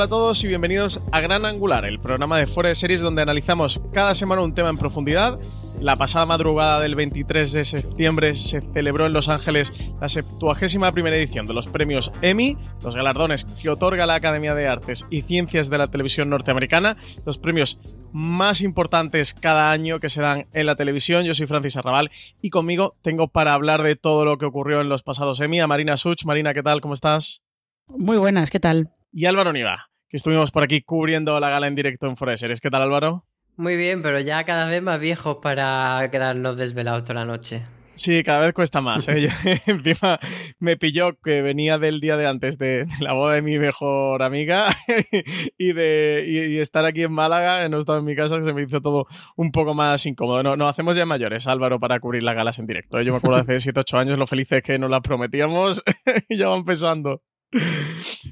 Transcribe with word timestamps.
Hola 0.00 0.06
a 0.06 0.08
todos 0.08 0.42
y 0.44 0.48
bienvenidos 0.48 0.98
a 1.12 1.20
Gran 1.20 1.44
Angular, 1.44 1.84
el 1.84 1.98
programa 1.98 2.38
de 2.38 2.46
fuera 2.46 2.70
de 2.70 2.74
series 2.74 3.02
donde 3.02 3.20
analizamos 3.20 3.82
cada 3.92 4.14
semana 4.14 4.40
un 4.40 4.54
tema 4.54 4.70
en 4.70 4.78
profundidad. 4.78 5.38
La 5.82 5.96
pasada 5.96 6.24
madrugada 6.24 6.80
del 6.80 6.94
23 6.94 7.52
de 7.52 7.66
septiembre 7.66 8.34
se 8.34 8.62
celebró 8.62 9.04
en 9.04 9.12
Los 9.12 9.28
Ángeles 9.28 9.74
la 10.00 10.08
71 10.08 10.92
primera 10.94 11.18
edición 11.18 11.44
de 11.44 11.52
los 11.52 11.66
premios 11.66 12.10
Emmy, 12.22 12.56
los 12.82 12.96
galardones 12.96 13.44
que 13.44 13.68
otorga 13.68 14.06
la 14.06 14.14
Academia 14.14 14.54
de 14.54 14.68
Artes 14.68 15.04
y 15.10 15.20
Ciencias 15.20 15.68
de 15.68 15.76
la 15.76 15.88
Televisión 15.88 16.30
Norteamericana, 16.30 16.96
los 17.26 17.36
premios 17.36 17.78
más 18.10 18.62
importantes 18.62 19.34
cada 19.34 19.70
año 19.70 20.00
que 20.00 20.08
se 20.08 20.22
dan 20.22 20.46
en 20.54 20.64
la 20.64 20.76
televisión. 20.76 21.26
Yo 21.26 21.34
soy 21.34 21.46
Francis 21.46 21.76
Arrabal 21.76 22.10
y 22.40 22.48
conmigo 22.48 22.96
tengo 23.02 23.28
para 23.28 23.52
hablar 23.52 23.82
de 23.82 23.96
todo 23.96 24.24
lo 24.24 24.38
que 24.38 24.46
ocurrió 24.46 24.80
en 24.80 24.88
los 24.88 25.02
pasados 25.02 25.40
Emmy 25.40 25.60
a 25.60 25.66
Marina 25.66 25.98
Such. 25.98 26.24
Marina, 26.24 26.54
¿qué 26.54 26.62
tal? 26.62 26.80
¿Cómo 26.80 26.94
estás? 26.94 27.42
Muy 27.86 28.16
buenas, 28.16 28.50
¿qué 28.50 28.60
tal? 28.60 28.94
y 29.12 29.26
Álvaro 29.26 29.52
Niva, 29.52 29.89
que 30.10 30.16
estuvimos 30.16 30.50
por 30.50 30.64
aquí 30.64 30.82
cubriendo 30.82 31.38
la 31.38 31.50
gala 31.50 31.68
en 31.68 31.76
directo 31.76 32.08
en 32.08 32.16
Fuera 32.16 32.36
Series. 32.36 32.60
¿Qué 32.60 32.68
tal, 32.68 32.82
Álvaro? 32.82 33.24
Muy 33.56 33.76
bien, 33.76 34.02
pero 34.02 34.18
ya 34.18 34.42
cada 34.42 34.66
vez 34.66 34.82
más 34.82 34.98
viejos 34.98 35.36
para 35.40 36.08
quedarnos 36.10 36.56
desvelados 36.56 37.04
toda 37.04 37.20
la 37.20 37.24
noche. 37.24 37.62
Sí, 37.92 38.24
cada 38.24 38.40
vez 38.40 38.52
cuesta 38.52 38.80
más. 38.80 39.06
¿eh? 39.08 39.28
Encima 39.66 40.18
me 40.58 40.76
pilló 40.76 41.16
que 41.20 41.42
venía 41.42 41.78
del 41.78 42.00
día 42.00 42.16
de 42.16 42.26
antes 42.26 42.58
de, 42.58 42.86
la 42.98 43.12
boda 43.12 43.34
de 43.34 43.42
mi 43.42 43.58
mejor 43.58 44.22
amiga 44.22 44.74
y 45.58 45.72
de 45.74 46.60
estar 46.60 46.84
aquí 46.84 47.02
en 47.02 47.12
Málaga, 47.12 47.68
no 47.68 47.78
estaba 47.78 47.98
en 47.98 48.04
mi 48.04 48.16
casa, 48.16 48.38
que 48.38 48.44
se 48.44 48.52
me 48.52 48.62
hizo 48.62 48.80
todo 48.80 49.06
un 49.36 49.52
poco 49.52 49.74
más 49.74 50.04
incómodo. 50.06 50.42
No, 50.42 50.56
no 50.56 50.66
hacemos 50.66 50.96
ya 50.96 51.06
mayores, 51.06 51.46
Álvaro, 51.46 51.78
para 51.78 52.00
cubrir 52.00 52.24
las 52.24 52.34
galas 52.34 52.58
en 52.58 52.66
directo. 52.66 52.98
¿eh? 52.98 53.04
Yo 53.04 53.12
me 53.12 53.18
acuerdo 53.18 53.36
hace 53.36 53.60
7 53.60 53.78
8 53.78 53.98
años 53.98 54.18
lo 54.18 54.26
felices 54.26 54.62
que 54.62 54.78
nos 54.78 54.90
las 54.90 55.02
prometíamos 55.02 55.84
y 56.28 56.36
ya 56.36 56.48
van 56.48 56.60
empezando. 56.60 57.22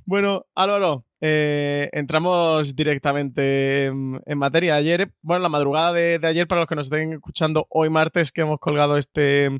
Bueno, 0.06 0.46
Álvaro, 0.54 1.04
eh, 1.20 1.88
entramos 1.92 2.76
directamente 2.76 3.86
en, 3.86 4.38
materia. 4.38 4.76
Ayer, 4.76 5.12
bueno, 5.20 5.42
la 5.42 5.48
madrugada 5.48 5.92
de, 5.92 6.20
ayer, 6.22 6.46
para 6.46 6.60
los 6.60 6.68
que 6.68 6.76
nos 6.76 6.86
estén 6.86 7.12
escuchando 7.14 7.66
hoy 7.70 7.90
martes, 7.90 8.30
que 8.30 8.42
hemos 8.42 8.60
colgado 8.60 8.96
este 8.96 9.50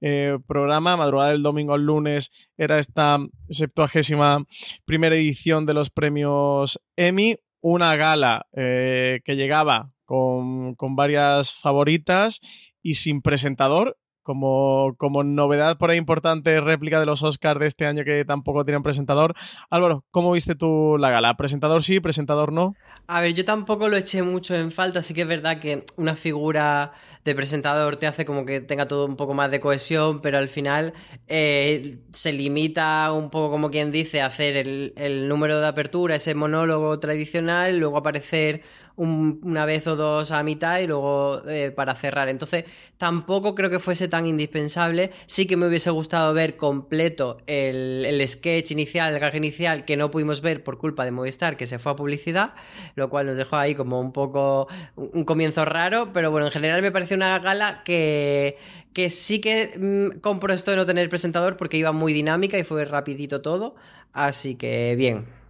eh, 0.00 0.38
programa, 0.46 0.96
madrugada 0.96 1.30
del 1.30 1.42
domingo 1.42 1.74
al 1.74 1.84
lunes, 1.84 2.32
era 2.56 2.78
esta 2.78 3.18
septuagésima 3.48 4.44
primera 4.84 5.16
edición 5.16 5.66
de 5.66 5.74
los 5.74 5.90
premios 5.90 6.80
Emmy, 6.96 7.36
una 7.60 7.94
gala 7.96 8.46
eh, 8.52 9.20
que 9.24 9.36
llegaba 9.36 9.92
con, 10.04 10.74
con 10.74 10.96
varias 10.96 11.52
favoritas 11.52 12.40
y 12.82 12.94
sin 12.94 13.22
presentador 13.22 13.96
como, 14.26 14.96
como 14.98 15.22
novedad 15.22 15.78
por 15.78 15.90
ahí 15.90 15.96
importante, 15.96 16.60
réplica 16.60 16.98
de 16.98 17.06
los 17.06 17.22
Oscars 17.22 17.60
de 17.60 17.68
este 17.68 17.86
año 17.86 18.02
que 18.04 18.24
tampoco 18.24 18.64
tienen 18.64 18.82
presentador. 18.82 19.34
Álvaro, 19.70 20.04
¿cómo 20.10 20.32
viste 20.32 20.56
tú 20.56 20.96
la 20.98 21.10
gala? 21.10 21.36
¿Presentador 21.36 21.84
sí, 21.84 22.00
presentador 22.00 22.52
no? 22.52 22.74
A 23.06 23.20
ver, 23.20 23.34
yo 23.34 23.44
tampoco 23.44 23.86
lo 23.86 23.96
eché 23.96 24.22
mucho 24.22 24.56
en 24.56 24.72
falta, 24.72 25.00
sí 25.00 25.14
que 25.14 25.22
es 25.22 25.28
verdad 25.28 25.60
que 25.60 25.84
una 25.96 26.16
figura 26.16 26.92
de 27.24 27.36
presentador 27.36 27.96
te 27.96 28.08
hace 28.08 28.24
como 28.24 28.44
que 28.44 28.60
tenga 28.60 28.88
todo 28.88 29.06
un 29.06 29.14
poco 29.14 29.32
más 29.32 29.48
de 29.52 29.60
cohesión, 29.60 30.20
pero 30.20 30.38
al 30.38 30.48
final 30.48 30.92
eh, 31.28 32.00
se 32.10 32.32
limita 32.32 33.12
un 33.12 33.30
poco 33.30 33.52
como 33.52 33.70
quien 33.70 33.92
dice 33.92 34.22
a 34.22 34.26
hacer 34.26 34.56
el, 34.56 34.92
el 34.96 35.28
número 35.28 35.60
de 35.60 35.68
apertura, 35.68 36.16
ese 36.16 36.34
monólogo 36.34 36.98
tradicional, 36.98 37.78
luego 37.78 37.98
aparecer 37.98 38.62
una 38.96 39.66
vez 39.66 39.86
o 39.86 39.96
dos 39.96 40.30
a 40.30 40.42
mitad 40.42 40.78
y 40.78 40.86
luego 40.86 41.42
eh, 41.48 41.70
para 41.70 41.94
cerrar. 41.94 42.28
Entonces, 42.28 42.64
tampoco 42.96 43.54
creo 43.54 43.68
que 43.70 43.78
fuese 43.78 44.08
tan 44.08 44.26
indispensable. 44.26 45.12
Sí 45.26 45.46
que 45.46 45.56
me 45.56 45.66
hubiese 45.66 45.90
gustado 45.90 46.32
ver 46.32 46.56
completo 46.56 47.38
el, 47.46 48.22
sketch 48.26 48.70
inicial, 48.70 49.12
el 49.12 49.20
gag 49.20 49.34
inicial, 49.34 49.84
que 49.84 49.96
no 49.96 50.10
pudimos 50.10 50.40
ver 50.40 50.64
por 50.64 50.78
culpa 50.78 51.04
de 51.04 51.10
Movistar, 51.10 51.56
que 51.56 51.66
se 51.66 51.78
fue 51.78 51.92
a 51.92 51.96
publicidad, 51.96 52.54
lo 52.94 53.10
cual 53.10 53.26
nos 53.26 53.36
dejó 53.36 53.56
ahí 53.56 53.74
como 53.74 54.00
un 54.00 54.12
poco 54.12 54.68
un 54.96 55.24
comienzo 55.24 55.64
raro, 55.64 56.10
pero 56.12 56.30
bueno, 56.30 56.46
en 56.46 56.52
general 56.52 56.82
me 56.82 56.90
pareció 56.90 57.16
una 57.16 57.38
gala 57.38 57.82
que, 57.84 58.56
que 58.92 59.10
sí 59.10 59.40
que 59.40 59.72
mm, 59.78 60.20
compro 60.20 60.54
esto 60.54 60.70
de 60.70 60.78
no 60.78 60.86
tener 60.86 61.08
presentador 61.08 61.56
porque 61.56 61.76
iba 61.76 61.92
muy 61.92 62.12
dinámica 62.12 62.58
y 62.58 62.64
fue 62.64 62.84
rapidito 62.84 63.42
todo, 63.42 63.76
así 64.12 64.54
que 64.54 64.94
bien. 64.96 65.45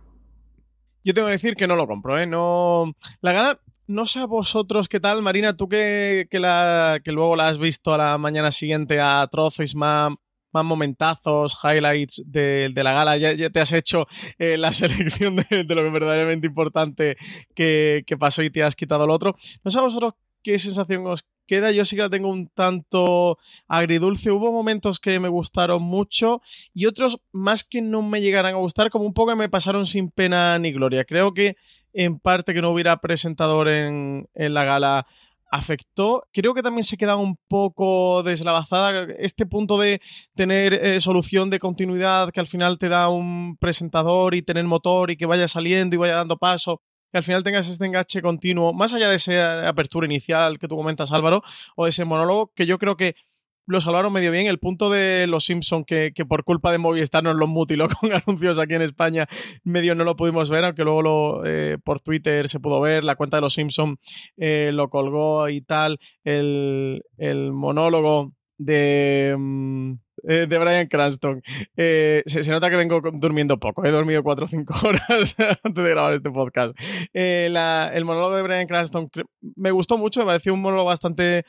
Yo 1.07 1.15
tengo 1.15 1.29
que 1.29 1.35
decir 1.35 1.55
que 1.55 1.69
no 1.69 1.77
lo 1.77 1.87
compro, 1.87 2.19
¿eh? 2.19 2.27
No. 2.27 2.93
La 3.21 3.33
gana, 3.33 3.61
no 3.87 4.07
sé 4.07 4.19
a 4.19 4.27
vosotros 4.27 4.89
qué 4.89 4.99
tal, 4.99 5.23
Marina, 5.23 5.57
tú 5.57 5.69
que, 5.69 6.27
que, 6.29 6.41
la, 6.41 6.99
que 7.05 7.13
luego 7.13 7.37
la 7.37 7.47
has 7.47 7.59
visto 7.59 7.95
a 7.95 7.97
la 7.97 8.19
mañana 8.19 8.51
siguiente 8.51 8.99
a 9.01 9.25
trozos 9.31 9.77
más, 9.77 10.13
más 10.53 10.65
momentazos, 10.65 11.57
highlights 11.63 12.25
de, 12.27 12.73
la 12.75 12.93
gala, 12.93 13.17
ya, 13.19 13.51
te 13.51 13.61
has 13.61 13.73
hecho 13.73 14.09
eh, 14.37 14.59
la 14.59 14.73
selección 14.73 15.37
de, 15.37 15.45
lo 15.63 15.85
que 15.85 15.91
verdaderamente 15.91 16.49
importante 16.49 17.17
que, 17.55 18.03
que, 18.05 18.17
pasó 18.17 18.43
y 18.43 18.51
te 18.51 18.65
has 18.65 18.75
quitado 18.75 19.07
lo 19.07 19.15
otro. 19.15 19.37
No 19.63 19.71
sé 19.71 19.79
a 19.79 19.83
vosotros 19.83 20.15
qué 20.43 20.59
sensación 20.59 21.07
os 21.07 21.25
queda. 21.47 21.71
Yo 21.73 21.85
sí 21.85 21.97
que 21.97 22.03
la 22.03 22.11
tengo 22.11 22.29
un 22.29 22.49
tanto 22.49 23.39
agridulce. 23.69 24.31
Hubo 24.31 24.53
momentos 24.53 25.01
que 25.01 25.19
me 25.21 25.29
gustaron 25.29 25.83
mucho 25.83 26.43
y 26.75 26.87
otros 26.87 27.21
más 27.33 27.65
que 27.65 27.81
no 27.81 28.03
me 28.03 28.21
llegaran 28.21 28.55
a 28.55 28.59
gustar, 28.59 28.91
como 28.91 29.07
un 29.07 29.15
poco 29.15 29.35
me 29.37 29.49
pasaron 29.49 29.87
sin 29.87 30.11
pena 30.11 30.59
ni 30.59 30.73
gloria. 30.73 31.05
Creo 31.05 31.33
que 31.33 31.57
en 31.93 32.19
parte 32.19 32.53
que 32.53 32.61
no 32.61 32.71
hubiera 32.71 32.99
presentador 32.99 33.69
en, 33.69 34.29
la 34.35 34.65
gala 34.65 35.07
afectó. 35.51 36.25
Creo 36.33 36.53
que 36.53 36.63
también 36.63 36.85
se 36.85 36.97
queda 36.99 37.17
un 37.17 37.39
poco 37.49 38.23
deslavazada 38.23 39.07
este 39.19 39.47
punto 39.47 39.79
de 39.79 40.01
tener 40.35 40.75
eh, 40.75 41.01
solución 41.01 41.49
de 41.49 41.59
continuidad 41.59 42.33
que 42.33 42.41
al 42.41 42.49
final 42.49 42.79
te 42.79 42.91
da 42.91 43.09
un 43.09 43.57
presentador 43.57 44.35
y 44.35 44.43
tener 44.43 44.65
motor 44.65 45.11
y 45.11 45.17
que 45.17 45.25
vaya 45.25 45.49
saliendo 45.49 45.97
y 45.97 45.99
vaya 45.99 46.15
dando 46.15 46.37
paso 46.37 46.83
que 47.17 47.21
al 47.21 47.25
final 47.25 47.43
tengas 47.43 47.67
este 47.67 47.87
enganche 47.87 48.21
continuo, 48.21 48.75
más 48.75 48.93
allá 48.93 49.09
de 49.09 49.17
esa 49.17 49.67
apertura 49.67 50.05
inicial 50.05 50.59
que 50.59 50.69
tú 50.69 50.77
comentas, 50.77 51.13
Álvaro, 51.13 51.43
o 51.75 51.87
ese 51.87 52.05
monólogo, 52.05 52.53
que 52.55 52.67
yo 52.67 52.79
creo 52.79 52.99
que 52.99 53.17
lo 53.65 53.81
salvaron 53.81 54.13
medio 54.13 54.31
bien. 54.31 54.47
El 54.49 54.59
punto 54.59 54.91
de 54.91 55.27
los 55.27 55.47
Simpson 55.47 55.87
que, 55.87 56.13
por 56.29 56.45
culpa 56.45 56.71
de 56.73 56.77
Movistar 56.77 57.25
nos 57.25 57.37
los 57.37 57.49
mutiló 57.49 57.89
con 58.01 58.13
anuncios 58.13 58.59
aquí 58.59 58.75
en 58.75 58.83
España, 58.83 59.27
medio 59.65 59.95
no 59.95 60.05
lo 60.05 60.15
pudimos 60.15 60.51
ver, 60.51 60.65
aunque 60.65 60.85
luego 60.85 61.43
eh, 61.47 61.79
por 61.83 62.01
Twitter 62.01 62.51
se 62.51 62.61
pudo 62.61 62.83
ver, 62.83 63.03
la 63.03 63.17
cuenta 63.17 63.39
de 63.39 63.41
los 63.41 63.55
Simpson 63.55 63.99
eh, 64.37 64.71
lo 64.75 64.91
colgó 64.91 65.49
y 65.49 65.63
tal, 65.63 65.99
el, 66.23 67.03
el 67.17 67.51
monólogo 67.53 68.35
de... 68.59 69.35
Mm, 69.39 69.95
eh, 70.25 70.47
de 70.47 70.59
Brian 70.59 70.87
Cranston. 70.87 71.43
Eh, 71.77 72.23
se, 72.27 72.51
nota 72.51 72.71
que 72.71 72.77
vengo 72.77 73.01
durmiendo 73.15 73.59
poco. 73.59 73.85
He 73.85 73.91
dormido 73.91 74.23
4 74.23 74.45
o 74.45 74.49
5 74.49 74.75
horas 74.87 75.37
antes 75.63 75.85
de 75.85 75.91
grabar 75.91 76.15
este 76.15 76.31
podcast. 76.31 76.79
Eh, 77.13 77.47
el 77.47 78.05
monólogo 78.05 78.37
de 78.37 78.43
Brian 78.43 78.67
Cranston 78.67 79.11
me 79.57 79.71
gustó 79.71 79.99
mucho. 79.99 80.21
Me 80.21 80.27
pareció 80.27 80.55
un 80.55 80.61
monólogo 80.61 80.89
bastante 80.89 81.45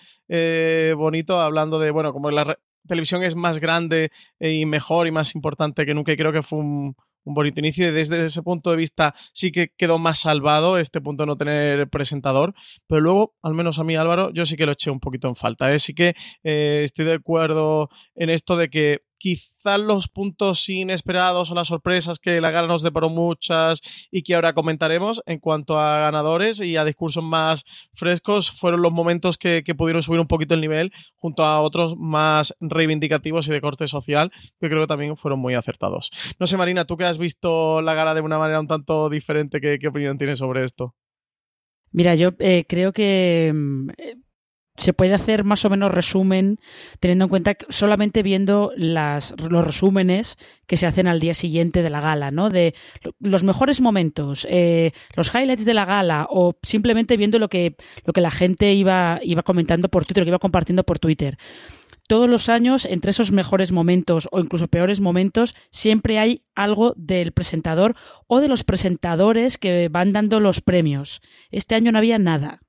bonito, 0.96 1.40
hablando 1.40 1.80
de, 1.80 1.92
bueno, 1.92 2.14
como 2.14 2.32
la 2.32 2.58
televisión 2.88 3.24
es 3.24 3.36
más 3.36 3.60
grande 3.60 4.12
y 4.40 4.66
mejor 4.66 5.08
y 5.08 5.12
más 5.12 5.36
importante 5.36 5.86
que 5.86 5.94
nunca. 5.94 6.12
Y 6.12 6.18
creo 6.18 6.32
que 6.32 6.42
fue 6.42 6.60
un, 6.60 6.96
un 7.28 7.34
bonito 7.34 7.60
inicio 7.60 7.90
y 7.90 7.92
desde 7.92 8.26
ese 8.26 8.42
punto 8.42 8.72
de 8.72 8.78
vista 8.78 9.14
sí 9.34 9.52
que 9.52 9.70
quedó 9.76 10.00
más 10.00 10.20
salvado 10.20 10.78
este 10.78 11.02
punto 11.02 11.24
de 11.24 11.28
no 11.28 11.36
tener 11.36 11.90
presentador, 11.90 12.54
pero 12.88 13.02
luego, 13.02 13.36
al 13.42 13.54
menos 13.54 13.80
a 13.80 13.84
mí 13.84 13.96
Álvaro, 13.96 14.32
yo 14.32 14.46
sí 14.46 14.56
que 14.56 14.66
lo 14.66 14.72
eché 14.72 14.90
un 14.90 15.02
poquito 15.02 15.28
en 15.28 15.36
falta. 15.36 15.72
¿eh? 15.72 15.80
Sí 15.80 15.94
que 15.94 16.16
eh, 16.44 16.82
estoy 16.84 17.06
de 17.06 17.14
acuerdo 17.14 17.90
en 18.16 18.30
esto 18.30 18.56
de 18.56 18.70
que 18.70 19.02
quizás 19.18 19.80
los 19.80 20.08
puntos 20.08 20.68
inesperados 20.70 21.52
o 21.52 21.56
las 21.56 21.68
sorpresas 21.68 22.20
que 22.20 22.42
la 22.42 22.52
gala 22.52 22.68
nos 22.68 22.84
deparó 22.84 23.10
muchas 23.10 23.82
y 24.12 24.24
que 24.24 24.36
ahora 24.36 24.54
comentaremos 24.54 25.22
en 25.26 25.40
cuanto 25.40 25.80
a 25.80 26.00
ganadores 26.00 26.60
y 26.60 26.78
a 26.78 26.86
discursos 26.86 27.24
más 27.24 27.64
frescos 27.94 28.52
fueron 28.52 28.82
los 28.82 28.92
momentos 28.92 29.38
que, 29.38 29.64
pudieron 29.78 30.02
subir 30.02 30.20
un 30.20 30.28
poquito 30.28 30.54
el 30.54 30.62
nivel 30.62 30.92
junto 31.16 31.44
a 31.44 31.62
otros 31.62 31.96
más 31.98 32.56
reivindicativos 32.60 33.48
y 33.48 33.52
de 33.52 33.62
corte 33.62 33.88
social 33.88 34.32
que 34.60 34.70
creo 34.70 34.82
que 34.82 34.88
también 34.88 35.18
fueron 35.18 35.40
muy 35.40 35.54
acertados. 35.54 36.12
No 36.40 36.48
sé, 36.48 36.58
Marina, 36.58 36.86
tú 36.86 36.98
que 36.98 37.06
has 37.06 37.18
visto 37.18 37.82
la 37.82 37.94
gala 37.94 38.14
de 38.14 38.22
una 38.22 38.40
manera 38.40 38.60
un 38.60 38.68
tanto 38.68 39.10
diferente, 39.10 39.60
¿qué, 39.60 39.88
opinión 39.88 40.18
tienes 40.18 40.40
sobre 40.40 40.64
esto? 40.64 40.96
Mira, 41.92 42.16
yo 42.16 42.32
eh, 42.40 42.66
creo 42.68 42.92
que 42.92 43.52
mm, 43.54 43.90
se 44.78 44.94
puede 44.94 45.14
hacer 45.14 45.44
más 45.44 45.66
o 45.66 45.70
menos 45.70 45.92
resumen 45.92 46.60
teniendo 47.00 47.26
en 47.26 47.30
cuenta 47.30 47.56
que 47.56 47.66
solamente 47.70 48.24
viendo 48.24 48.72
las, 48.76 49.34
los 49.38 49.66
resúmenes 49.66 50.38
que 50.68 50.78
se 50.78 50.86
hacen 50.86 51.08
al 51.08 51.20
día 51.20 51.34
siguiente 51.34 51.82
de 51.82 51.90
la 51.90 52.00
gala, 52.00 52.30
¿no? 52.32 52.50
De 52.50 52.76
los 53.20 53.44
mejores 53.44 53.82
momentos, 53.82 54.48
eh, 54.50 54.92
los 55.16 55.34
highlights 55.34 55.66
de 55.66 55.74
la 55.74 55.86
gala 55.86 56.28
o 56.30 56.58
simplemente 56.62 57.18
viendo 57.18 57.40
lo 57.40 57.50
que, 57.50 57.76
lo 58.06 58.14
que 58.14 58.22
la 58.22 58.32
gente 58.32 58.74
iba, 58.74 59.20
iba 59.24 59.44
comentando 59.44 59.90
por 59.90 60.06
Twitter, 60.06 60.22
lo 60.22 60.26
que 60.26 60.32
iba 60.32 60.40
compartiendo 60.40 60.84
por 60.84 61.00
Twitter. 61.00 61.38
Todos 62.08 62.30
los 62.30 62.48
años, 62.48 62.86
entre 62.86 63.12
esos 63.12 63.34
mejores 63.34 63.74
momentos 63.74 64.30
o 64.32 64.40
incluso 64.40 64.70
peores 64.70 65.02
momentos, 65.02 65.56
siempre 65.72 66.20
hay 66.20 66.44
algo 66.56 66.94
del 66.96 67.34
presentador 67.34 67.96
o 68.28 68.40
de 68.40 68.48
los 68.48 68.64
presentadores 68.64 69.58
que 69.58 69.90
van 69.90 70.14
dando 70.14 70.40
los 70.40 70.62
premios. 70.62 71.22
Este 71.52 71.76
año 71.76 71.92
no 71.92 71.98
había 71.98 72.18
nada 72.18 72.62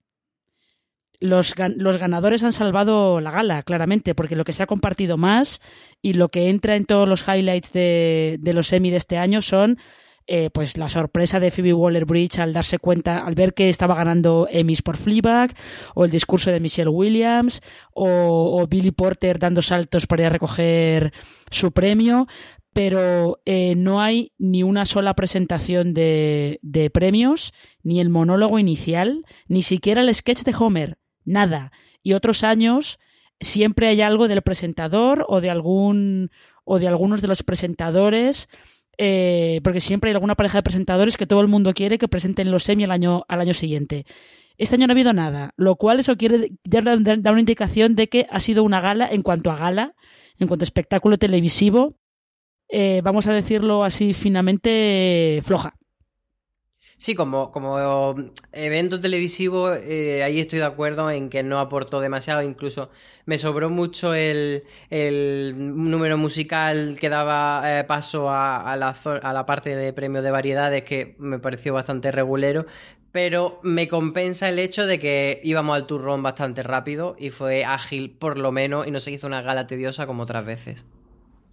los, 1.20 1.54
los, 1.76 1.98
ganadores 1.98 2.44
han 2.44 2.52
salvado 2.52 3.20
la 3.20 3.30
gala, 3.30 3.62
claramente, 3.62 4.14
porque 4.14 4.36
lo 4.36 4.44
que 4.44 4.52
se 4.52 4.62
ha 4.62 4.66
compartido 4.66 5.16
más 5.16 5.60
y 6.00 6.12
lo 6.12 6.28
que 6.28 6.48
entra 6.48 6.76
en 6.76 6.84
todos 6.84 7.08
los 7.08 7.26
highlights 7.26 7.72
de, 7.72 8.38
los 8.44 8.72
Emmy 8.72 8.90
de 8.90 8.98
este 8.98 9.18
año 9.18 9.42
son 9.42 9.78
eh, 10.26 10.50
pues 10.50 10.76
la 10.76 10.88
sorpresa 10.88 11.40
de 11.40 11.50
Phoebe 11.50 11.72
Waller-Bridge 11.72 12.38
al 12.38 12.52
darse 12.52 12.78
cuenta, 12.78 13.24
al 13.24 13.34
ver 13.34 13.54
que 13.54 13.68
estaba 13.68 13.94
ganando 13.94 14.46
Emmys 14.50 14.82
por 14.82 14.96
Fleabag, 14.96 15.54
o 15.94 16.04
el 16.04 16.10
discurso 16.10 16.50
de 16.50 16.60
Michelle 16.60 16.90
Williams, 16.90 17.62
o, 17.94 18.66
Billy 18.68 18.90
Porter 18.90 19.38
dando 19.38 19.62
saltos 19.62 20.06
para 20.06 20.22
ir 20.22 20.26
a 20.26 20.30
recoger 20.30 21.12
su 21.50 21.72
premio, 21.72 22.28
pero 22.74 23.40
eh, 23.46 23.74
no 23.74 24.00
hay 24.00 24.32
ni 24.38 24.62
una 24.62 24.84
sola 24.84 25.14
presentación 25.14 25.94
de, 25.94 26.60
de 26.62 26.90
premios, 26.90 27.52
ni 27.82 27.98
el 27.98 28.10
monólogo 28.10 28.58
inicial, 28.58 29.24
ni 29.48 29.62
siquiera 29.62 30.02
el 30.02 30.14
sketch 30.14 30.42
de 30.42 30.54
Homer 30.56 30.98
nada. 31.28 31.72
Y 32.02 32.14
otros 32.14 32.44
años 32.44 32.98
siempre 33.40 33.88
hay 33.88 34.00
algo 34.00 34.28
del 34.28 34.42
presentador 34.42 35.24
o 35.28 35.40
de 35.40 35.50
algún 35.50 36.30
o 36.64 36.78
de 36.78 36.88
algunos 36.88 37.22
de 37.22 37.28
los 37.28 37.42
presentadores 37.42 38.48
eh, 39.00 39.60
porque 39.62 39.80
siempre 39.80 40.10
hay 40.10 40.14
alguna 40.14 40.34
pareja 40.34 40.58
de 40.58 40.64
presentadores 40.64 41.16
que 41.16 41.26
todo 41.26 41.40
el 41.40 41.46
mundo 41.46 41.72
quiere 41.72 41.98
que 41.98 42.08
presenten 42.08 42.50
los 42.50 42.64
semi 42.64 42.82
al 42.82 42.90
año, 42.90 43.24
al 43.28 43.40
año 43.40 43.54
siguiente. 43.54 44.04
Este 44.58 44.74
año 44.74 44.88
no 44.88 44.90
ha 44.90 44.94
habido 44.94 45.12
nada, 45.12 45.54
lo 45.56 45.76
cual 45.76 46.00
eso 46.00 46.16
quiere 46.16 46.50
dar, 46.64 46.84
una 46.88 47.40
indicación 47.40 47.94
de 47.94 48.08
que 48.08 48.26
ha 48.28 48.40
sido 48.40 48.64
una 48.64 48.80
gala 48.80 49.08
en 49.08 49.22
cuanto 49.22 49.52
a 49.52 49.56
gala, 49.56 49.94
en 50.40 50.48
cuanto 50.48 50.64
a 50.64 50.66
espectáculo 50.66 51.16
televisivo, 51.16 51.94
eh, 52.68 53.00
vamos 53.04 53.28
a 53.28 53.32
decirlo 53.32 53.84
así 53.84 54.14
finamente, 54.14 55.40
floja. 55.44 55.77
Sí, 56.98 57.14
como, 57.14 57.52
como 57.52 58.16
evento 58.50 58.98
televisivo, 59.00 59.72
eh, 59.72 60.24
ahí 60.24 60.40
estoy 60.40 60.58
de 60.58 60.64
acuerdo 60.64 61.08
en 61.12 61.30
que 61.30 61.44
no 61.44 61.60
aportó 61.60 62.00
demasiado. 62.00 62.42
Incluso 62.42 62.90
me 63.24 63.38
sobró 63.38 63.70
mucho 63.70 64.14
el, 64.14 64.64
número 65.56 66.18
musical 66.18 66.96
que 66.98 67.08
daba 67.08 67.62
eh, 67.64 67.84
paso 67.84 68.30
a, 68.30 68.74
la, 68.76 68.96
a 69.22 69.32
la 69.32 69.46
parte 69.46 69.76
de 69.76 69.92
premios 69.92 70.24
de 70.24 70.32
variedades, 70.32 70.82
que 70.82 71.14
me 71.18 71.38
pareció 71.38 71.72
bastante 71.72 72.10
regulero. 72.10 72.66
Pero 73.12 73.60
me 73.62 73.86
compensa 73.86 74.48
el 74.48 74.58
hecho 74.58 74.84
de 74.84 74.98
que 74.98 75.40
íbamos 75.44 75.76
al 75.76 75.86
turrón 75.86 76.22
bastante 76.24 76.64
rápido 76.64 77.14
y 77.16 77.30
fue 77.30 77.64
ágil 77.64 78.10
por 78.10 78.38
lo 78.38 78.50
menos 78.50 78.88
y 78.88 78.90
no 78.90 78.98
se 78.98 79.12
hizo 79.12 79.28
una 79.28 79.40
gala 79.40 79.68
tediosa 79.68 80.06
como 80.06 80.24
otras 80.24 80.44
veces. 80.44 80.84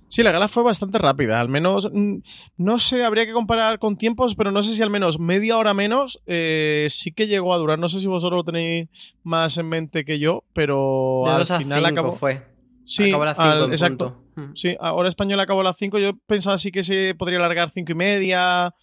Sí, 0.07 0.24
la 0.24 0.31
gala 0.31 0.48
fue 0.48 0.63
bastante 0.63 0.98
rápida. 0.98 1.42
Al 1.42 1.50
menos, 1.50 1.90
mm, 1.92 2.18
no 2.57 2.80
sé, 2.80 3.04
habría 3.04 3.25
que 3.25 3.34
comparar 3.34 3.80
con 3.80 3.98
tiempos, 3.98 4.36
pero 4.36 4.52
no 4.52 4.62
sé 4.63 4.75
si 4.75 4.81
al 4.81 4.90
menos 4.90 5.19
media 5.19 5.57
hora 5.57 5.74
menos 5.74 6.22
eh, 6.25 6.88
sí 6.90 7.12
que 7.12 7.28
llegó 7.28 7.54
a 7.54 7.57
durar. 7.57 7.80
No 7.80 7.90
sé 7.90 8.00
si 8.00 8.07
vosotros 8.07 8.38
lo 8.38 8.44
tenéis 8.44 8.90
más 9.24 9.57
en 9.57 9.68
mente 9.68 10.06
que 10.06 10.19
yo, 10.19 10.44
pero 10.54 11.28
al 11.28 11.46
final 11.46 11.86
acabó. 11.86 12.12
fue. 12.13 12.44
Sí, 12.86 13.10
acabó 13.10 13.24
a 13.24 13.25
las 13.25 13.38
5. 13.38 13.66
Exacto. 13.72 14.22
Hmm. 14.36 14.54
Sí, 14.54 14.75
ahora 14.80 15.07
español 15.07 15.40
acabó 15.40 15.62
a 15.62 15.66
las 15.66 15.78
5. 15.78 15.98
Yo 16.00 16.12
pensaba 16.28 16.57
sí 16.57 16.72
que 16.72 16.84
se 16.84 17.16
podría 17.16 17.40
alargar 17.40 17.72
5 17.72 17.92
y 17.92 17.96
media. 17.96 18.74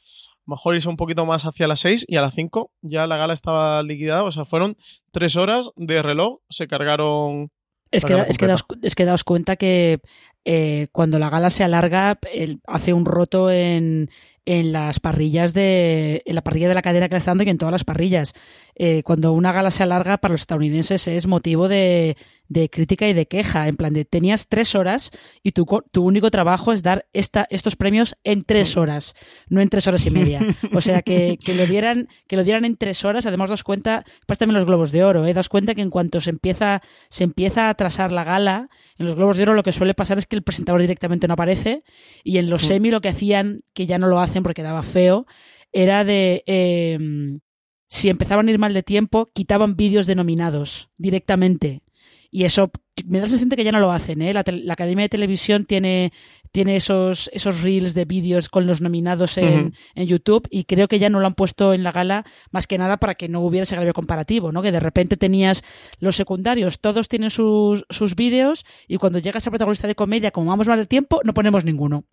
Mejor 0.45 0.75
irse 0.75 0.89
un 0.89 0.97
poquito 0.97 1.25
más 1.25 1.45
hacia 1.45 1.69
las 1.69 1.79
6 1.81 2.07
y 2.09 2.17
a 2.17 2.21
las 2.21 2.35
5 2.35 2.73
ya 2.83 3.07
la 3.07 3.17
gala 3.17 3.33
estaba 3.33 3.81
liquidada. 3.85 4.25
O 4.25 4.31
sea, 4.33 4.45
fueron 4.45 4.77
3 5.13 5.37
horas 5.37 5.71
de 5.77 6.03
reloj. 6.03 6.41
Se 6.49 6.67
cargaron 6.67 7.51
es 7.93 8.07
que, 8.07 8.15
es, 8.15 8.39
que 8.39 8.47
daos, 8.47 8.65
es 8.81 8.95
que 8.95 9.05
daos 9.05 9.23
cuenta 9.23 9.57
que 9.57 10.01
eh, 10.45 10.89
cuando 10.93 11.19
la 11.19 11.31
gala 11.31 11.51
se 11.51 11.65
alarga, 11.65 12.19
hace 12.67 12.93
un 12.93 13.05
roto 13.05 13.51
en, 13.51 14.11
en 14.45 14.73
las 14.73 14.99
parrillas 14.99 15.55
de 15.55 16.23
en 16.27 16.35
la 16.35 16.43
parrilla 16.43 16.69
de 16.69 16.75
la 16.75 16.83
cadena 16.83 17.09
que 17.09 17.17
está 17.17 17.31
dando 17.31 17.45
y 17.45 17.49
en 17.49 17.59
todas 17.59 17.73
las 17.73 17.85
parrillas. 17.85 18.35
Eh, 18.75 19.03
cuando 19.05 19.33
una 19.33 19.53
gala 19.53 19.71
se 19.71 19.83
alarga 19.83 20.17
para 20.17 20.33
los 20.33 20.41
estadounidenses 20.41 21.07
es 21.07 21.27
motivo 21.27 21.69
de, 21.69 22.17
de, 22.49 22.71
crítica 22.71 23.07
y 23.07 23.13
de 23.13 23.27
queja. 23.27 23.69
En 23.69 23.77
plan 23.77 23.93
de 23.93 24.05
tenías 24.05 24.49
tres 24.49 24.75
horas 24.75 25.11
y 25.43 25.53
tu, 25.53 25.65
tu 25.93 26.05
único 26.05 26.31
trabajo 26.31 26.73
es 26.73 26.83
dar 26.83 27.07
esta, 27.13 27.47
estos 27.51 27.77
premios 27.77 28.17
en 28.25 28.43
tres 28.43 28.77
horas, 28.77 29.15
no 29.49 29.61
en 29.61 29.69
tres 29.69 29.87
horas 29.87 30.07
y 30.07 30.11
media. 30.11 30.41
O 30.75 30.81
sea 30.81 31.03
que, 31.03 31.39
que 31.45 31.55
lo 31.55 31.67
dieran, 31.67 32.09
que 32.27 32.37
lo 32.37 32.45
dieran 32.45 32.65
en 32.65 32.77
tres 32.77 33.05
horas, 33.05 33.27
además 33.27 33.51
das 33.51 33.63
cuenta, 33.63 34.05
pues 34.27 34.39
también 34.39 34.55
los 34.55 34.65
globos 34.65 34.91
de 34.91 35.05
oro, 35.05 35.27
¿eh? 35.27 35.35
das 35.35 35.49
cuenta 35.49 35.75
que 35.75 35.83
en 35.83 35.91
cuanto 35.91 36.21
se 36.21 36.31
empieza, 36.31 36.81
se 37.11 37.25
empieza 37.25 37.67
a 37.67 37.71
atrasar 37.71 38.11
la 38.11 38.25
gala, 38.25 38.69
en 38.99 39.07
los 39.07 39.15
Globos 39.17 39.37
de 39.37 39.43
Oro 39.45 39.55
lo 39.55 39.63
que 39.63 39.73
suele 39.73 39.95
pasar 39.95 40.19
es 40.19 40.27
que 40.33 40.37
el 40.37 40.43
presentador 40.43 40.81
directamente 40.81 41.29
no 41.29 41.35
aparece 41.35 41.85
y 42.25 42.39
en 42.39 42.49
los 42.49 42.65
mm. 42.65 42.67
semi 42.67 42.91
lo 42.91 43.03
que 43.03 43.11
hacían, 43.11 43.61
que 43.75 43.85
ya 43.87 43.99
no 43.99 44.07
lo 44.07 44.19
hacen 44.19 44.43
porque 44.43 44.63
daba 44.63 44.83
feo, 44.83 45.27
era 45.73 46.05
de... 46.05 46.43
Em, 46.47 47.41
si 47.89 48.09
empezaban 48.09 48.49
a 48.49 48.51
ir 48.51 48.59
mal 48.59 48.73
de 48.73 48.83
tiempo, 48.83 49.31
quitaban 49.35 49.77
vídeos 49.77 50.07
denominados 50.07 50.89
directamente. 50.97 51.83
Y 52.31 52.45
eso 52.45 52.71
me 53.05 53.19
da 53.19 53.25
la 53.25 53.29
sensación 53.29 53.51
de 53.51 53.57
que 53.57 53.65
ya 53.65 53.73
no 53.73 53.81
lo 53.81 53.93
hacen. 53.93 54.23
¿eh? 54.23 54.33
La, 54.33 54.41
Academia 54.41 55.03
de 55.03 55.11
Televisión 55.11 55.67
tiene, 55.67 56.11
tiene 56.53 56.77
esos, 56.77 57.31
esos 57.33 57.63
reels 57.63 57.95
de 57.95 58.05
vídeos 58.05 58.49
con 58.49 58.67
los 58.67 58.81
nominados 58.81 59.39
en, 59.39 59.75
en, 59.95 60.07
YouTube 60.07 60.47
y 60.51 60.65
creo 60.65 60.87
que 60.87 60.99
ya 60.99 61.09
no 61.09 61.19
lo 61.19 61.27
han 61.27 61.35
puesto 61.35 61.73
en 61.73 61.83
la 61.83 61.93
gala 61.93 62.25
más 62.51 62.67
que 62.67 62.79
nada 62.79 62.99
para 62.99 63.15
que 63.15 63.29
no 63.29 63.41
hubiera 63.41 63.65
ese 63.65 63.75
grave 63.75 63.93
comparativo, 63.93 64.53
¿no? 64.53 64.63
que 64.63 64.71
de 64.71 64.81
repente 64.81 65.17
tenías 65.17 65.65
los 65.99 66.15
secundarios, 66.15 66.79
todos 66.79 67.09
tienen 67.09 67.31
sus, 67.31 67.85
sus 67.89 68.15
vídeos 68.15 68.65
y 68.87 68.99
cuando 68.99 69.19
llegas 69.19 69.47
a 69.47 69.51
protagonista 69.51 69.89
de 69.89 69.95
comedia, 69.95 70.31
como 70.31 70.51
vamos 70.51 70.69
mal 70.69 70.79
de 70.79 70.87
tiempo, 70.87 71.21
no 71.25 71.35
ponemos 71.35 71.65
ninguno. 71.65 72.05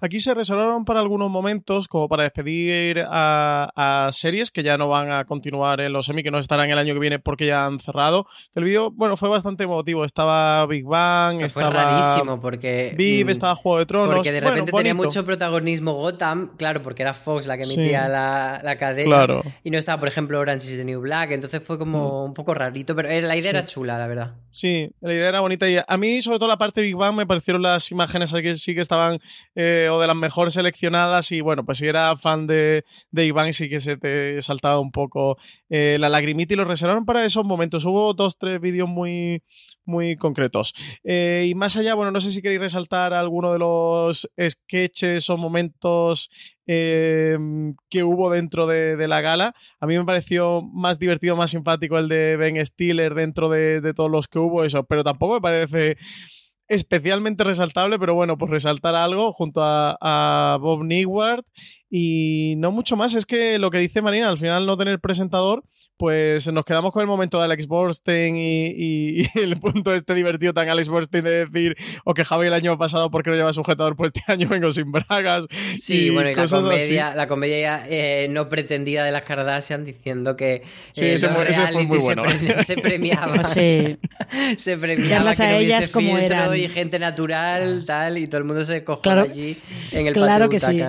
Aquí 0.00 0.18
se 0.18 0.34
reservaron 0.34 0.84
para 0.84 1.00
algunos 1.00 1.30
momentos, 1.30 1.86
como 1.86 2.08
para 2.08 2.24
despedir 2.24 3.04
a, 3.08 4.08
series 4.10 4.50
que 4.50 4.62
ya 4.62 4.76
no 4.76 4.88
van 4.88 5.12
a 5.12 5.24
continuar 5.24 5.80
en 5.80 5.92
los 5.92 6.06
semi, 6.06 6.22
que 6.22 6.30
no 6.30 6.38
estarán 6.38 6.70
el 6.70 6.78
año 6.78 6.94
que 6.94 7.00
viene 7.00 7.18
porque 7.18 7.46
ya 7.46 7.64
han 7.64 7.78
cerrado. 7.78 8.26
El 8.54 8.64
vídeo, 8.64 8.90
bueno, 8.90 9.16
fue 9.16 9.28
bastante 9.28 9.64
emotivo. 9.64 10.04
Estaba 10.04 10.66
Big 10.66 10.84
Bang, 10.84 11.42
estaba. 11.42 11.70
Fue 11.70 11.80
rarísimo 11.80 12.40
porque. 12.40 12.94
Viv, 12.96 13.26
mm, 13.26 13.30
estaba 13.30 13.54
Juego 13.54 13.78
de 13.78 13.86
Tronos. 13.86 14.14
Porque 14.16 14.32
de 14.32 14.40
repente 14.40 14.72
tenía 14.72 14.94
mucho 14.94 15.24
protagonismo 15.24 15.92
Gotham, 15.92 16.56
claro, 16.56 16.82
porque 16.82 17.02
era 17.02 17.14
Fox 17.14 17.46
la 17.46 17.56
que 17.56 17.64
emitía 17.64 18.08
la, 18.08 18.60
la, 18.62 18.76
cadena. 18.76 19.26
Y 19.62 19.70
no 19.70 19.78
estaba, 19.78 19.98
por 20.00 20.08
ejemplo, 20.08 20.40
Orange 20.40 20.72
is 20.72 20.76
the 20.76 20.84
New 20.84 21.00
Black. 21.00 21.30
Entonces 21.30 21.62
fue 21.62 21.78
como 21.78 22.22
mm. 22.22 22.26
un 22.26 22.34
poco 22.34 22.54
rarito, 22.54 22.96
pero 22.96 23.08
la 23.08 23.36
idea 23.36 23.50
era 23.50 23.66
chula, 23.66 23.98
la 23.98 24.06
verdad. 24.06 24.34
Sí, 24.50 24.90
la 25.00 25.12
idea 25.12 25.28
era 25.28 25.40
bonita. 25.40 25.68
Y 25.68 25.76
a 25.86 25.96
mí, 25.96 26.20
sobre 26.20 26.38
todo, 26.38 26.48
la 26.48 26.56
parte 26.56 26.80
de 26.80 26.86
Big 26.86 26.96
Bang 26.96 27.14
me 27.14 27.26
parecieron 27.26 27.62
las 27.62 27.90
imágenes 27.92 28.32
que 28.32 28.56
sí 28.56 28.74
que 28.74 28.80
estaban 28.80 29.20
eh, 29.54 29.88
o 29.90 30.00
de 30.00 30.06
las 30.06 30.16
mejores 30.16 30.54
seleccionadas 30.54 31.32
y 31.32 31.40
bueno, 31.40 31.64
pues 31.64 31.78
si 31.78 31.86
era 31.86 32.14
fan 32.16 32.46
de, 32.46 32.84
de 33.10 33.26
Iván 33.26 33.52
sí 33.52 33.68
que 33.68 33.80
se 33.80 33.96
te 33.96 34.40
saltaba 34.42 34.78
un 34.80 34.90
poco 34.90 35.38
eh, 35.70 35.96
la 35.98 36.08
lagrimita 36.08 36.54
y 36.54 36.56
lo 36.56 36.64
reservaron 36.64 37.06
para 37.06 37.24
esos 37.24 37.44
momentos. 37.44 37.84
Hubo 37.84 38.12
dos, 38.14 38.36
tres 38.38 38.60
vídeos 38.60 38.88
muy, 38.88 39.42
muy 39.84 40.16
concretos. 40.16 40.74
Eh, 41.04 41.46
y 41.48 41.54
más 41.54 41.76
allá, 41.76 41.94
bueno, 41.94 42.10
no 42.10 42.20
sé 42.20 42.32
si 42.32 42.42
queréis 42.42 42.60
resaltar 42.60 43.14
alguno 43.14 43.52
de 43.52 43.58
los 43.58 44.28
sketches 44.38 45.30
o 45.30 45.36
momentos 45.36 46.30
que 46.68 48.02
hubo 48.02 48.28
dentro 48.28 48.66
de, 48.66 48.96
de, 48.96 49.06
la 49.06 49.20
gala. 49.20 49.54
A 49.78 49.86
mí 49.86 49.96
me 49.96 50.04
pareció 50.04 50.62
más 50.62 50.98
divertido, 50.98 51.36
más 51.36 51.52
simpático 51.52 51.96
el 51.96 52.08
de 52.08 52.36
Ben 52.36 52.64
Stiller 52.66 53.14
dentro 53.14 53.48
de, 53.48 53.80
de 53.80 53.94
todos 53.94 54.10
los 54.10 54.26
que 54.26 54.40
hubo, 54.40 54.64
eso, 54.64 54.82
pero 54.82 55.04
tampoco 55.04 55.34
me 55.34 55.40
parece 55.40 55.96
especialmente 56.68 57.44
resaltable, 57.44 57.98
pero 57.98 58.14
bueno, 58.14 58.36
pues 58.38 58.50
resaltar 58.50 58.94
algo 58.94 59.32
junto 59.32 59.60
a, 59.62 60.58
Bob 60.60 60.84
Newhart 60.84 61.46
Y 61.90 62.54
no 62.58 62.70
mucho 62.70 62.96
más, 62.96 63.14
es 63.14 63.26
que 63.26 63.58
lo 63.58 63.70
que 63.70 63.78
dice 63.78 64.02
Marina, 64.02 64.28
al 64.28 64.38
final 64.38 64.66
no 64.66 64.76
tener 64.76 65.00
presentador, 65.00 65.64
pues 65.96 66.50
nos 66.52 66.64
quedamos 66.64 66.92
con 66.92 67.00
el 67.00 67.06
momento 67.06 67.38
de 67.38 67.44
Alex 67.44 67.66
Borstein 67.66 68.36
y, 68.38 69.26
el 69.38 69.58
punto 69.58 69.94
este 69.94 70.14
divertido 70.14 70.52
tan 70.52 70.68
Alex 70.68 70.88
Borstein 70.88 71.24
de 71.24 71.46
decir, 71.46 71.76
o 72.04 72.14
que 72.14 72.24
Javi 72.24 72.46
el 72.46 72.54
año 72.54 72.76
pasado 72.78 73.10
porque 73.10 73.30
no 73.30 73.36
lleva 73.36 73.52
sujetador, 73.52 73.96
pues 73.96 74.12
este 74.14 74.32
año 74.32 74.48
vengo 74.48 74.72
sin 74.72 74.92
bragas. 74.92 75.46
Sí, 75.80 76.10
bueno, 76.10 76.30
y 76.30 76.34
la 76.34 76.46
comedia, 76.46 77.14
la 77.14 77.26
comedia 77.26 77.86
eh, 77.88 78.28
no 78.30 78.48
pretendida 78.48 79.04
de 79.04 79.12
las 79.12 79.24
Kardashian 79.24 79.84
diciendo 79.84 80.36
que 80.36 80.62
sí, 80.92 81.06
ese, 81.06 81.28
fue 81.28 81.84
muy 81.84 81.98
bueno. 81.98 82.24
se, 82.64 82.76
premiaba. 82.76 83.44
sí. 83.44 83.98
se 84.56 84.76
premiaba 84.76 85.34
que 85.34 85.42
a 85.42 85.58
ellas 85.58 85.88
como 85.88 86.18
eran. 86.18 86.54
y 86.56 86.68
gente 86.68 86.98
natural, 86.98 87.84
tal, 87.86 88.18
y 88.18 88.26
todo 88.26 88.38
el 88.38 88.44
mundo 88.44 88.64
se 88.64 88.84
cogió 88.84 89.12
allí 89.12 89.58
en 89.92 90.08
el 90.08 90.14
claro 90.14 90.48
que 90.48 90.60
sí. 90.60 90.82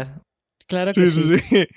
Claro 0.67 0.91
que 0.93 1.05
sí. 1.07 1.23
Sí, 1.23 1.37
sí. 1.39 1.67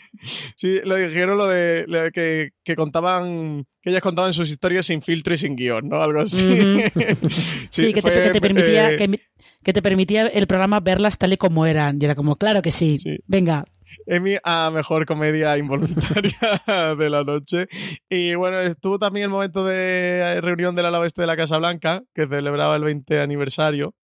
sí 0.56 0.80
lo 0.84 0.96
dijeron 0.96 1.38
lo 1.38 1.46
de, 1.46 2.10
que, 2.12 2.50
que, 2.64 2.76
contaban, 2.76 3.66
que 3.82 3.90
ellas 3.90 4.02
contaban 4.02 4.32
sus 4.32 4.50
historias 4.50 4.86
sin 4.86 5.00
filtro 5.00 5.34
y 5.34 5.36
sin 5.36 5.56
guion, 5.56 5.88
¿no? 5.88 6.02
Algo 6.02 6.20
así. 6.20 6.48
sí, 7.70 7.92
que, 7.92 8.02
te, 8.02 8.40
permitía, 8.40 8.92
eh, 8.92 9.20
que, 9.62 9.72
te 9.72 9.82
permitía 9.82 10.26
el 10.26 10.46
programa 10.46 10.80
verlas 10.80 11.18
tal 11.18 11.32
y 11.32 11.36
como 11.36 11.66
eran. 11.66 11.98
Y 12.00 12.04
era 12.04 12.14
como, 12.14 12.36
claro 12.36 12.62
que 12.62 12.72
sí. 12.72 12.98
Venga, 13.26 13.64
Emi 14.06 14.36
a 14.42 14.70
mejor 14.70 15.06
comedia 15.06 15.56
involuntaria 15.58 16.94
de 16.98 17.10
la 17.10 17.22
noche. 17.22 17.68
Y 18.08 18.34
bueno, 18.34 18.58
estuvo 18.60 18.98
también 18.98 19.24
el 19.24 19.30
momento 19.30 19.64
de 19.64 20.40
reunión 20.40 20.74
del 20.74 20.86
ala 20.86 20.98
oeste 20.98 21.20
de 21.22 21.26
la 21.26 21.36
Casa 21.36 21.58
Blanca, 21.58 22.02
que 22.14 22.26
celebraba 22.26 22.76
el 22.76 22.84
20 22.84 23.20
aniversario. 23.20 23.94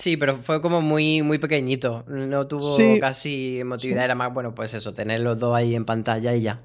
Sí, 0.00 0.16
pero 0.16 0.34
fue 0.36 0.62
como 0.62 0.80
muy, 0.80 1.20
muy 1.20 1.38
pequeñito. 1.38 2.04
No 2.08 2.48
tuvo 2.48 2.98
casi 3.00 3.60
emotividad. 3.60 4.06
Era 4.06 4.14
más, 4.14 4.32
bueno, 4.32 4.54
pues 4.54 4.72
eso, 4.72 4.94
tener 4.94 5.20
los 5.20 5.38
dos 5.38 5.54
ahí 5.54 5.74
en 5.74 5.84
pantalla 5.84 6.34
y 6.34 6.40
ya. 6.40 6.64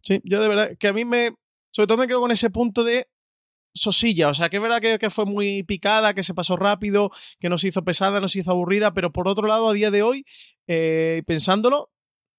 Sí, 0.00 0.22
yo 0.24 0.40
de 0.40 0.48
verdad 0.48 0.70
que 0.78 0.88
a 0.88 0.94
mí 0.94 1.04
me. 1.04 1.34
Sobre 1.70 1.86
todo 1.86 1.98
me 1.98 2.08
quedo 2.08 2.20
con 2.20 2.30
ese 2.30 2.48
punto 2.48 2.82
de 2.82 3.08
sosilla. 3.74 4.30
O 4.30 4.34
sea, 4.34 4.48
que 4.48 4.56
es 4.56 4.62
verdad 4.62 4.80
que, 4.80 4.98
que, 4.98 5.10
fue 5.10 5.26
muy 5.26 5.64
picada, 5.64 6.14
que 6.14 6.22
se 6.22 6.32
pasó 6.32 6.56
rápido, 6.56 7.10
que 7.40 7.50
no 7.50 7.58
se 7.58 7.68
hizo 7.68 7.84
pesada, 7.84 8.20
no 8.20 8.28
se 8.28 8.38
hizo 8.40 8.50
aburrida, 8.50 8.94
pero 8.94 9.12
por 9.12 9.28
otro 9.28 9.46
lado, 9.46 9.68
a 9.68 9.74
día 9.74 9.90
de 9.90 10.02
hoy, 10.02 10.24
eh, 10.66 11.22
pensándolo, 11.26 11.90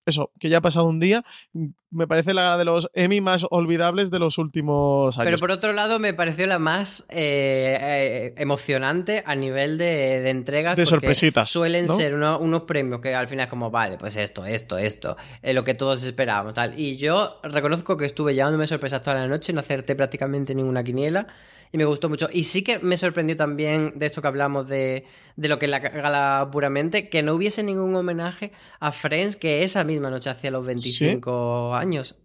eso, 0.06 0.32
que 0.40 0.50
ya 0.50 0.58
ha 0.58 0.62
pasado 0.62 0.86
un 0.86 1.00
día, 1.00 1.24
mm, 1.54 1.68
me 1.92 2.08
parece 2.08 2.34
la 2.34 2.58
de 2.58 2.66
los 2.66 2.90
Emmy 2.94 3.22
más 3.22 3.46
olvidables 3.50 4.10
de 4.10 4.20
los 4.20 4.38
últimos 4.38 5.18
años. 5.18 5.26
Pero 5.26 5.38
por 5.38 5.52
otro 5.52 5.74
lado, 5.74 6.00
me 6.00 6.14
pareció 6.14 6.48
la 6.48 6.60
más 6.60 7.06
eh, 7.10 7.78
eh, 7.80 8.34
emocionante 8.38 9.24
a 9.26 9.36
nivel 9.36 9.78
de, 9.78 10.22
de 10.22 10.30
entregas. 10.30 10.76
De 10.76 10.86
sorpresitas. 10.86 11.50
Suelen 11.50 11.88
ser 11.88 12.16
unos 12.16 12.62
premios 12.64 13.00
que 13.00 13.14
al 13.14 13.28
final 13.28 13.46
es 13.46 13.50
como, 13.50 13.70
vale, 13.70 13.98
pues 13.98 14.18
esto, 14.18 14.46
esto, 14.46 14.78
esto, 14.78 15.18
es 15.42 15.54
lo 15.54 15.64
que 15.64 15.76
todos 15.76 16.04
esperábamos, 16.04 16.54
tal. 16.54 16.80
Y 16.80 16.98
yo 16.98 17.40
reconozco 17.44 17.96
que 17.96 18.06
estuve 18.06 18.34
llevándome 18.34 18.68
sorpresas 18.68 19.04
toda 19.04 19.18
la 19.18 19.28
noche, 19.28 19.54
no 19.54 19.60
acerté 19.60 19.96
prácticamente 19.96 20.56
ninguna 20.56 20.84
quiniela 20.84 21.28
y 21.74 21.78
me 21.80 21.86
gustó 21.86 22.08
mucho. 22.08 22.30
Y 22.32 22.44
sí 22.44 22.64
que 22.64 22.78
me 22.80 22.98
sorprendió 22.98 23.36
también 23.36 23.94
de 23.96 24.06
esto 24.06 24.22
que 24.22 24.28
hablamos 24.28 24.68
de, 24.70 25.06
de 25.36 25.48
lo 25.48 25.58
que 25.58 25.66
es 25.66 25.72
la 25.72 25.80
gala 25.80 26.48
puramente, 26.52 27.10
que 27.10 27.24
no 27.24 27.34
hubiese 27.34 27.64
ningún 27.64 27.96
homenaje 27.96 28.52
a 28.80 28.92
Friends 28.92 29.36
que 29.36 29.64
esa 29.64 29.84
misma 29.84 29.93
noche 30.00 30.30
hacía 30.30 30.52
los 30.52 30.66
25 30.66 31.74
años. 31.76 32.16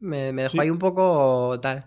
Me, 0.00 0.32
dejó 0.32 0.60
ahí 0.60 0.70
un 0.70 0.78
poco 0.78 1.58
tal. 1.60 1.86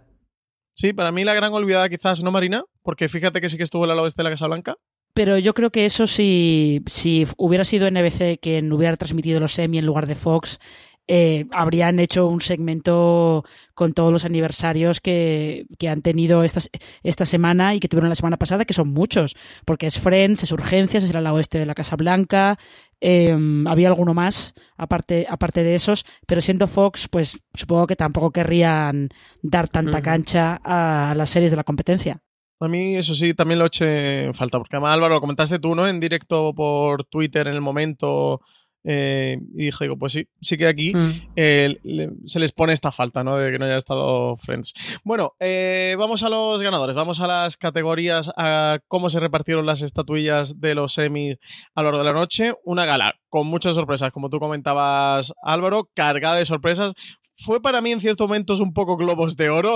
Sí, 0.73 0.93
para 0.93 1.11
mí 1.11 1.23
la 1.23 1.33
gran 1.33 1.53
olvidada 1.53 1.89
quizás, 1.89 2.23
¿no, 2.23 2.31
Marina? 2.31 2.63
Porque 2.83 3.09
fíjate 3.09 3.41
que 3.41 3.49
sí 3.49 3.57
que 3.57 3.63
estuvo 3.63 3.85
el 3.85 3.91
ala 3.91 4.03
oeste 4.03 4.21
de 4.21 4.23
la 4.25 4.29
Casa 4.29 4.47
Blanca. 4.47 4.75
Pero 5.13 5.37
yo 5.39 5.55
creo 5.55 5.71
que 5.71 5.85
eso 5.85 6.05
si, 6.05 6.83
si 6.85 7.25
hubiera 7.37 7.65
sido 7.65 7.89
NBC 7.89 8.39
quien 8.39 8.71
hubiera 8.71 8.95
transmitido 8.97 9.39
los 9.39 9.53
semi 9.53 9.79
en 9.79 9.85
lugar 9.87 10.05
de 10.05 10.13
Fox, 10.13 10.59
eh, 11.07 11.45
habrían 11.51 11.99
hecho 11.99 12.27
un 12.27 12.41
segmento 12.41 13.45
con 13.73 13.93
todos 13.93 14.11
los 14.11 14.25
aniversarios 14.25 14.99
que, 14.99 15.65
que, 15.79 15.87
han 15.87 16.01
tenido 16.01 16.43
esta, 16.43 16.59
esta 17.01 17.23
semana 17.23 17.75
y 17.75 17.79
que 17.79 17.87
tuvieron 17.87 18.09
la 18.09 18.15
semana 18.15 18.37
pasada, 18.37 18.65
que 18.65 18.73
son 18.73 18.89
muchos, 18.89 19.35
porque 19.65 19.87
es 19.87 19.99
Friends, 19.99 20.43
es 20.43 20.51
Urgencias, 20.51 21.03
es 21.03 21.11
el 21.11 21.15
ala 21.15 21.33
oeste 21.33 21.59
de 21.59 21.65
la 21.65 21.75
Casa 21.75 21.95
Blanca, 21.95 22.57
em, 22.99 23.65
había 23.67 23.87
alguno 23.87 24.13
más 24.13 24.53
aparte, 24.75 25.25
aparte 25.29 25.63
de 25.63 25.75
esos, 25.75 26.05
pero 26.25 26.41
siendo 26.41 26.67
Fox, 26.67 27.07
pues 27.07 27.39
supongo 27.53 27.87
que 27.87 27.95
tampoco 27.95 28.31
querrían 28.31 29.09
dar 29.41 29.69
tanta 29.69 30.01
cancha 30.01 30.59
a 30.63 31.13
las 31.15 31.29
series 31.29 31.51
de 31.51 31.57
la 31.57 31.63
competencia. 31.63 32.21
A 32.59 32.67
mí 32.67 32.95
eso 32.95 33.13
sí, 33.13 33.33
también 33.33 33.59
lo 33.59 33.67
eché 33.67 34.23
en 34.25 34.33
falta, 34.33 34.57
porque 34.57 34.75
además 34.75 34.95
Álvaro, 34.95 35.13
lo 35.13 35.21
comentaste 35.21 35.59
tú, 35.59 35.75
¿no? 35.75 35.87
En 35.87 35.99
directo 35.99 36.53
por 36.55 37.05
Twitter 37.05 37.47
en 37.47 37.53
el 37.53 37.61
momento 37.61 38.41
eh, 38.83 39.37
y 39.55 39.65
dije, 39.65 39.85
digo, 39.85 39.97
pues 39.97 40.13
sí, 40.13 40.27
sí 40.41 40.57
que 40.57 40.67
aquí 40.67 40.93
mm. 40.93 41.11
eh, 41.35 41.77
se 42.25 42.39
les 42.39 42.51
pone 42.51 42.73
esta 42.73 42.91
falta, 42.91 43.23
¿no? 43.23 43.37
De 43.37 43.51
que 43.51 43.59
no 43.59 43.65
haya 43.65 43.77
estado 43.77 44.35
Friends. 44.37 44.73
Bueno, 45.03 45.33
eh, 45.39 45.95
vamos 45.97 46.23
a 46.23 46.29
los 46.29 46.61
ganadores, 46.61 46.95
vamos 46.95 47.19
a 47.19 47.27
las 47.27 47.57
categorías, 47.57 48.31
a 48.37 48.79
cómo 48.87 49.09
se 49.09 49.19
repartieron 49.19 49.65
las 49.65 49.81
estatuillas 49.81 50.59
de 50.59 50.75
los 50.75 50.93
semis 50.93 51.37
a 51.75 51.81
lo 51.81 51.91
largo 51.91 52.05
de 52.05 52.13
la 52.13 52.19
noche. 52.19 52.53
Una 52.63 52.85
gala 52.85 53.15
con 53.29 53.47
muchas 53.47 53.75
sorpresas, 53.75 54.11
como 54.11 54.29
tú 54.29 54.39
comentabas, 54.39 55.33
Álvaro, 55.43 55.89
cargada 55.93 56.37
de 56.37 56.45
sorpresas 56.45 56.93
fue 57.37 57.61
para 57.61 57.81
mí 57.81 57.91
en 57.91 58.01
ciertos 58.01 58.27
momentos 58.27 58.59
un 58.59 58.73
poco 58.73 58.97
globos 58.97 59.35
de 59.35 59.49
oro. 59.49 59.75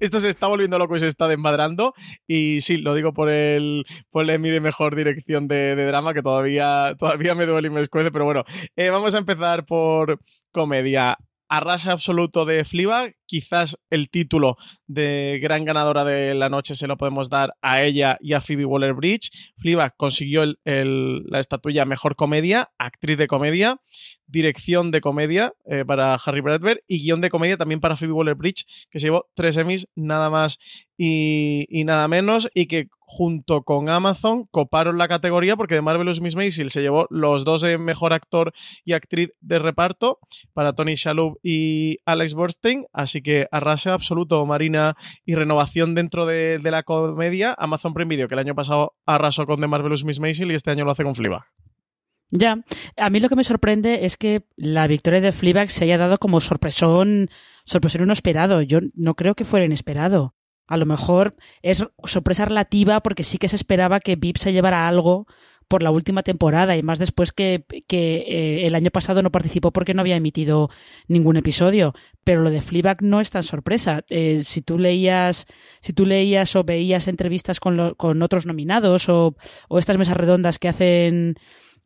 esto 0.00 0.20
se 0.20 0.28
está 0.28 0.46
volviendo 0.46 0.78
loco 0.78 0.94
y 0.94 1.00
se 1.00 1.06
está 1.06 1.26
desmadrando. 1.26 1.94
Y 2.26 2.60
sí, 2.60 2.76
lo 2.76 2.94
digo 2.94 3.12
por 3.12 3.30
el, 3.30 3.84
por 4.10 4.24
el 4.24 4.30
Emmy 4.30 4.50
de 4.50 4.60
mejor 4.60 4.94
dirección 4.94 5.48
de, 5.48 5.74
drama, 5.74 6.14
que 6.14 6.22
todavía, 6.22 6.94
todavía 6.98 7.34
me 7.34 7.46
duele 7.46 7.68
y 7.68 7.70
me 7.70 7.80
escuece. 7.80 8.10
Pero 8.10 8.24
bueno, 8.24 8.44
eh, 8.76 8.90
vamos 8.90 9.14
a 9.14 9.18
empezar 9.18 9.64
por 9.64 10.20
comedia 10.52 11.16
arrase 11.52 11.90
absoluto 11.90 12.46
de 12.46 12.64
Fleabag. 12.64 13.14
Quizás 13.26 13.78
el 13.90 14.08
título 14.08 14.56
de 14.86 15.38
gran 15.42 15.66
ganadora 15.66 16.02
de 16.02 16.34
la 16.34 16.48
noche 16.48 16.74
se 16.74 16.86
lo 16.86 16.96
podemos 16.96 17.28
dar 17.28 17.52
a 17.60 17.82
ella 17.82 18.16
y 18.20 18.32
a 18.32 18.40
Phoebe 18.40 18.64
Waller-Bridge. 18.64 19.30
Fleabag 19.58 19.94
consiguió 19.98 20.44
la 20.64 21.38
estatuilla 21.38 21.84
Mejor 21.84 22.16
Comedia, 22.16 22.70
actriz 22.78 23.18
de 23.18 23.26
comedia, 23.26 23.76
dirección 24.32 24.90
de 24.90 25.00
comedia 25.00 25.52
eh, 25.66 25.84
para 25.86 26.14
Harry 26.14 26.40
Bradbury 26.40 26.80
y 26.88 27.04
guion 27.04 27.20
de 27.20 27.30
comedia 27.30 27.56
también 27.56 27.80
para 27.80 27.96
Phoebe 27.96 28.12
Waller-Bridge, 28.12 28.66
que 28.90 28.98
se 28.98 29.06
llevó 29.06 29.26
tres 29.34 29.56
Emmys, 29.56 29.86
nada 29.94 30.30
más 30.30 30.58
y, 30.96 31.82
nada 31.84 32.08
menos, 32.08 32.48
y 32.54 32.66
que 32.66 32.88
junto 33.00 33.62
con 33.62 33.90
Amazon 33.90 34.46
coparon 34.50 34.96
la 34.98 35.08
categoría 35.08 35.56
porque 35.56 35.74
de 35.74 35.82
Marvelous 35.82 36.20
Miss 36.20 36.36
Maisel 36.36 36.70
se 36.70 36.80
llevó 36.80 37.06
los 37.10 37.44
dos 37.44 37.60
de 37.60 37.76
mejor 37.76 38.12
actor 38.12 38.54
y 38.84 38.94
actriz 38.94 39.32
de 39.40 39.58
reparto 39.58 40.18
para 40.54 40.72
Tony 40.72 40.94
Shalhoub 40.94 41.38
y 41.42 41.98
Alex 42.06 42.34
Borstein, 42.34 42.86
así 42.92 43.20
que 43.20 43.48
arrase 43.50 43.90
absoluto 43.90 44.46
Marina 44.46 44.96
y 45.26 45.34
renovación 45.34 45.94
dentro 45.94 46.24
de, 46.24 46.58
la 46.62 46.84
comedia 46.84 47.54
Amazon 47.58 47.92
Prime 47.92 48.08
Video 48.08 48.28
que 48.28 48.34
el 48.34 48.38
año 48.38 48.54
pasado 48.54 48.94
arrasó 49.04 49.44
con 49.44 49.60
The 49.60 49.66
Marvelous 49.66 50.04
Miss 50.04 50.20
Maisel 50.20 50.52
y 50.52 50.54
este 50.54 50.70
año 50.70 50.84
lo 50.84 50.92
hace 50.92 51.04
con 51.04 51.14
Fleabag. 51.14 51.61
Ya, 52.34 52.64
a 52.96 53.10
mí 53.10 53.20
lo 53.20 53.28
que 53.28 53.36
me 53.36 53.44
sorprende 53.44 54.06
es 54.06 54.16
que 54.16 54.46
la 54.56 54.86
victoria 54.86 55.20
de 55.20 55.32
Fleabag 55.32 55.70
se 55.70 55.84
haya 55.84 55.98
dado 55.98 56.16
como 56.16 56.40
sorpresón, 56.40 57.28
sorpresón 57.66 58.02
inesperado. 58.02 58.62
Yo 58.62 58.80
no 58.94 59.14
creo 59.14 59.34
que 59.34 59.44
fuera 59.44 59.66
inesperado. 59.66 60.34
A 60.66 60.78
lo 60.78 60.86
mejor 60.86 61.34
es 61.60 61.84
sorpresa 62.04 62.46
relativa 62.46 63.00
porque 63.00 63.22
sí 63.22 63.36
que 63.36 63.48
se 63.48 63.56
esperaba 63.56 64.00
que 64.00 64.16
VIP 64.16 64.38
se 64.38 64.54
llevara 64.54 64.88
algo 64.88 65.26
por 65.68 65.82
la 65.82 65.90
última 65.90 66.22
temporada 66.22 66.74
y 66.74 66.82
más 66.82 66.98
después 66.98 67.32
que, 67.32 67.66
eh, 67.68 68.66
el 68.66 68.74
año 68.74 68.90
pasado 68.90 69.20
no 69.22 69.30
participó 69.30 69.70
porque 69.70 69.92
no 69.92 70.00
había 70.00 70.16
emitido 70.16 70.70
ningún 71.08 71.36
episodio. 71.36 71.92
Pero 72.24 72.40
lo 72.40 72.48
de 72.48 72.62
Fleabag 72.62 73.02
no 73.02 73.20
es 73.20 73.30
tan 73.30 73.42
sorpresa. 73.42 74.04
Eh, 74.08 74.40
si 74.42 74.62
tú 74.62 74.78
leías, 74.78 75.46
si 75.82 75.92
tú 75.92 76.06
leías 76.06 76.56
o 76.56 76.64
veías 76.64 77.08
entrevistas 77.08 77.60
con, 77.60 77.94
con 77.96 78.22
otros 78.22 78.46
nominados 78.46 79.10
o, 79.10 79.36
o 79.68 79.78
estas 79.78 79.98
mesas 79.98 80.16
redondas 80.16 80.58
que 80.58 80.68
hacen 80.68 81.36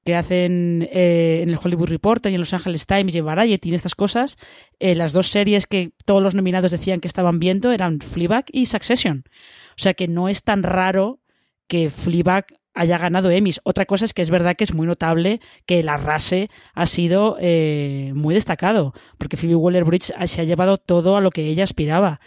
que 0.07 0.15
hacen 0.15 0.89
eh, 0.93 1.41
en 1.43 1.51
el 1.51 1.59
Hollywood 1.63 1.89
Reporter 1.89 2.31
y 2.31 2.37
en 2.37 2.41
Los 2.41 2.55
Angeles 2.55 2.87
Times 2.87 3.15
y 3.15 3.19
en 3.19 3.27
Variety 3.27 3.71
y 3.71 3.75
estas 3.75 3.97
cosas, 3.97 4.39
eh, 4.79 4.95
las 4.95 5.13
dos 5.13 5.27
series 5.27 5.67
que 5.67 5.91
todos 6.05 6.23
los 6.23 6.37
nominados 6.37 6.71
decían 6.71 7.01
que 7.01 7.09
estaban 7.09 7.41
viendo 7.41 7.73
eran 7.73 7.99
Fleabag 8.01 8.45
y 8.53 8.67
Succession. 8.67 9.25
O 9.71 9.83
sea 9.83 9.95
que 9.95 10.07
no 10.07 10.29
es 10.29 10.45
tan 10.45 10.63
raro 10.63 11.19
que 11.67 11.91
Fleabag 11.91 12.47
haya 12.73 12.99
ganado 12.99 13.33
Emmys. 13.33 13.61
Otra 13.65 13.85
cosa 13.85 14.05
es 14.05 14.15
que 14.15 14.23
es 14.23 14.31
verdad 14.31 14.55
que 14.55 14.63
es 14.63 14.73
muy 14.73 14.87
notable 14.87 15.41
que 15.67 15.81
el 15.81 15.89
arrase 15.89 16.51
ha 16.75 16.87
sido 16.87 17.37
eh, 17.41 18.13
muy 18.15 18.33
destacado, 18.33 18.95
porque 19.19 19.37
Phoebe 19.37 19.57
Waller-Bridge 19.57 20.13
se 20.27 20.41
ha 20.41 20.45
llevado 20.45 20.77
todo 20.77 21.17
a 21.17 21.21
lo 21.21 21.33
que 21.33 21.47
ella 21.47 21.65
aspiraba. 21.65 22.21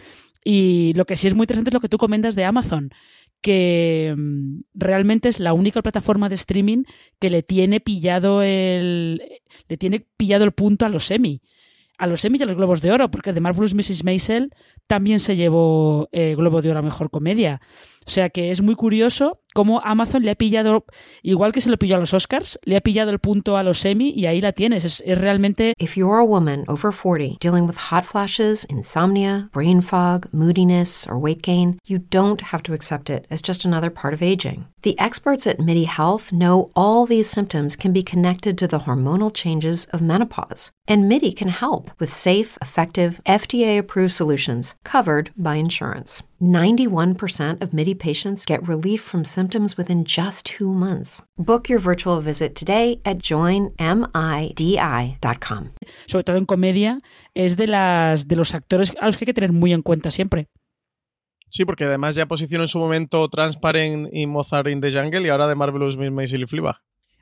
Y 0.44 0.94
lo 0.96 1.06
que 1.06 1.16
sí 1.16 1.28
es 1.28 1.36
muy 1.36 1.44
interesante 1.44 1.70
es 1.70 1.74
lo 1.74 1.80
que 1.80 1.90
tú 1.90 1.98
comentas 1.98 2.36
de 2.36 2.44
Amazon, 2.44 2.92
que 3.42 4.14
mm, 4.18 4.62
realmente 4.74 5.30
es 5.30 5.40
la 5.40 5.54
única 5.54 5.82
plataforma 5.82 6.30
de 6.30 6.36
streaming 6.36 6.84
que 7.20 7.30
le 7.30 7.44
tiene 7.44 7.80
pillado 7.80 8.42
el 8.42 9.22
le 9.68 9.78
tiene 9.78 10.06
pillado 10.18 10.44
el 10.44 10.52
punto 10.52 10.86
a 10.86 10.90
los 10.90 11.10
Emmy 11.12 11.42
a 11.98 12.08
los 12.08 12.24
Emmy 12.24 12.38
y 12.40 12.44
a 12.44 12.46
los 12.46 12.56
Globos 12.56 12.82
de 12.82 12.92
Oro 12.92 13.12
porque 13.12 13.34
The 13.34 13.42
Marvelous 13.42 13.74
Mrs. 13.74 14.04
Maisel 14.04 14.54
también 14.88 15.20
se 15.20 15.36
llevó 15.36 16.10
eh, 16.12 16.36
Globo 16.36 16.62
de 16.62 16.72
Oro 16.72 16.80
a 16.80 16.84
Mejor 16.84 17.10
Comedia 17.10 17.62
O 18.06 18.10
sea 18.10 18.30
que 18.30 18.52
es 18.52 18.62
muy 18.62 18.76
curioso 18.76 19.40
cómo 19.54 19.82
Amazon 19.84 20.24
le 20.24 20.32
ha 20.32 20.36
pillado, 20.36 20.86
igual 21.22 21.52
que 21.52 21.62
se 21.62 21.70
lo 21.70 21.78
pilló 21.78 21.96
a 21.96 22.00
los 22.00 22.14
Oscars, 22.14 22.60
le 22.64 22.78
ha 22.78 22.82
pillado 22.82 23.12
el 23.12 23.20
punto 23.20 23.58
a 23.58 23.64
los 23.64 23.84
Emmy 23.86 24.10
y 24.16 24.26
ahí 24.26 24.42
la 24.42 24.52
tienes. 24.52 24.86
Es, 24.86 25.04
es 25.06 25.18
realmente. 25.18 25.74
If 25.78 25.98
you're 25.98 26.20
a 26.20 26.26
woman 26.26 26.66
over 26.68 26.92
40 26.92 27.38
dealing 27.40 27.68
with 27.68 27.90
hot 27.92 28.06
flashes, 28.06 28.66
insomnia, 28.66 29.50
brain 29.52 29.82
fog, 29.82 30.28
moodiness, 30.32 31.06
or 31.08 31.18
weight 31.18 31.42
gain, 31.42 31.80
you 31.86 32.00
don't 32.00 32.42
have 32.42 32.64
to 32.64 32.74
accept 32.74 33.10
it 33.10 33.26
as 33.30 33.42
just 33.42 33.66
another 33.66 33.90
part 33.90 34.14
of 34.14 34.22
aging. 34.22 34.66
The 34.82 34.98
experts 34.98 35.46
at 35.46 35.60
MIDI 35.60 35.84
Health 35.84 36.32
know 36.32 36.72
all 36.74 37.06
these 37.06 37.30
symptoms 37.30 37.76
can 37.76 37.92
be 37.92 38.02
connected 38.02 38.58
to 38.58 38.68
the 38.68 38.80
hormonal 38.80 39.34
changes 39.34 39.86
of 39.92 40.02
menopause. 40.02 40.72
And 40.88 41.10
MIDI 41.10 41.34
can 41.34 41.50
help 41.50 41.92
with 42.00 42.14
safe, 42.14 42.58
effective, 42.62 43.20
FDA 43.26 43.78
approved 43.78 44.14
solutions 44.14 44.76
covered 44.86 45.32
by 45.36 45.56
insurance. 45.56 46.24
91% 46.42 47.62
of 47.62 47.72
MIDI 47.74 47.94
patients 47.94 48.46
get 48.46 48.68
relief 48.68 49.02
from 49.02 49.24
symptoms 49.24 49.78
within 49.78 50.04
just 50.04 50.46
two 50.46 50.74
months. 50.74 51.24
Book 51.38 51.70
your 51.70 51.80
virtual 51.80 52.22
visit 52.22 52.56
today 52.56 53.02
at 53.06 53.20
joinmidi.com. 53.20 53.74
Sobre 56.08 56.24
todo 56.24 56.38
en 56.38 56.46
comedia, 56.46 56.98
es 57.36 57.58
de, 57.58 57.68
las, 57.68 58.28
de 58.28 58.36
los 58.36 58.54
actores 58.54 58.92
a 59.00 59.06
los 59.06 59.18
que 59.18 59.26
hay 59.26 59.28
que 59.28 59.34
tener 59.34 59.52
muy 59.52 59.74
en 59.74 59.82
cuenta 59.82 60.12
siempre. 60.12 60.48
Sí, 61.50 61.66
porque 61.66 61.84
además 61.86 62.16
ya 62.16 62.26
posicionó 62.28 62.64
en 62.64 62.68
su 62.68 62.80
momento 62.80 63.28
Transparent 63.28 64.10
y 64.14 64.28
Mozart 64.28 64.68
in 64.68 64.82
the 64.82 64.92
Jungle 64.92 65.26
y 65.26 65.30
ahora 65.30 65.48
de 65.48 65.56
Marvelous 65.56 65.98
Miss 65.98 66.12
Maisel 66.12 66.44
y 66.44 66.46
Fleabag. 66.48 66.78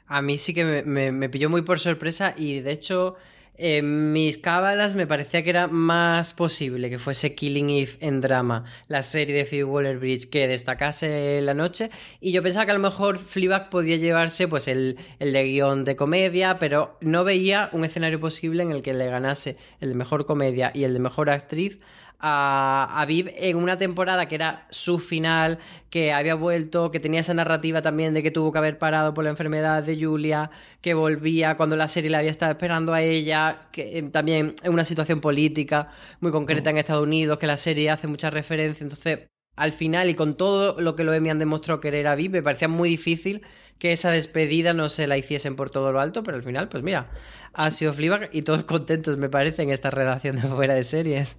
A 0.06 0.22
mí 0.22 0.38
sí 0.38 0.54
que 0.54 0.64
me, 0.64 0.84
me, 0.84 1.12
me 1.12 1.30
pilló 1.30 1.50
muy 1.50 1.64
por 1.64 1.80
sorpresa 1.80 2.34
y 2.38 2.60
de 2.60 2.72
hecho 2.72 3.16
en 3.58 4.12
mis 4.14 4.38
cábalas 4.38 4.96
me 4.96 5.08
parecía 5.08 5.44
que 5.44 5.50
era 5.50 5.68
más 5.68 6.34
posible 6.34 6.90
que 6.90 7.00
fuese 7.00 7.36
Killing 7.36 7.70
Eve 7.70 7.92
en 8.02 8.22
drama, 8.22 8.66
la 8.88 9.04
serie 9.04 9.36
de 9.36 9.46
Phoebe 9.46 9.64
Waller-Bridge 9.64 10.30
que 10.30 10.48
destacase 10.48 11.42
la 11.42 11.54
noche 11.54 11.90
y 12.20 12.32
yo 12.32 12.44
pensaba 12.44 12.66
que 12.66 12.72
a 12.72 12.76
lo 12.76 12.80
mejor 12.80 13.18
Fleabag 13.18 13.70
podía 13.70 13.98
llevarse 13.98 14.48
pues 14.48 14.68
el, 14.68 14.98
el 15.20 15.34
de 15.34 15.44
guion 15.44 15.86
de 15.86 15.96
comedia, 15.96 16.60
pero 16.60 16.98
no 17.02 17.24
veía 17.24 17.70
un 17.72 17.84
escenario 17.84 18.20
posible 18.20 18.64
en 18.64 18.72
el 18.72 18.82
que 18.82 18.94
le 18.94 19.08
ganase 19.08 19.58
el 19.80 19.90
de 19.90 19.96
mejor 19.96 20.26
comedia 20.26 20.72
y 20.74 20.84
el 20.84 20.94
de 20.94 21.00
mejor 21.00 21.30
actriz 21.30 21.80
a, 22.20 22.90
a 23.00 23.06
Viv 23.06 23.32
en 23.36 23.58
una 23.58 23.78
temporada 23.78 24.28
que 24.28 24.36
era 24.36 24.68
su 24.70 25.00
final, 25.00 25.60
que 25.90 26.14
había 26.14 26.36
vuelto, 26.36 26.92
que 26.92 27.00
tenía 27.00 27.20
esa 27.20 27.34
narrativa 27.34 27.82
también 27.82 28.14
de 28.14 28.24
que 28.24 28.32
tuvo 28.32 28.52
que 28.52 28.58
haber 28.58 28.78
parado 28.78 29.14
por 29.14 29.24
la 29.24 29.30
enfermedad 29.30 29.84
de 29.84 30.04
Julia, 30.04 30.50
que 30.82 30.94
volvía 30.94 31.58
cuando 31.58 31.76
la 31.76 31.88
serie 31.88 32.10
la 32.10 32.20
había 32.20 32.32
estado 32.32 32.52
esperando 32.52 32.94
a 32.94 33.02
ella, 33.02 33.62
que 33.72 33.98
eh, 33.98 34.04
también 34.04 34.56
en 34.64 34.74
una 34.74 34.84
situación 34.84 35.22
política 35.22 35.90
muy 36.20 36.32
concreta 36.32 36.70
en 36.70 36.78
Estados 36.78 37.04
Unidos, 37.04 37.38
que 37.38 37.48
la 37.48 37.58
serie 37.58 37.90
hace 37.90 38.08
mucha 38.08 38.30
referencia, 38.30 38.84
entonces 38.84 39.28
al 39.56 39.72
final 39.72 40.10
y 40.10 40.14
con 40.14 40.36
todo 40.38 40.80
lo 40.80 40.96
que 40.96 41.04
los 41.04 41.16
Emmy 41.16 41.30
han 41.32 41.40
demostrado 41.40 41.80
querer 41.82 42.08
a 42.08 42.16
Viv, 42.16 42.32
me 42.32 42.44
parecía 42.44 42.68
muy 42.68 42.90
difícil 42.90 43.42
que 43.80 43.92
esa 43.92 44.12
despedida 44.12 44.74
no 44.74 44.90
se 44.90 45.08
la 45.08 45.18
hiciesen 45.18 45.56
por 45.56 45.70
todo 45.70 45.92
lo 45.92 46.00
alto, 46.00 46.24
pero 46.24 46.38
al 46.38 46.44
final, 46.44 46.70
pues 46.70 46.84
mira, 46.84 47.12
ha 47.54 47.72
sido 47.72 47.94
Fleabag 47.94 48.30
y 48.34 48.44
todos 48.44 48.64
contentos, 48.64 49.18
me 49.18 49.30
parece, 49.30 49.64
en 49.64 49.72
esta 49.72 49.90
redacción 49.90 50.36
de 50.36 50.44
fuera 50.44 50.74
de 50.76 50.84
series. 50.84 51.38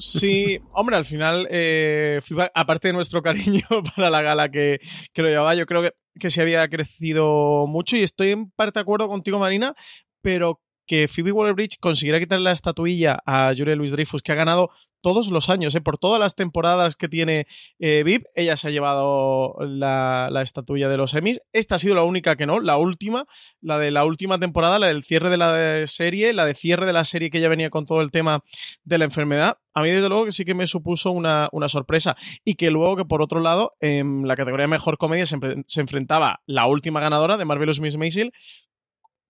Sí, 0.00 0.60
hombre, 0.72 0.96
al 0.96 1.04
final, 1.04 1.46
eh, 1.50 2.20
aparte 2.54 2.88
de 2.88 2.94
nuestro 2.94 3.22
cariño 3.22 3.62
para 3.96 4.10
la 4.10 4.22
gala 4.22 4.50
que, 4.50 4.80
que 5.12 5.22
lo 5.22 5.28
llevaba, 5.28 5.54
yo 5.54 5.66
creo 5.66 5.82
que, 5.82 5.92
que 6.18 6.30
se 6.30 6.40
había 6.42 6.68
crecido 6.68 7.66
mucho 7.66 7.96
y 7.96 8.02
estoy 8.02 8.30
en 8.30 8.50
parte 8.50 8.78
de 8.78 8.82
acuerdo 8.82 9.08
contigo, 9.08 9.38
Marina, 9.38 9.74
pero 10.22 10.60
que 10.90 11.06
Phoebe 11.06 11.30
Waller-Bridge 11.30 11.78
consiguiera 11.78 12.18
quitarle 12.18 12.46
la 12.46 12.50
estatuilla 12.50 13.22
a 13.24 13.52
Julia 13.56 13.76
Louis-Dreyfus, 13.76 14.22
que 14.22 14.32
ha 14.32 14.34
ganado 14.34 14.70
todos 15.02 15.30
los 15.30 15.48
años, 15.48 15.72
¿eh? 15.76 15.80
por 15.80 15.98
todas 15.98 16.18
las 16.18 16.34
temporadas 16.34 16.96
que 16.96 17.08
tiene 17.08 17.46
eh, 17.78 18.02
VIP, 18.02 18.24
ella 18.34 18.56
se 18.56 18.66
ha 18.66 18.70
llevado 18.72 19.54
la, 19.60 20.28
la, 20.32 20.42
estatuilla 20.42 20.88
de 20.88 20.96
los 20.96 21.14
Emmys. 21.14 21.40
Esta 21.52 21.76
ha 21.76 21.78
sido 21.78 21.94
la 21.94 22.02
única 22.02 22.34
que 22.34 22.44
no, 22.44 22.58
la 22.58 22.76
última, 22.76 23.26
la 23.60 23.78
de 23.78 23.92
la 23.92 24.04
última 24.04 24.40
temporada, 24.40 24.80
la 24.80 24.88
del 24.88 25.04
cierre 25.04 25.30
de 25.30 25.36
la 25.36 25.86
serie, 25.86 26.32
la 26.32 26.44
de 26.44 26.54
cierre 26.54 26.86
de 26.86 26.92
la 26.92 27.04
serie 27.04 27.30
que 27.30 27.38
ella 27.38 27.48
venía 27.48 27.70
con 27.70 27.86
todo 27.86 28.00
el 28.00 28.10
tema 28.10 28.42
de 28.82 28.98
la 28.98 29.04
enfermedad. 29.04 29.58
A 29.72 29.82
mí, 29.82 29.90
desde 29.92 30.08
luego, 30.08 30.24
que 30.24 30.32
sí 30.32 30.44
que 30.44 30.54
me 30.56 30.66
supuso 30.66 31.12
una, 31.12 31.48
una 31.52 31.68
sorpresa. 31.68 32.16
Y 32.44 32.56
que 32.56 32.72
luego, 32.72 32.96
que 32.96 33.04
por 33.04 33.22
otro 33.22 33.38
lado, 33.38 33.74
en 33.78 34.26
la 34.26 34.34
categoría 34.34 34.66
mejor 34.66 34.98
comedia 34.98 35.24
se, 35.24 35.38
se 35.68 35.80
enfrentaba 35.80 36.40
la 36.46 36.66
última 36.66 36.98
ganadora 36.98 37.36
de 37.36 37.44
Marvelous 37.44 37.78
Miss 37.78 37.96
Maisel 37.96 38.32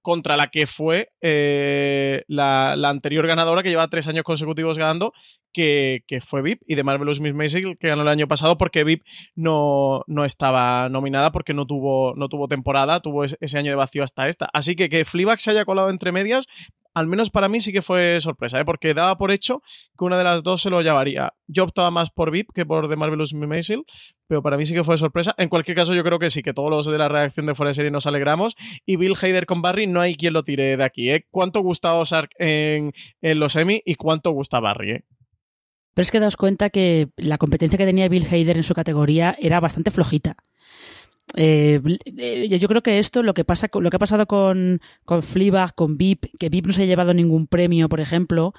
contra 0.03 0.37
la 0.37 0.49
que 0.49 0.67
fue 0.67 1.13
eh, 1.21 2.25
la, 2.27 2.75
la, 2.77 2.89
anterior 2.89 3.27
ganadora 3.27 3.63
que 3.63 3.69
lleva 3.69 3.89
tres 3.89 4.09
años 4.09 4.25
consecutivos 4.25 4.79
ganando, 4.79 5.13
que, 5.53 6.05
que, 6.07 6.21
fue 6.21 6.43
VIP, 6.43 6.63
y 6.67 6.75
de 6.75 6.85
Marvelous 6.85 7.21
Miss 7.21 7.35
Maisel, 7.35 7.77
que 7.79 7.89
ganó 7.89 8.03
el 8.03 8.09
año 8.09 8.29
pasado 8.29 8.57
porque 8.57 8.85
VIP 8.85 9.03
no, 9.35 10.05
no 10.07 10.25
estaba 10.25 10.89
nominada 10.89 11.33
porque 11.33 11.55
no 11.55 11.67
tuvo, 11.67 12.15
no 12.17 12.29
tuvo 12.29 12.49
temporada, 12.49 13.01
tuvo 13.01 13.25
ese 13.25 13.59
año 13.59 13.71
de 13.71 13.77
vacío 13.77 14.03
hasta 14.03 14.29
esta. 14.29 14.49
Así 14.53 14.77
que 14.77 14.89
que 14.89 15.05
Fleabag 15.05 15.41
se 15.41 15.51
haya 15.51 15.65
colado 15.65 15.91
entre 15.91 16.13
medias, 16.13 16.47
al 16.95 17.07
menos 17.07 17.31
para 17.31 17.49
mí 17.49 17.61
sí 17.61 17.73
que 17.73 17.83
fue 17.83 18.21
sorpresa, 18.21 18.61
¿eh? 18.61 18.65
porque 18.65 18.95
daba 18.95 19.17
por 19.17 19.31
hecho 19.31 19.63
que 19.97 20.05
una 20.05 20.19
de 20.19 20.25
las 20.25 20.43
dos 20.43 20.63
se 20.63 20.71
lo 20.71 20.83
llevaría. 20.83 21.33
Yo 21.47 21.65
optaba 21.65 21.91
más 21.91 22.11
por 22.11 22.31
VIP 22.31 22.51
que 22.53 22.67
por 22.67 22.89
The 22.89 22.97
Marvelous 22.97 23.35
Maisel, 23.35 23.85
pero 24.27 24.43
para 24.43 24.57
mí 24.57 24.67
sí 24.67 24.75
que 24.75 24.85
fue 24.85 24.99
sorpresa. 24.99 25.35
En 25.39 25.49
cualquier 25.49 25.77
caso, 25.77 25.95
yo 25.95 26.03
creo 26.03 26.19
que 26.19 26.31
sí, 26.31 26.43
que 26.43 26.53
todos 26.53 26.71
los 26.71 26.87
de 26.87 26.99
la 26.99 27.09
reacción 27.09 27.47
de 27.47 27.55
fuera 27.55 27.71
de 27.71 27.75
serie 27.75 27.91
nos 27.91 28.07
alegramos. 28.07 28.57
Y 28.87 28.97
Bill 28.97 29.15
Hader 29.21 29.47
con 29.47 29.63
Barry, 29.63 29.87
no 29.87 30.01
hay 30.01 30.17
quien 30.17 30.33
lo 30.33 30.43
tire 30.43 30.77
de 30.77 30.85
aquí. 30.85 31.11
¿eh? 31.11 31.27
¿Cuánto 31.31 31.61
gusta 31.61 31.95
Ozark 31.95 32.31
en, 32.39 32.93
en 33.23 33.41
los 33.41 33.57
Emmy 33.57 33.83
y 33.85 33.95
cuánto 33.95 34.31
gusta 34.31 34.61
Barry? 34.61 34.91
¿eh? 34.93 35.05
Pero 35.95 36.03
es 36.03 36.11
que 36.11 36.21
daos 36.21 36.37
cuenta 36.37 36.71
que 36.71 37.09
la 37.17 37.39
competencia 37.39 37.77
que 37.77 37.87
tenía 37.87 38.09
Bill 38.09 38.27
Hader 38.27 38.57
en 38.57 38.63
su 38.63 38.75
categoría 38.75 39.37
era 39.39 39.61
bastante 39.61 39.91
flojita. 39.91 40.37
Eh, 41.37 41.81
yo 42.49 42.69
creo 42.69 42.83
que 42.83 42.99
esto, 42.99 43.23
lo 43.23 43.35
que 43.35 43.45
pasa, 43.45 43.69
lo 43.73 43.91
que 43.91 43.97
ha 43.97 44.01
pasado 44.01 44.27
con, 44.27 44.81
con 45.05 45.23
con 45.75 45.97
VIP, 45.97 46.27
que 46.39 46.49
VIP 46.49 46.67
no 46.67 46.73
se 46.73 46.83
ha 46.83 46.87
llevado 46.87 47.15
ningún 47.15 47.47
premio, 47.47 47.89
por 47.89 48.01
ejemplo, 48.01 48.53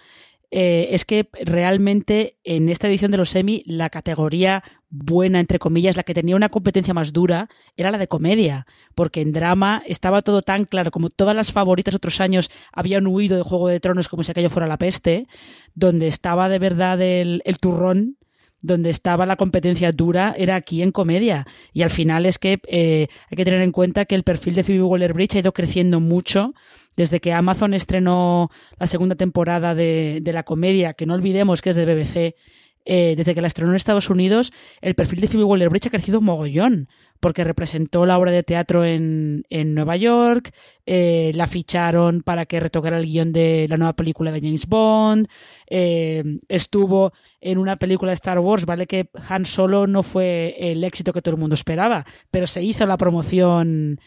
eh, 0.53 0.89
es 0.91 1.05
que 1.05 1.29
realmente 1.45 2.37
en 2.43 2.67
esta 2.67 2.89
edición 2.89 3.11
de 3.11 3.17
los 3.17 3.29
semi 3.29 3.63
la 3.65 3.89
categoría 3.89 4.63
buena, 4.89 5.39
entre 5.39 5.59
comillas, 5.59 5.95
la 5.95 6.03
que 6.03 6.13
tenía 6.13 6.35
una 6.35 6.49
competencia 6.49 6.93
más 6.93 7.13
dura, 7.13 7.47
era 7.77 7.91
la 7.91 7.97
de 7.97 8.09
comedia, 8.09 8.67
porque 8.93 9.21
en 9.21 9.31
drama 9.31 9.81
estaba 9.85 10.21
todo 10.21 10.41
tan 10.41 10.65
claro, 10.65 10.91
como 10.91 11.09
todas 11.09 11.35
las 11.35 11.53
favoritas 11.53 11.95
otros 11.95 12.19
años 12.19 12.51
habían 12.73 13.07
huido 13.07 13.37
de 13.37 13.43
Juego 13.43 13.69
de 13.69 13.79
Tronos 13.79 14.09
como 14.09 14.23
si 14.23 14.31
aquello 14.31 14.49
fuera 14.49 14.67
la 14.67 14.77
peste, 14.77 15.27
donde 15.73 16.07
estaba 16.07 16.49
de 16.49 16.59
verdad 16.59 17.01
el, 17.01 17.41
el 17.45 17.57
turrón 17.57 18.17
donde 18.61 18.89
estaba 18.89 19.25
la 19.25 19.35
competencia 19.35 19.91
dura 19.91 20.33
era 20.37 20.55
aquí 20.55 20.81
en 20.81 20.91
comedia. 20.91 21.45
Y 21.73 21.81
al 21.81 21.89
final 21.89 22.25
es 22.25 22.37
que 22.37 22.59
eh, 22.67 23.07
hay 23.29 23.35
que 23.35 23.45
tener 23.45 23.61
en 23.61 23.71
cuenta 23.71 24.05
que 24.05 24.15
el 24.15 24.23
perfil 24.23 24.55
de 24.55 24.63
Phoebe 24.63 24.83
Waller-Bridge 24.83 25.35
ha 25.35 25.39
ido 25.39 25.53
creciendo 25.53 25.99
mucho 25.99 26.53
desde 26.95 27.19
que 27.19 27.33
Amazon 27.33 27.73
estrenó 27.73 28.49
la 28.77 28.87
segunda 28.87 29.15
temporada 29.15 29.75
de, 29.75 30.19
de 30.21 30.33
la 30.33 30.43
comedia, 30.43 30.93
que 30.93 31.05
no 31.05 31.13
olvidemos 31.13 31.61
que 31.61 31.71
es 31.71 31.75
de 31.75 31.85
BBC. 31.85 32.35
Eh, 32.83 33.13
desde 33.15 33.35
que 33.35 33.41
la 33.41 33.47
estrenó 33.47 33.71
en 33.71 33.75
Estados 33.75 34.09
Unidos, 34.09 34.51
el 34.81 34.95
perfil 34.95 35.21
de 35.21 35.27
Phoebe 35.27 35.43
Waller-Bridge 35.43 35.87
ha 35.87 35.91
crecido 35.91 36.19
mogollón 36.19 36.89
porque 37.21 37.43
representó 37.43 38.05
la 38.05 38.17
obra 38.17 38.31
de 38.31 38.43
teatro 38.43 38.83
en, 38.83 39.43
en 39.49 39.75
Nueva 39.75 39.95
York, 39.95 40.51
eh, 40.85 41.31
la 41.35 41.47
ficharon 41.47 42.23
para 42.23 42.45
que 42.47 42.59
retocara 42.59 42.97
el 42.97 43.05
guion 43.05 43.31
de 43.31 43.67
la 43.69 43.77
nueva 43.77 43.93
película 43.93 44.31
de 44.31 44.41
James 44.41 44.67
Bond, 44.67 45.27
eh, 45.67 46.23
estuvo 46.49 47.13
en 47.39 47.59
una 47.59 47.75
película 47.77 48.09
de 48.09 48.15
Star 48.15 48.39
Wars, 48.39 48.65
vale 48.65 48.87
que 48.87 49.09
Han 49.29 49.45
Solo 49.45 49.85
no 49.85 50.01
fue 50.03 50.55
el 50.57 50.83
éxito 50.83 51.13
que 51.13 51.21
todo 51.21 51.35
el 51.35 51.39
mundo 51.39 51.53
esperaba, 51.53 52.05
pero 52.31 52.47
se 52.47 52.63
hizo 52.63 52.85
la 52.85 52.97
promoción 52.97 53.99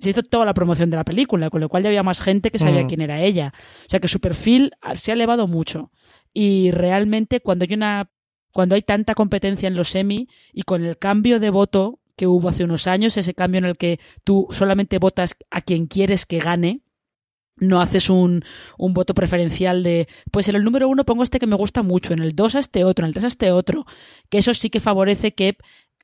se 0.00 0.10
hizo 0.10 0.22
toda 0.22 0.44
la 0.44 0.54
promoción 0.54 0.90
de 0.90 0.96
la 0.96 1.04
película, 1.04 1.50
con 1.50 1.60
lo 1.60 1.68
cual 1.68 1.82
ya 1.82 1.88
había 1.88 2.02
más 2.02 2.20
gente 2.20 2.50
que 2.50 2.58
sabía 2.58 2.82
mm. 2.82 2.86
quién 2.88 3.00
era 3.00 3.20
ella. 3.20 3.52
O 3.86 3.88
sea 3.88 4.00
que 4.00 4.08
su 4.08 4.18
perfil 4.18 4.72
se 4.96 5.12
ha 5.12 5.14
elevado 5.14 5.46
mucho. 5.46 5.92
Y 6.32 6.72
realmente 6.72 7.40
cuando 7.40 7.64
hay 7.64 7.74
una 7.74 8.10
cuando 8.50 8.74
hay 8.74 8.82
tanta 8.82 9.14
competencia 9.14 9.68
en 9.68 9.76
los 9.76 9.90
semi 9.90 10.28
y 10.52 10.62
con 10.62 10.84
el 10.84 10.98
cambio 10.98 11.38
de 11.38 11.50
voto 11.50 12.00
que 12.18 12.26
hubo 12.26 12.48
hace 12.48 12.64
unos 12.64 12.86
años, 12.86 13.16
ese 13.16 13.32
cambio 13.32 13.60
en 13.60 13.64
el 13.64 13.78
que 13.78 14.00
tú 14.24 14.48
solamente 14.50 14.98
votas 14.98 15.36
a 15.50 15.62
quien 15.62 15.86
quieres 15.86 16.26
que 16.26 16.40
gane, 16.40 16.82
no 17.56 17.80
haces 17.80 18.10
un, 18.10 18.44
un, 18.76 18.92
voto 18.92 19.14
preferencial 19.14 19.82
de, 19.82 20.08
pues 20.30 20.48
en 20.48 20.56
el 20.56 20.64
número 20.64 20.88
uno 20.88 21.04
pongo 21.04 21.22
este 21.22 21.38
que 21.38 21.46
me 21.46 21.56
gusta 21.56 21.82
mucho, 21.82 22.12
en 22.12 22.20
el 22.20 22.34
dos 22.34 22.54
a 22.54 22.58
este 22.58 22.84
otro, 22.84 23.04
en 23.04 23.08
el 23.08 23.14
tres 23.14 23.24
a 23.24 23.28
este 23.28 23.52
otro, 23.52 23.86
que 24.28 24.38
eso 24.38 24.52
sí 24.52 24.68
que 24.68 24.80
favorece 24.80 25.32
que 25.32 25.56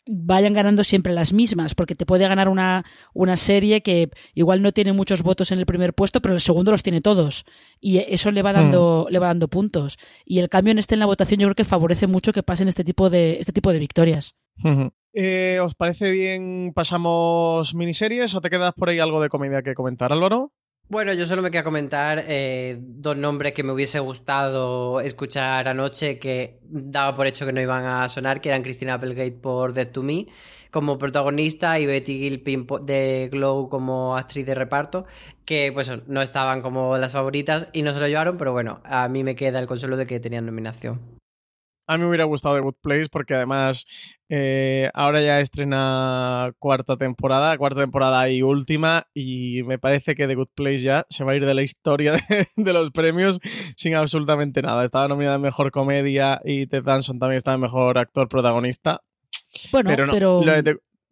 vayan 0.07 0.53
ganando 0.53 0.85
siempre 0.85 1.15
las 1.15 1.33
mismas, 1.33 1.75
porque 1.75 1.95
te 1.95 2.07
puede 2.07 2.29
ganar 2.29 2.49
una, 2.49 2.85
una 3.13 3.37
serie 3.37 3.83
que 3.83 4.11
igual 4.35 4.63
no 4.63 4.73
tiene 4.73 4.93
muchos 4.93 5.23
votos 5.23 5.51
en 5.51 5.59
el 5.59 5.67
primer 5.67 5.95
puesto, 5.95 6.21
pero 6.21 6.35
el 6.35 6.41
segundo 6.41 6.71
los 6.71 6.83
tiene 6.83 7.01
todos. 7.01 7.45
Y 7.81 7.99
eso 7.99 8.31
le 8.31 8.43
va 8.43 8.53
dando, 8.53 9.07
mm. 9.09 9.13
le 9.13 9.19
va 9.19 9.29
dando 9.29 9.49
puntos. 9.49 9.99
Y 10.25 10.39
el 10.39 10.49
cambio 10.49 10.73
en 10.73 10.79
este 10.79 10.95
en 10.95 11.01
la 11.01 11.07
votación 11.07 11.41
yo 11.41 11.47
creo 11.47 11.55
que 11.55 11.65
favorece 11.65 12.07
mucho 12.07 12.33
que 12.33 12.43
pasen 12.43 12.69
este 12.69 12.85
tipo 12.85 13.09
de, 13.09 13.39
este 13.41 13.53
tipo 13.53 13.73
de 13.73 13.79
victorias. 13.79 14.37
Eh, 15.15 15.61
¿Os 15.63 15.75
parece 15.75 16.11
bien 16.11 16.73
pasamos 16.75 17.75
miniseries 17.75 18.35
o 18.35 18.41
te 18.41 18.51
quedas 18.51 18.75
por 18.75 18.89
ahí 18.89 18.99
algo 18.99 19.21
de 19.23 19.29
comedia 19.29 19.63
que 19.63 19.75
comentar, 19.75 20.13
Álvaro? 20.13 20.53
Bueno, 20.89 21.15
yo 21.15 21.25
solo 21.25 21.41
me 21.41 21.51
quería 21.51 21.65
comentar 21.65 22.23
eh, 22.29 22.77
dos 22.79 23.17
nombres 23.17 23.53
que 23.53 23.63
me 23.63 23.73
hubiese 23.73 24.01
gustado 24.01 25.01
escuchar 25.01 25.67
anoche 25.67 26.19
que 26.19 26.59
daba 26.63 27.17
por 27.17 27.27
hecho 27.27 27.47
que 27.47 27.53
no 27.53 27.61
iban 27.63 27.87
a 27.87 28.07
sonar, 28.11 28.43
que 28.43 28.51
eran 28.51 28.63
Christina 28.63 28.95
Applegate 28.95 29.33
por 29.33 29.73
Dead 29.73 29.91
to 29.91 30.03
Me 30.03 30.27
como 30.71 30.99
protagonista 30.99 31.79
y 31.79 31.87
Betty 31.87 32.19
Gilpin 32.19 32.67
de 32.83 33.29
Glow 33.31 33.69
como 33.69 34.17
actriz 34.17 34.45
de 34.45 34.57
reparto, 34.57 35.07
que 35.45 35.71
pues 35.73 35.91
no 36.09 36.21
estaban 36.21 36.61
como 36.63 36.99
las 36.99 37.13
favoritas 37.13 37.69
y 37.73 37.83
no 37.83 37.95
se 37.95 38.01
lo 38.01 38.09
llevaron, 38.09 38.37
pero 38.37 38.53
bueno, 38.53 38.81
a 38.85 39.09
mí 39.09 39.23
me 39.23 39.37
queda 39.37 39.61
el 39.61 39.69
consuelo 39.69 39.97
de 39.97 40.05
que 40.05 40.19
tenían 40.19 40.47
nominación. 40.47 41.01
A 41.87 41.97
mí 41.97 42.03
me 42.03 42.09
hubiera 42.09 42.25
gustado 42.25 42.57
The 42.57 42.63
Good 42.63 42.77
Place 42.81 43.09
porque 43.09 43.35
además 43.35 43.87
eh, 44.29 44.91
ahora 44.95 45.21
ya 45.21 45.41
estrena 45.41 46.53
cuarta 46.59 46.97
temporada, 46.97 47.57
cuarta 47.59 47.81
temporada 47.81 48.29
y 48.31 48.43
última, 48.43 49.07
y 49.15 49.63
me 49.65 49.79
parece 49.79 50.15
que 50.15 50.27
The 50.27 50.35
Good 50.35 50.49
Place 50.55 50.79
ya 50.79 51.07
se 51.09 51.25
va 51.25 51.33
a 51.33 51.37
ir 51.37 51.45
de 51.45 51.55
la 51.55 51.63
historia 51.63 52.13
de, 52.57 52.73
los 52.73 52.91
premios 52.91 53.41
sin 53.77 53.95
absolutamente 53.95 54.63
nada. 54.63 54.85
Estaba 54.85 55.09
nominada 55.09 55.37
en 55.37 55.43
Mejor 55.43 55.71
Comedia 55.71 56.41
y 56.45 56.67
Ted 56.67 56.85
Danson 56.85 57.19
también 57.19 57.37
estaba 57.37 57.57
en 57.57 57.61
Mejor 57.61 57.99
Actor 57.99 58.29
Protagonista. 58.29 59.03
Bueno, 59.71 59.91
pero... 60.11 60.43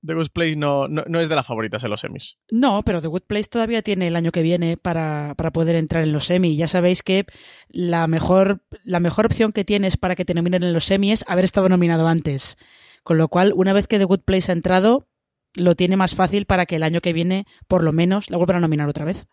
The 0.05 0.15
Good 0.15 0.31
Place 0.33 0.57
no, 0.57 0.89
no, 0.89 1.21
es 1.21 1.29
de 1.29 1.37
las 1.37 1.47
favoritas 1.47 1.85
en 1.85 1.91
los 1.91 2.01
semis. 2.01 2.37
No, 2.51 2.83
pero 2.85 3.01
The 3.01 3.07
Good 3.07 3.23
Place 3.23 3.49
todavía 3.49 3.83
tiene 3.83 4.09
el 4.09 4.17
año 4.17 4.33
que 4.33 4.43
viene 4.43 4.77
para, 4.77 5.35
poder 5.53 5.77
entrar 5.77 6.03
en 6.03 6.13
los 6.13 6.27
semis. 6.27 6.59
Ya 6.59 6.67
sabéis 6.67 7.03
que 7.03 7.25
la 7.69 8.09
mejor, 8.09 8.63
la 8.85 8.99
mejor 8.99 9.27
opción 9.27 9.53
que 9.53 9.65
tienes 9.65 9.97
para 9.97 10.17
que 10.17 10.25
te 10.25 10.35
nominen 10.35 10.65
en 10.65 10.73
los 10.73 10.87
semis 10.87 11.21
es 11.21 11.25
haber 11.29 11.45
estado 11.45 11.69
nominado 11.69 12.09
antes. 12.09 12.57
Con 13.03 13.19
lo 13.19 13.29
cual, 13.29 13.53
una 13.55 13.73
vez 13.73 13.87
que 13.87 13.99
The 13.99 14.05
Good 14.05 14.21
Place 14.21 14.51
ha 14.51 14.55
entrado, 14.55 15.07
lo 15.55 15.75
tiene 15.75 15.97
más 15.97 16.15
fácil 16.15 16.47
para 16.47 16.67
que 16.67 16.77
el 16.77 16.83
año 16.83 17.01
que 17.01 17.13
viene, 17.13 17.47
por 17.69 17.83
lo 17.83 17.93
menos, 17.93 18.31
la 18.31 18.37
vuelvan 18.37 18.59
a 18.59 18.61
nominar 18.61 18.89
otra 18.89 19.05
vez. 19.05 19.27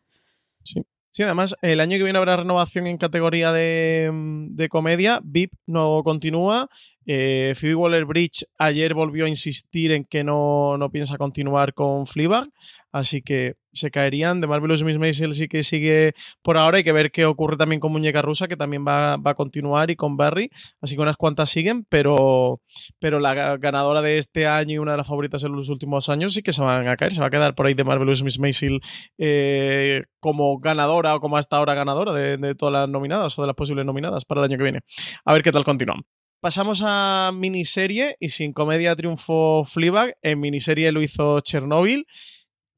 Sí. 0.63 0.81
Sí, 1.11 1.23
además, 1.23 1.55
el 1.63 1.79
año 1.79 1.97
que 1.97 2.03
viene 2.03 2.19
habrá 2.19 2.37
renovación 2.37 2.85
en 2.85 2.97
categoría 2.97 3.51
de, 3.51 4.11
de 4.51 4.69
comedia. 4.69 5.19
VIP 5.23 5.53
no 5.65 6.01
continúa 6.03 6.69
eh, 7.11 7.55
Phoebe 7.55 7.73
Waller-Bridge 7.73 8.45
ayer 8.59 8.93
volvió 8.93 9.25
a 9.25 9.29
insistir 9.29 9.91
en 9.91 10.05
que 10.05 10.23
no, 10.23 10.77
piensa 10.91 11.17
continuar 11.17 11.73
con 11.73 12.05
Fleabag, 12.05 12.47
así 12.91 13.21
que 13.21 13.55
se 13.73 13.91
caerían. 13.91 14.41
De 14.41 14.47
Marvelous 14.47 14.83
Miss 14.83 14.97
Maisel 14.97 15.33
sí 15.33 15.47
que 15.47 15.63
sigue 15.63 16.13
por 16.41 16.57
ahora. 16.57 16.77
Hay 16.77 16.83
que 16.83 16.91
ver 16.91 17.11
qué 17.11 17.25
ocurre 17.25 17.57
también 17.57 17.79
con 17.79 17.91
Muñeca 17.91 18.21
Rusa, 18.21 18.47
que 18.47 18.57
también 18.57 18.85
va, 18.87 19.13
a 19.13 19.33
continuar, 19.35 19.91
y 19.91 19.95
con 19.95 20.17
Barry. 20.17 20.49
Así 20.81 20.95
que 20.95 21.01
unas 21.01 21.17
cuantas 21.17 21.49
siguen, 21.49 21.85
pero, 21.89 22.61
pero 22.99 23.19
la 23.19 23.57
ganadora 23.57 24.01
de 24.01 24.17
este 24.17 24.47
año 24.47 24.75
y 24.75 24.77
una 24.77 24.91
de 24.91 24.97
las 24.97 25.07
favoritas 25.07 25.43
en 25.43 25.53
los 25.53 25.69
últimos 25.69 26.09
años 26.09 26.33
sí 26.33 26.41
que 26.41 26.51
se 26.51 26.61
van 26.61 26.87
a 26.87 26.97
caer. 26.97 27.13
Se 27.13 27.21
va 27.21 27.27
a 27.27 27.31
quedar 27.31 27.55
por 27.55 27.67
ahí 27.67 27.73
de 27.73 27.83
Marvelous 27.83 28.23
Miss 28.23 28.39
Maisel 28.39 28.81
eh, 29.17 30.03
como 30.19 30.59
ganadora 30.59 31.15
o 31.15 31.19
como 31.19 31.37
hasta 31.37 31.57
ahora 31.57 31.73
ganadora 31.73 32.13
de, 32.13 32.37
de 32.37 32.55
todas 32.55 32.73
las 32.73 32.89
nominadas 32.89 33.37
o 33.37 33.41
de 33.41 33.47
las 33.47 33.55
posibles 33.55 33.85
nominadas 33.85 34.25
para 34.25 34.41
el 34.41 34.45
año 34.45 34.57
que 34.57 34.63
viene. 34.63 34.79
A 35.25 35.33
ver 35.33 35.43
qué 35.43 35.51
tal 35.51 35.63
continúan. 35.63 36.03
Pasamos 36.41 36.81
a 36.85 37.31
miniserie 37.33 38.15
y 38.17 38.29
sin 38.29 38.53
comedia 38.53 38.95
triunfó 38.95 39.65
Fleabag. 39.65 40.15
En 40.21 40.39
miniserie 40.39 40.89
lo 40.93 41.01
hizo 41.01 41.41
Chernobyl. 41.41 42.05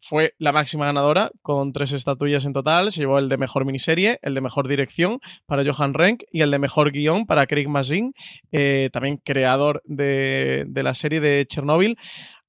Fue 0.03 0.33
la 0.39 0.51
máxima 0.51 0.87
ganadora 0.87 1.31
con 1.43 1.73
tres 1.73 1.93
estatuillas 1.93 2.45
en 2.45 2.53
total. 2.53 2.91
Se 2.91 3.01
llevó 3.01 3.19
el 3.19 3.29
de 3.29 3.37
mejor 3.37 3.65
miniserie, 3.65 4.17
el 4.23 4.33
de 4.33 4.41
mejor 4.41 4.67
dirección 4.67 5.19
para 5.45 5.63
Johan 5.63 5.93
Renck 5.93 6.23
y 6.31 6.41
el 6.41 6.49
de 6.49 6.57
mejor 6.57 6.91
guion 6.91 7.27
para 7.27 7.45
Craig 7.45 7.67
Mazin, 7.67 8.13
eh, 8.51 8.89
también 8.91 9.17
creador 9.17 9.83
de, 9.85 10.65
de 10.67 10.83
la 10.83 10.95
serie 10.95 11.19
de 11.19 11.45
Chernobyl. 11.45 11.97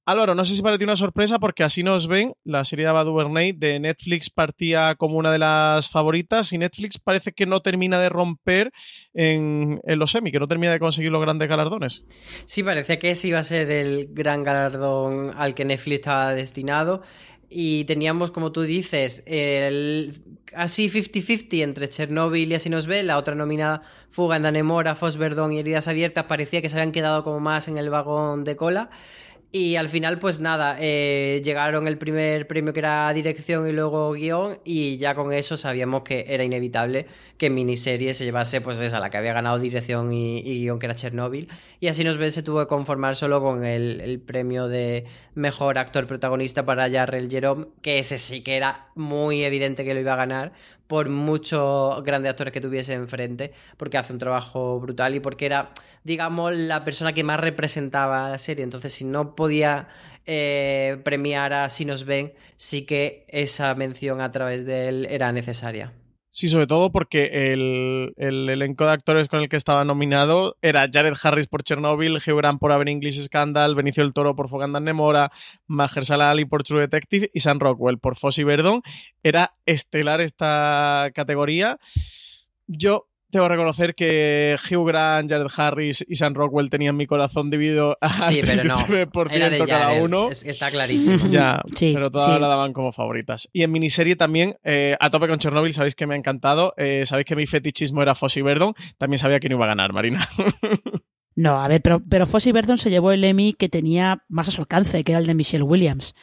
Álvaro, 0.05 0.35
no 0.35 0.43
sé 0.43 0.57
si 0.57 0.61
para 0.61 0.77
ti 0.77 0.83
una 0.83 0.97
sorpresa 0.97 1.39
porque 1.39 1.63
así 1.63 1.81
nos 1.81 2.07
ven. 2.07 2.33
La 2.43 2.65
serie 2.65 2.83
de 2.83 2.89
Ava 2.89 3.05
DuVernay 3.05 3.53
de 3.53 3.79
Netflix 3.79 4.29
partía 4.29 4.95
como 4.95 5.17
una 5.17 5.31
de 5.31 5.39
las 5.39 5.89
favoritas 5.89 6.51
y 6.51 6.57
Netflix 6.57 6.99
parece 6.99 7.31
que 7.31 7.45
no 7.45 7.61
termina 7.61 7.97
de 7.99 8.09
romper 8.09 8.73
en, 9.13 9.79
los 9.85 10.11
semi, 10.11 10.33
que 10.33 10.39
no 10.39 10.47
termina 10.47 10.73
de 10.73 10.79
conseguir 10.79 11.09
los 11.09 11.21
grandes 11.21 11.47
galardones. 11.47 12.03
Sí, 12.45 12.63
parece 12.63 12.99
que 12.99 13.11
ese 13.11 13.29
iba 13.29 13.39
a 13.39 13.43
ser 13.43 13.71
el 13.71 14.09
gran 14.11 14.43
galardón 14.43 15.31
al 15.37 15.55
que 15.55 15.63
Netflix 15.63 15.99
estaba 15.99 16.33
destinado. 16.33 17.01
Y 17.53 17.85
teníamos, 17.85 18.31
como 18.31 18.51
tú 18.51 18.63
dices, 18.63 19.23
el 19.27 20.13
así 20.55 20.89
50-50 20.89 21.61
entre 21.61 21.89
Chernobyl 21.89 22.51
y 22.51 22.55
así 22.55 22.69
nos 22.69 22.87
ve. 22.87 23.03
La 23.03 23.17
otra 23.17 23.35
nominada, 23.35 23.81
Fuga 24.09 24.37
en 24.37 24.43
Danemora, 24.43 24.95
Fosverdon 24.95 25.51
y 25.53 25.59
Heridas 25.59 25.87
Abiertas, 25.87 26.25
parecía 26.25 26.61
que 26.61 26.69
se 26.69 26.75
habían 26.75 26.91
quedado 26.91 27.23
como 27.23 27.39
más 27.39 27.67
en 27.67 27.77
el 27.77 27.89
vagón 27.89 28.43
de 28.43 28.55
cola. 28.55 28.89
Y 29.55 29.75
al 29.75 29.87
final, 29.87 30.17
pues 30.17 30.39
nada, 30.39 30.77
eh, 30.79 31.39
llegaron 31.45 31.87
el 31.87 31.99
primer 31.99 32.47
premio 32.47 32.73
que 32.73 32.79
era 32.79 33.13
dirección 33.13 33.69
y 33.69 33.71
luego 33.71 34.13
guion, 34.13 34.57
y 34.65 34.97
ya 34.97 35.13
con 35.13 35.31
eso 35.31 35.57
sabíamos 35.57 36.01
que 36.01 36.25
era 36.27 36.43
inevitable 36.43 37.05
que 37.37 37.51
miniserie 37.51 38.15
se 38.15 38.25
llevase, 38.25 38.61
pues 38.61 38.81
esa, 38.81 38.99
la 38.99 39.11
que 39.11 39.17
había 39.17 39.31
ganado 39.31 39.59
dirección 39.59 40.11
y, 40.11 40.41
guion, 40.41 40.79
que 40.79 40.87
era 40.87 40.95
Chernobyl. 40.95 41.49
Y 41.79 41.87
así 41.87 42.03
nos 42.03 42.17
ve, 42.17 42.31
se 42.31 42.41
tuvo 42.41 42.61
que 42.61 42.67
conformar 42.67 43.15
solo 43.15 43.41
con 43.41 43.63
el, 43.63 44.19
premio 44.25 44.67
de 44.67 45.05
mejor 45.35 45.77
actor 45.77 46.07
protagonista 46.07 46.65
para 46.65 46.89
Jarrell 46.89 47.29
Jerome, 47.29 47.67
que 47.83 47.99
ese 47.99 48.17
sí 48.17 48.41
que 48.41 48.57
era 48.57 48.87
muy 48.95 49.43
evidente 49.43 49.85
que 49.85 49.93
lo 49.93 49.99
iba 49.99 50.13
a 50.13 50.15
ganar, 50.15 50.53
por 50.93 51.09
muchos 51.09 52.03
grandes 52.03 52.29
actores 52.29 52.53
que 52.53 52.61
tuviese 52.61 52.93
enfrente, 52.93 53.51
porque 53.77 53.97
hace 53.97 54.13
un 54.13 54.19
trabajo 54.19 54.79
brutal 54.79 55.15
y 55.15 55.19
porque 55.19 55.47
era, 55.47 55.71
digamos, 56.03 56.55
la 56.55 56.85
persona 56.85 57.13
que 57.13 57.23
más 57.23 57.39
representaba 57.39 58.29
la 58.29 58.37
serie. 58.37 58.63
Entonces, 58.63 58.93
si 58.93 59.03
no 59.03 59.33
podía 59.33 59.87
eh, 60.27 61.01
premiar 61.03 61.51
a 61.51 61.67
Si 61.69 61.83
nos 61.85 62.05
ven, 62.05 62.33
sí 62.57 62.85
que 62.85 63.25
esa 63.27 63.73
mención 63.73 64.21
a 64.21 64.31
través 64.31 64.67
de 64.67 64.87
él 64.87 65.07
era 65.09 65.31
necesaria. 65.31 65.93
Sí, 66.35 66.49
sobre 66.49 66.65
todo 66.65 66.91
porque 66.91 67.53
el, 67.53 68.15
elenco 68.17 68.85
de 68.85 68.91
actores 68.91 69.27
con 69.27 69.41
el 69.41 69.49
que 69.49 69.55
estaba 69.55 69.85
nominado 69.85 70.57
era 70.63 70.89
Jared 70.91 71.13
Harris 71.21 71.45
por 71.45 71.61
Chernobyl, 71.61 72.15
Hugh 72.15 72.37
Grant 72.37 72.59
por 72.59 72.71
Aver 72.71 72.89
English 72.89 73.21
Scandal, 73.21 73.75
Benicio 73.75 74.01
del 74.01 74.13
Toro 74.13 74.35
por 74.35 74.49
Foganda 74.49 74.79
Nemora, 74.79 75.31
Mahershala 75.67 76.31
Ali 76.31 76.45
por 76.45 76.63
True 76.63 76.81
Detective 76.81 77.29
y 77.35 77.39
Sam 77.41 77.59
Rockwell 77.59 77.99
por 77.99 78.15
Fossey 78.15 78.45
Verdon. 78.45 78.81
Era 79.21 79.53
estelar 79.67 80.21
esta 80.21 81.11
categoría. 81.13 81.77
Yo 82.65 83.07
tengo 83.33 83.45
que 83.45 83.49
reconocer 83.49 83.95
que 83.95 84.55
Hugh 84.69 84.87
Grant, 84.87 85.29
Jared 85.29 85.47
Harris 85.57 86.05
y 86.07 86.15
Sam 86.15 86.35
Rockwell 86.35 86.69
tenían 86.69 86.95
mi 86.95 87.07
corazón 87.07 87.49
dividido 87.49 87.97
a 87.99 88.29
sí, 88.29 88.41
pero 88.45 88.63
no. 88.63 88.77
Era 89.29 89.49
de 89.49 89.65
cada 89.65 89.93
uno. 90.03 90.29
está 90.29 90.69
clarísimo. 90.69 91.27
ya, 91.29 91.61
pero 91.77 92.11
todas 92.11 92.39
la 92.39 92.47
daban 92.47 92.73
como 92.73 92.91
favoritas. 92.91 93.49
Y 93.51 93.63
en 93.63 93.71
miniserie 93.71 94.15
también, 94.15 94.55
eh, 94.63 94.95
a 94.99 95.09
tope 95.09 95.27
con 95.27 95.39
Chernobyl, 95.39 95.73
sabéis 95.73 95.95
que 95.95 96.05
me 96.05 96.13
ha 96.13 96.17
encantado. 96.17 96.73
Eh, 96.77 97.03
sabéis 97.05 97.25
que 97.25 97.35
mi 97.35 97.47
fetichismo 97.47 98.01
era 98.03 98.15
Fossey 98.15 98.43
Verdon. 98.43 98.75
También 98.97 99.17
sabía 99.17 99.39
que 99.39 99.49
no 99.49 99.55
iba 99.55 99.65
a 99.65 99.69
ganar, 99.69 99.93
Marina. 99.93 100.27
no, 101.35 101.61
a 101.61 101.67
ver, 101.67 101.81
pero, 101.81 102.01
pero 102.07 102.27
Fossey 102.27 102.51
Verdon 102.51 102.77
se 102.77 102.91
llevó 102.91 103.11
el 103.11 103.23
Emmy 103.23 103.53
que 103.53 103.67
tenía 103.67 104.23
más 104.29 104.47
a 104.47 104.51
su 104.51 104.61
alcance, 104.61 105.03
que 105.03 105.11
era 105.11 105.19
el 105.19 105.27
de 105.27 105.33
Michelle 105.33 105.63
Williams. 105.63 106.13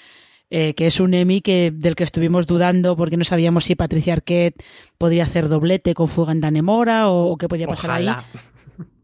Eh, 0.53 0.75
que 0.75 0.87
es 0.87 0.99
un 0.99 1.15
Emmy 1.15 1.41
que, 1.41 1.73
del 1.73 1.95
que 1.95 2.03
estuvimos 2.03 2.49
dudando 2.49 2.97
porque 2.97 3.17
no 3.17 3.23
sabíamos 3.23 3.65
si 3.65 3.77
Patricia 3.77 4.15
Arquette 4.15 4.61
podía 4.99 5.23
hacer 5.23 5.49
doblete 5.49 5.95
con 5.95 6.09
Fuga 6.09 6.33
en 6.33 6.41
Danemora 6.41 7.09
o, 7.09 7.37
qué 7.39 7.47
podía 7.47 7.69
pasar 7.69 7.93
ahí. 7.93 8.09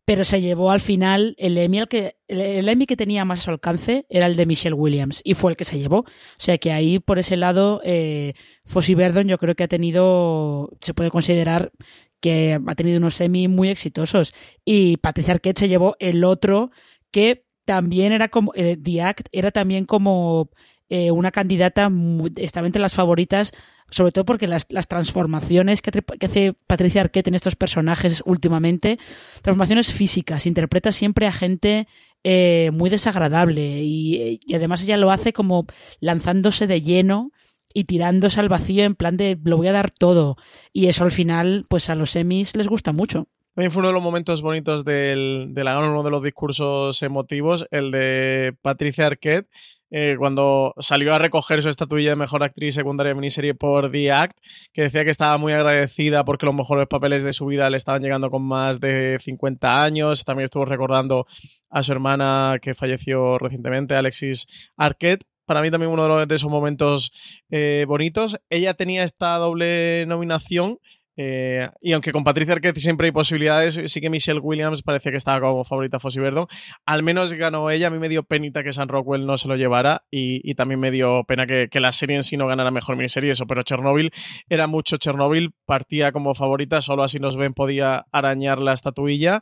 Pero 0.05 0.25
se 0.25 0.41
llevó 0.41 0.73
al 0.73 0.81
final 0.81 1.35
el 1.39 1.57
Emmy, 1.59 1.79
el, 1.79 1.89
que, 1.89 2.17
el, 2.27 2.69
Emmy 2.69 2.87
que 2.87 2.97
tenía 2.97 3.25
más 3.25 3.47
alcance 3.47 4.07
era 4.09 4.27
el 4.27 4.37
de 4.37 4.47
Michelle 4.47 4.75
Williams 4.75 5.21
y 5.25 5.35
fue 5.35 5.53
el 5.53 5.57
que 5.57 5.65
se 5.65 5.79
llevó. 5.79 5.99
O 5.99 6.07
sea 6.37 6.59
que 6.59 6.73
ahí, 6.73 6.99
por 6.99 7.19
ese 7.19 7.37
lado, 7.37 7.81
eh, 7.85 8.35
Fossey 8.65 8.97
Verdon 8.97 9.29
yo 9.29 9.39
creo 9.39 9.55
que 9.55 9.65
ha 9.65 9.69
tenido, 9.69 10.71
se 10.81 10.95
puede 10.95 11.11
considerar 11.11 11.73
que 12.21 12.59
ha 12.67 12.75
tenido 12.75 12.99
unos 12.99 13.21
Emmy 13.21 13.47
muy 13.47 13.69
exitosos. 13.69 14.35
Y 14.65 14.97
Patricia 14.97 15.35
Arquette 15.35 15.59
se 15.59 15.69
llevó 15.69 15.97
el 16.01 16.25
otro 16.25 16.71
que 17.11 17.45
también 17.65 18.13
era 18.13 18.29
como, 18.29 18.53
eh, 18.55 18.77
The 18.81 19.03
Act 19.03 19.29
era 19.33 19.51
también 19.51 19.87
como 19.87 20.51
eh, 20.89 21.11
una 21.11 21.33
candidata, 21.33 21.91
estaba 22.37 22.67
entre 22.67 22.83
las 22.83 22.95
favoritas, 22.95 23.53
sobre 23.91 24.13
todo 24.13 24.25
porque 24.25 24.47
las, 24.47 24.67
transformaciones 24.67 25.83
que, 25.83 25.91
hace 26.25 26.55
Patricia 26.67 27.01
Arquette 27.01 27.29
en 27.29 27.35
estos 27.35 27.57
personajes 27.57 28.23
últimamente, 28.25 28.99
transformaciones 29.43 29.93
físicas, 29.93 30.47
interpreta 30.47 30.93
siempre 30.93 31.27
a 31.27 31.33
gente 31.33 31.89
eh, 32.23 32.71
muy 32.73 32.91
desagradable 32.91 33.83
y, 33.83 34.41
además 34.55 34.83
ella 34.83 34.97
lo 34.97 35.11
hace 35.11 35.33
como 35.33 35.67
lanzándose 36.01 36.67
de 36.67 36.81
lleno 36.81 37.33
y 37.73 37.85
tirándose 37.85 38.41
al 38.41 38.49
vacío 38.49 38.85
en 38.85 38.95
plan 38.95 39.17
de 39.17 39.39
lo 39.45 39.57
voy 39.57 39.69
a 39.69 39.73
dar 39.73 39.91
todo 39.91 40.37
y 40.73 40.87
eso 40.87 41.05
al 41.05 41.11
final 41.11 41.65
pues 41.69 41.91
a 41.91 41.95
los 41.95 42.13
semis 42.13 42.57
les 42.57 42.69
gusta 42.69 42.93
mucho. 42.93 43.29
También 43.55 43.71
fue 43.71 43.81
uno 43.81 43.89
de 43.89 43.95
los 43.95 44.03
momentos 44.03 44.43
bonitos 44.43 44.85
del, 44.85 45.49
de 45.53 45.65
la 45.65 45.79
uno 45.79 46.03
de 46.03 46.11
los 46.11 46.23
discursos 46.23 47.03
emotivos, 47.03 47.67
el 47.71 47.91
de 47.91 48.55
Patricia 48.61 49.07
Arquette, 49.07 49.49
eh, 49.91 50.17
cuando 50.19 50.75
salió 50.79 51.15
a 51.15 51.19
recoger 51.19 51.63
su 51.63 51.69
estatuilla 51.69 52.11
de 52.11 52.17
mejor 52.17 52.43
actriz 52.43 52.75
secundaria 52.75 53.11
de 53.11 53.15
miniserie 53.15 53.55
por 53.55 53.91
The 53.91 54.13
Act, 54.13 54.37
que 54.73 54.83
decía 54.83 55.05
que 55.05 55.11
estaba 55.11 55.39
muy 55.39 55.53
agradecida 55.53 56.25
porque 56.25 56.47
los 56.47 56.55
mejores 56.55 56.89
papeles 56.89 57.23
de 57.23 57.33
su 57.33 57.47
vida 57.47 57.71
le 57.71 57.77
estaban 57.77 58.03
llegando 58.03 58.31
con 58.31 58.43
más 58.43 58.81
de 58.81 59.17
50 59.21 59.85
años. 59.85 60.25
También 60.25 60.45
estuvo 60.45 60.65
recordando 60.65 61.27
a 61.71 61.83
su 61.83 61.93
hermana 61.93 62.59
que 62.61 62.75
falleció 62.75 63.39
recientemente, 63.39 63.95
Alexis 63.95 64.47
Arquette. 64.77 65.25
para 65.45 65.63
mí 65.63 65.71
también 65.71 65.93
uno 65.93 66.27
de, 66.27 66.35
esos 66.35 66.51
momentos 66.51 67.13
eh, 67.51 67.85
bonitos. 67.87 68.39
Ella 68.51 68.75
tenía 68.75 69.05
esta 69.05 69.37
doble 69.37 70.05
nominación 70.07 70.79
eh, 71.19 71.71
y 71.81 71.93
aunque 71.93 72.13
con 72.13 72.25
Patricia 72.25 72.53
Arquette 72.53 72.79
siempre 72.79 73.07
hay 73.07 73.13
posibilidades, 73.13 73.81
sí 73.87 74.01
que 74.01 74.11
Michelle 74.11 74.41
Williams 74.41 74.83
parecía 74.83 75.11
que 75.11 75.17
estaba 75.17 75.41
como 75.41 75.65
favorita 75.65 75.99
Fossi 75.99 76.21
Verdon. 76.21 76.47
Al 76.85 77.03
menos 77.03 77.33
ganó 77.35 77.71
ella. 77.71 77.87
A 77.87 77.91
mí 77.91 77.99
me 77.99 78.09
dio 78.09 78.23
penita 78.23 78.63
que 78.63 78.73
San 78.73 78.89
Rockwell 78.89 79.25
no 79.25 79.39
se 79.39 79.49
lo 79.49 79.57
llevara 79.57 80.05
y, 80.11 80.55
también 80.55 80.81
me 80.81 80.91
dio 80.91 81.25
pena 81.25 81.47
que, 81.47 81.69
la 81.81 81.93
serie 81.93 82.17
en 82.17 82.23
sí 82.23 82.37
no 82.37 82.47
ganara 82.47 82.71
mejor 82.71 82.97
miniserie. 82.97 83.31
Eso, 83.31 83.47
pero 83.47 83.63
Chernobyl 83.63 84.13
era 84.49 84.67
mucho 84.67 84.99
Chernobyl. 84.99 85.53
Partía 85.65 86.13
como 86.13 86.35
favorita, 86.35 86.81
solo 86.81 87.03
así 87.03 87.19
nos 87.19 87.37
ven, 87.37 87.55
podía 87.55 88.07
arañar 88.13 88.59
la 88.59 88.75
estatuilla. 88.75 89.41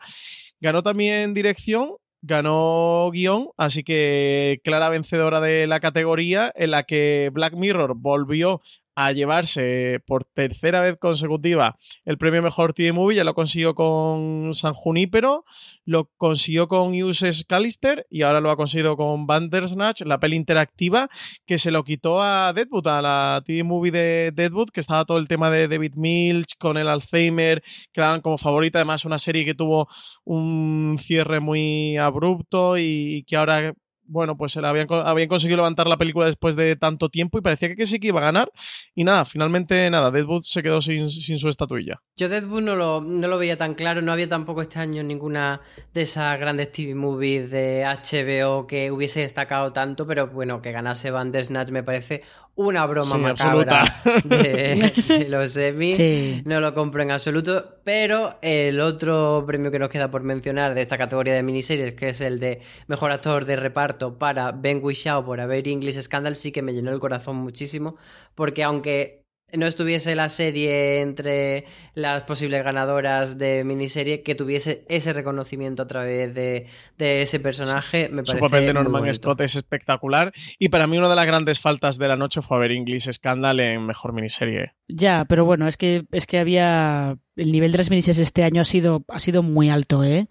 Ganó 0.60 0.82
también 0.82 1.34
dirección, 1.34 1.96
ganó 2.22 3.10
guion, 3.12 3.48
así 3.56 3.82
que 3.82 4.60
clara 4.64 4.88
vencedora 4.88 5.40
de 5.40 5.66
la 5.66 5.80
categoría 5.80 6.52
en 6.54 6.70
la 6.70 6.84
que 6.84 7.30
Black 7.32 7.54
Mirror 7.54 7.94
volvió 7.96 8.62
a 8.94 9.12
llevarse 9.12 10.00
por 10.06 10.24
tercera 10.24 10.80
vez 10.80 10.96
consecutiva 10.98 11.78
el 12.04 12.18
premio 12.18 12.42
Mejor 12.42 12.74
TV 12.74 12.92
Movie. 12.92 13.16
Ya 13.16 13.24
lo 13.24 13.34
consiguió 13.34 13.74
con 13.74 14.54
San 14.54 14.74
Junípero, 14.74 15.44
lo 15.84 16.10
consiguió 16.16 16.68
con 16.68 17.00
Uses 17.00 17.44
Callister 17.48 18.06
y 18.10 18.22
ahora 18.22 18.40
lo 18.40 18.50
ha 18.50 18.56
conseguido 18.56 18.96
con 18.96 19.26
Bandersnatch, 19.26 20.02
la 20.02 20.18
peli 20.18 20.36
interactiva 20.36 21.08
que 21.46 21.58
se 21.58 21.70
lo 21.70 21.84
quitó 21.84 22.22
a 22.22 22.52
Deadwood, 22.52 22.86
a 22.86 23.02
la 23.02 23.42
TV 23.44 23.64
Movie 23.64 23.90
de 23.90 24.32
Deadwood, 24.34 24.70
que 24.70 24.80
estaba 24.80 25.04
todo 25.04 25.18
el 25.18 25.28
tema 25.28 25.50
de 25.50 25.68
David 25.68 25.94
Milch 25.96 26.56
con 26.58 26.76
el 26.76 26.88
Alzheimer, 26.88 27.62
que 27.92 28.04
como 28.22 28.38
favorita. 28.38 28.78
Además, 28.78 29.04
una 29.04 29.18
serie 29.18 29.44
que 29.44 29.54
tuvo 29.54 29.88
un 30.24 30.96
cierre 30.98 31.40
muy 31.40 31.96
abrupto 31.96 32.76
y 32.78 33.24
que 33.26 33.36
ahora 33.36 33.74
bueno, 34.06 34.36
pues 34.36 34.56
habían, 34.56 34.86
habían 34.90 35.28
conseguido 35.28 35.58
levantar 35.58 35.86
la 35.86 35.96
película 35.96 36.26
después 36.26 36.56
de 36.56 36.76
tanto 36.76 37.08
tiempo 37.08 37.38
y 37.38 37.40
parecía 37.40 37.74
que 37.74 37.86
sí 37.86 37.98
que 37.98 38.08
iba 38.08 38.20
a 38.20 38.24
ganar. 38.24 38.50
Y 38.94 39.04
nada, 39.04 39.24
finalmente 39.24 39.90
nada, 39.90 40.10
Deadwood 40.10 40.42
se 40.42 40.62
quedó 40.62 40.80
sin, 40.80 41.08
su 41.08 41.48
estatuilla. 41.48 42.00
Yo 42.16 42.28
Deadwood 42.28 42.62
no 42.62 42.76
lo, 42.76 43.00
no 43.00 43.28
lo 43.28 43.38
veía 43.38 43.56
tan 43.56 43.74
claro, 43.74 44.02
no 44.02 44.12
había 44.12 44.28
tampoco 44.28 44.62
este 44.62 44.78
año 44.78 45.02
ninguna 45.02 45.60
de 45.92 46.02
esas 46.02 46.38
grandes 46.38 46.72
TV 46.72 46.94
movies 46.94 47.50
de 47.50 47.84
HBO 47.84 48.66
que 48.66 48.90
hubiese 48.90 49.20
destacado 49.20 49.72
tanto, 49.72 50.06
pero 50.06 50.28
bueno, 50.28 50.62
que 50.62 50.72
ganase 50.72 51.10
Bandersnatch 51.10 51.70
me 51.70 51.82
parece 51.82 52.22
una 52.56 52.86
broma 52.86 53.18
macabra 53.18 53.84
de, 54.24 55.26
los 55.28 55.56
Emmy. 55.56 56.42
No 56.44 56.60
lo 56.60 56.72
compro 56.74 57.02
en 57.02 57.10
absoluto. 57.10 57.78
Pero 57.84 58.38
el 58.42 58.80
otro 58.80 59.44
premio 59.46 59.70
que 59.70 59.78
nos 59.78 59.88
queda 59.88 60.10
por 60.10 60.22
mencionar 60.22 60.74
de 60.74 60.80
esta 60.80 60.96
categoría 60.96 61.34
de 61.34 61.42
miniseries, 61.42 61.94
que 61.94 62.08
es 62.08 62.20
el 62.20 62.38
de 62.38 62.60
mejor 62.86 63.10
actor 63.10 63.44
de 63.44 63.56
reparto 63.56 64.18
para 64.18 64.52
Ben 64.52 64.80
Whishaw 64.82 65.24
por 65.24 65.40
haber 65.40 65.66
English 65.68 66.00
Scandal, 66.00 66.36
sí 66.36 66.52
que 66.52 66.62
me 66.62 66.72
llenó 66.72 66.92
el 66.92 67.00
corazón 67.00 67.36
muchísimo. 67.36 67.96
Porque 68.34 68.62
aunque 68.62 69.23
no 69.56 69.66
estuviese 69.66 70.14
la 70.16 70.28
serie 70.28 71.00
entre 71.00 71.64
las 71.94 72.22
posibles 72.24 72.64
ganadoras 72.64 73.38
de 73.38 73.64
miniserie, 73.64 74.22
que 74.22 74.34
tuviese 74.34 74.84
ese 74.88 75.12
reconocimiento 75.12 75.82
a 75.82 75.86
través 75.86 76.34
de, 76.34 76.66
ese 76.98 77.40
personaje, 77.40 78.08
me 78.12 78.22
parece. 78.22 78.32
Su 78.32 78.38
papel 78.38 78.66
de 78.66 78.74
Norman 78.74 79.12
Scott 79.14 79.40
es 79.40 79.56
espectacular. 79.56 80.32
Y 80.58 80.68
para 80.68 80.86
mí, 80.86 80.98
una 80.98 81.08
de 81.08 81.16
las 81.16 81.26
grandes 81.26 81.60
faltas 81.60 81.98
de 81.98 82.08
la 82.08 82.16
noche 82.16 82.42
fue 82.42 82.58
ver 82.58 82.72
English 82.72 83.10
Scandal 83.12 83.60
en 83.60 83.86
mejor 83.86 84.12
miniserie. 84.12 84.72
Ya, 84.88 85.24
pero 85.28 85.44
bueno, 85.44 85.66
es 85.66 85.76
que, 85.76 86.04
es 86.12 86.26
que 86.26 86.38
había. 86.38 87.16
El 87.36 87.50
nivel 87.50 87.72
de 87.72 87.78
las 87.78 87.90
miniseries 87.90 88.20
este 88.20 88.44
año 88.44 88.60
ha 88.62 88.64
sido, 88.64 89.04
ha 89.08 89.18
sido 89.18 89.42
muy 89.42 89.68
alto, 89.68 90.04
¿eh? 90.04 90.28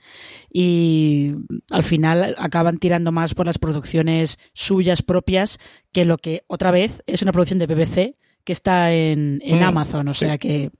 Y 0.50 1.36
al 1.70 1.84
final 1.84 2.34
acaban 2.38 2.78
tirando 2.78 3.12
más 3.12 3.34
por 3.34 3.46
las 3.46 3.60
producciones 3.60 4.40
suyas 4.54 5.02
propias 5.02 5.60
que 5.92 6.06
lo 6.06 6.18
que 6.18 6.44
otra 6.48 6.72
vez 6.72 7.04
es 7.06 7.22
una 7.22 7.34
producción 7.34 7.60
de 7.60 7.68
BBC 7.68 8.16
que 8.44 8.54
está 8.54 8.92
en, 8.92 9.42
mm, 9.44 9.64
Amazon. 9.64 10.08
O 10.08 10.14
sea 10.14 10.38
que 10.38 10.72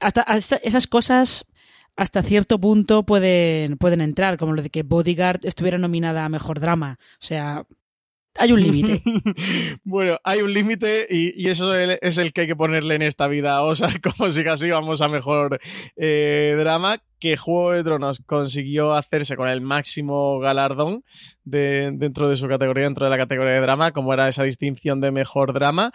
hasta, 0.00 0.22
esas 0.62 0.86
cosas 0.86 1.44
hasta 1.96 2.22
cierto 2.22 2.60
punto 2.60 3.04
pueden, 3.04 3.78
pueden 3.78 4.00
entrar, 4.00 4.36
como 4.36 4.52
lo 4.52 4.62
de 4.62 4.70
que 4.70 4.82
Bodyguard 4.82 5.40
estuviera 5.44 5.78
nominada 5.78 6.24
a 6.24 6.28
Mejor 6.28 6.60
Drama. 6.60 6.98
O 7.00 7.24
sea, 7.24 7.66
hay 8.38 8.52
un 8.52 8.62
límite. 8.62 9.02
bueno, 9.84 10.18
hay 10.24 10.42
un 10.42 10.52
límite 10.52 11.06
y, 11.08 11.48
eso 11.48 11.74
es 11.74 12.18
el 12.18 12.32
que 12.32 12.42
hay 12.42 12.46
que 12.46 12.56
ponerle 12.56 12.94
en 12.94 13.02
esta 13.02 13.26
vida. 13.26 13.62
O 13.62 13.74
sea, 13.74 13.88
como 14.02 14.30
si 14.30 14.44
casi 14.44 14.70
vamos 14.70 15.02
a 15.02 15.08
mejor 15.08 15.58
eh, 15.96 16.54
drama, 16.58 16.98
que 17.18 17.36
Juego 17.36 17.72
de 17.72 17.84
Tronos 17.84 18.22
consiguió 18.26 18.94
hacerse 18.94 19.36
con 19.36 19.48
el 19.48 19.60
máximo 19.60 20.38
galardón 20.38 21.02
dentro 21.44 22.28
de 22.28 22.36
su 22.36 22.48
categoría, 22.48 22.84
dentro 22.84 23.06
de 23.06 23.10
la 23.10 23.18
categoría 23.18 23.54
de 23.54 23.60
drama, 23.60 23.92
como 23.92 24.12
era 24.12 24.28
esa 24.28 24.42
distinción 24.42 25.00
de 25.00 25.10
mejor 25.12 25.52
drama. 25.52 25.92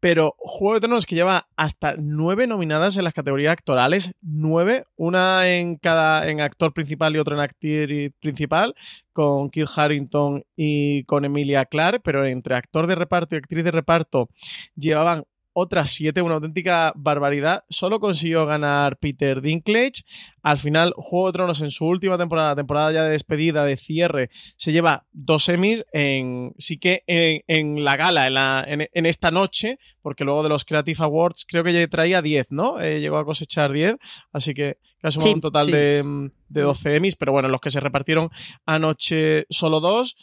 Pero 0.00 0.34
Juego 0.38 0.74
de 0.74 0.80
Tronos 0.80 1.06
que 1.06 1.14
lleva 1.14 1.46
hasta 1.56 1.94
nueve 1.98 2.46
nominadas 2.46 2.96
en 2.96 3.04
las 3.04 3.14
categorías 3.14 3.52
actorales, 3.52 4.12
nueve, 4.22 4.84
una 4.96 5.48
en 5.48 5.76
cada 5.76 6.28
en 6.28 6.40
actor 6.40 6.72
principal 6.72 7.14
y 7.14 7.18
otra 7.18 7.34
en 7.34 7.40
actriz 7.40 8.12
principal, 8.20 8.74
con 9.12 9.50
Kit 9.50 9.68
Harrington 9.76 10.44
y 10.56 11.04
con 11.04 11.24
Emilia 11.24 11.66
Clarke, 11.66 12.00
pero 12.02 12.24
entre 12.24 12.54
actor 12.54 12.86
de 12.86 12.94
reparto 12.94 13.34
y 13.34 13.38
actriz 13.38 13.62
de 13.62 13.70
reparto 13.70 14.28
llevaban 14.74 15.24
otras 15.52 15.90
siete, 15.90 16.22
una 16.22 16.34
auténtica 16.34 16.92
barbaridad. 16.96 17.64
Solo 17.68 18.00
consiguió 18.00 18.46
ganar 18.46 18.98
Peter 18.98 19.40
Dinklage. 19.40 20.04
Al 20.42 20.58
final, 20.58 20.94
Juego 20.96 21.26
de 21.26 21.32
Tronos 21.32 21.60
en 21.60 21.70
su 21.70 21.86
última 21.86 22.16
temporada, 22.16 22.56
temporada 22.56 22.92
ya 22.92 23.04
de 23.04 23.10
despedida, 23.10 23.64
de 23.64 23.76
cierre, 23.76 24.30
se 24.56 24.72
lleva 24.72 25.06
dos 25.12 25.44
semis. 25.44 25.84
En, 25.92 26.54
sí 26.58 26.78
que 26.78 27.02
en, 27.06 27.84
la 27.84 27.96
gala, 27.96 28.26
en, 28.26 28.34
la, 28.34 28.64
en, 28.66 29.06
esta 29.06 29.30
noche, 29.30 29.78
porque 30.02 30.24
luego 30.24 30.42
de 30.42 30.48
los 30.48 30.64
Creative 30.64 31.04
Awards 31.04 31.44
creo 31.46 31.64
que 31.64 31.72
ya 31.72 31.86
traía 31.88 32.22
10, 32.22 32.52
¿no? 32.52 32.80
Eh, 32.80 33.00
llegó 33.00 33.18
a 33.18 33.24
cosechar 33.24 33.72
10, 33.72 33.96
así 34.32 34.54
que 34.54 34.78
casi 35.00 35.18
un 35.28 35.40
total 35.40 35.66
de, 35.66 36.30
de 36.48 36.60
12 36.62 36.96
emis, 36.96 37.16
pero 37.16 37.32
bueno, 37.32 37.48
los 37.48 37.60
que 37.60 37.70
se 37.70 37.80
repartieron 37.80 38.30
anoche 38.66 39.46
solo 39.50 39.80
dos. 39.80 40.16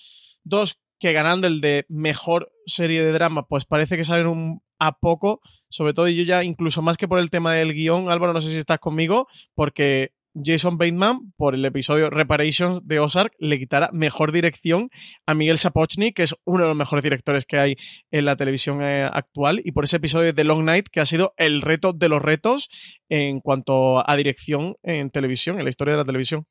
Dos 0.43 0.79
que 0.99 1.13
ganando 1.13 1.47
el 1.47 1.61
de 1.61 1.85
mejor 1.89 2.51
serie 2.65 3.03
de 3.03 3.11
drama, 3.11 3.47
pues 3.47 3.65
parece 3.65 3.97
que 3.97 4.03
salen 4.03 4.27
un, 4.27 4.61
a 4.79 4.97
poco, 4.99 5.41
sobre 5.69 5.93
todo 5.93 6.07
yo 6.07 6.23
ya 6.23 6.43
incluso 6.43 6.81
más 6.81 6.97
que 6.97 7.07
por 7.07 7.19
el 7.19 7.29
tema 7.29 7.53
del 7.53 7.73
guion, 7.73 8.09
Álvaro, 8.09 8.33
no 8.33 8.41
sé 8.41 8.51
si 8.51 8.57
estás 8.57 8.79
conmigo, 8.79 9.27
porque 9.55 10.11
Jason 10.43 10.77
Bateman, 10.77 11.33
por 11.35 11.55
el 11.55 11.65
episodio 11.65 12.09
Reparations 12.09 12.85
de 12.85 12.99
Ozark, 12.99 13.33
le 13.39 13.57
quitará 13.57 13.89
mejor 13.91 14.31
dirección 14.31 14.89
a 15.25 15.33
Miguel 15.33 15.57
Sapochnik, 15.57 16.15
que 16.15 16.23
es 16.23 16.35
uno 16.45 16.63
de 16.63 16.69
los 16.69 16.77
mejores 16.77 17.03
directores 17.03 17.45
que 17.45 17.57
hay 17.57 17.75
en 18.11 18.25
la 18.25 18.35
televisión 18.35 18.81
eh, 18.81 19.09
actual, 19.11 19.61
y 19.63 19.71
por 19.71 19.83
ese 19.83 19.97
episodio 19.97 20.27
de 20.27 20.33
The 20.33 20.43
Long 20.43 20.63
Night, 20.63 20.87
que 20.91 20.99
ha 20.99 21.05
sido 21.05 21.33
el 21.37 21.61
reto 21.61 21.93
de 21.93 22.09
los 22.09 22.21
retos 22.21 22.69
en 23.09 23.39
cuanto 23.39 24.07
a 24.07 24.15
dirección 24.15 24.75
en 24.83 25.09
televisión, 25.09 25.57
en 25.57 25.65
la 25.65 25.69
historia 25.69 25.93
de 25.93 25.99
la 25.99 26.05
televisión. 26.05 26.45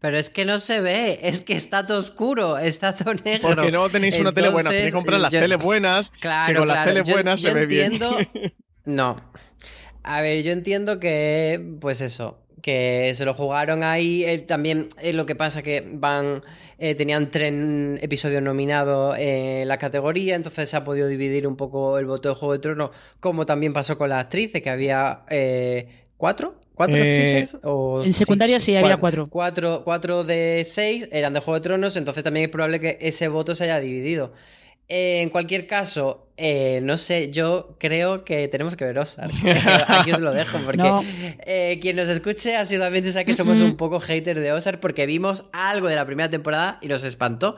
Pero 0.00 0.18
es 0.18 0.30
que 0.30 0.44
no 0.44 0.58
se 0.58 0.80
ve, 0.80 1.18
es 1.22 1.40
que 1.40 1.54
está 1.54 1.86
todo 1.86 1.98
oscuro, 1.98 2.58
está 2.58 2.94
todo 2.94 3.14
negro. 3.14 3.54
Porque 3.54 3.72
no 3.72 3.88
tenéis 3.88 4.18
una 4.18 4.32
tele 4.32 4.50
buena, 4.50 4.70
tenéis 4.70 4.86
que 4.86 4.92
comprar 4.92 5.20
las 5.20 5.30
teles 5.30 5.58
buenas, 5.58 6.10
claro, 6.20 6.52
que 6.52 6.58
con 6.58 6.68
las 6.68 6.84
teles 6.84 7.08
buenas 7.08 7.40
se 7.40 7.52
ve 7.52 7.62
entiendo... 7.62 8.16
bien. 8.32 8.54
No. 8.84 9.16
A 10.04 10.20
ver, 10.20 10.44
yo 10.44 10.52
entiendo 10.52 11.00
que, 11.00 11.76
pues 11.80 12.00
eso, 12.00 12.38
que 12.66 13.12
se 13.14 13.24
lo 13.24 13.34
jugaron 13.34 13.82
ahí. 13.84 14.24
Eh, 14.24 14.38
también 14.38 14.88
es 15.00 15.14
lo 15.14 15.24
que 15.24 15.36
pasa 15.36 15.62
que 15.62 15.86
van. 15.88 16.42
Eh, 16.78 16.94
tenían 16.94 17.30
tres 17.30 17.52
episodios 18.02 18.42
nominados 18.42 19.16
en 19.18 19.66
la 19.68 19.78
categoría, 19.78 20.34
entonces 20.34 20.68
se 20.68 20.76
ha 20.76 20.84
podido 20.84 21.08
dividir 21.08 21.46
un 21.46 21.56
poco 21.56 21.98
el 21.98 22.06
voto 22.06 22.28
de 22.28 22.34
Juego 22.34 22.52
de 22.54 22.58
Tronos, 22.58 22.90
como 23.20 23.46
también 23.46 23.72
pasó 23.72 23.96
con 23.96 24.10
las 24.10 24.24
actrices, 24.24 24.62
que 24.62 24.70
había 24.70 25.22
eh, 25.30 26.06
cuatro. 26.16 26.60
¿Cuatro 26.76 26.98
eh, 26.98 27.38
actrices? 27.38 27.58
en 28.04 28.12
secundaria 28.12 28.60
sí, 28.60 28.76
había 28.76 28.98
cuatro. 28.98 29.28
cuatro. 29.30 29.82
Cuatro 29.82 30.24
de 30.24 30.62
seis 30.66 31.08
eran 31.10 31.32
de 31.32 31.40
Juego 31.40 31.54
de 31.54 31.62
Tronos, 31.62 31.96
entonces 31.96 32.22
también 32.22 32.44
es 32.44 32.50
probable 32.50 32.80
que 32.80 32.98
ese 33.00 33.28
voto 33.28 33.54
se 33.54 33.64
haya 33.64 33.80
dividido. 33.80 34.34
Eh, 34.86 35.22
en 35.22 35.30
cualquier 35.30 35.66
caso, 35.66 36.25
eh, 36.36 36.80
no 36.82 36.96
sé, 36.96 37.30
yo 37.30 37.76
creo 37.78 38.24
que 38.24 38.48
tenemos 38.48 38.76
que 38.76 38.84
ver 38.84 38.98
Ozark. 38.98 39.34
Aquí 39.88 40.12
os 40.12 40.20
lo 40.20 40.32
dejo, 40.32 40.58
porque 40.64 41.78
quien 41.80 41.96
nos 41.96 42.08
escuche 42.08 42.56
asiduamente 42.56 43.12
sabe 43.12 43.24
que 43.24 43.34
somos 43.34 43.60
un 43.60 43.76
poco 43.76 44.00
hater 44.00 44.40
de 44.40 44.52
Ozark 44.52 44.80
porque 44.80 45.06
vimos 45.06 45.44
algo 45.52 45.88
de 45.88 45.96
la 45.96 46.06
primera 46.06 46.30
temporada 46.30 46.78
y 46.82 46.88
nos 46.88 47.04
espantó. 47.04 47.56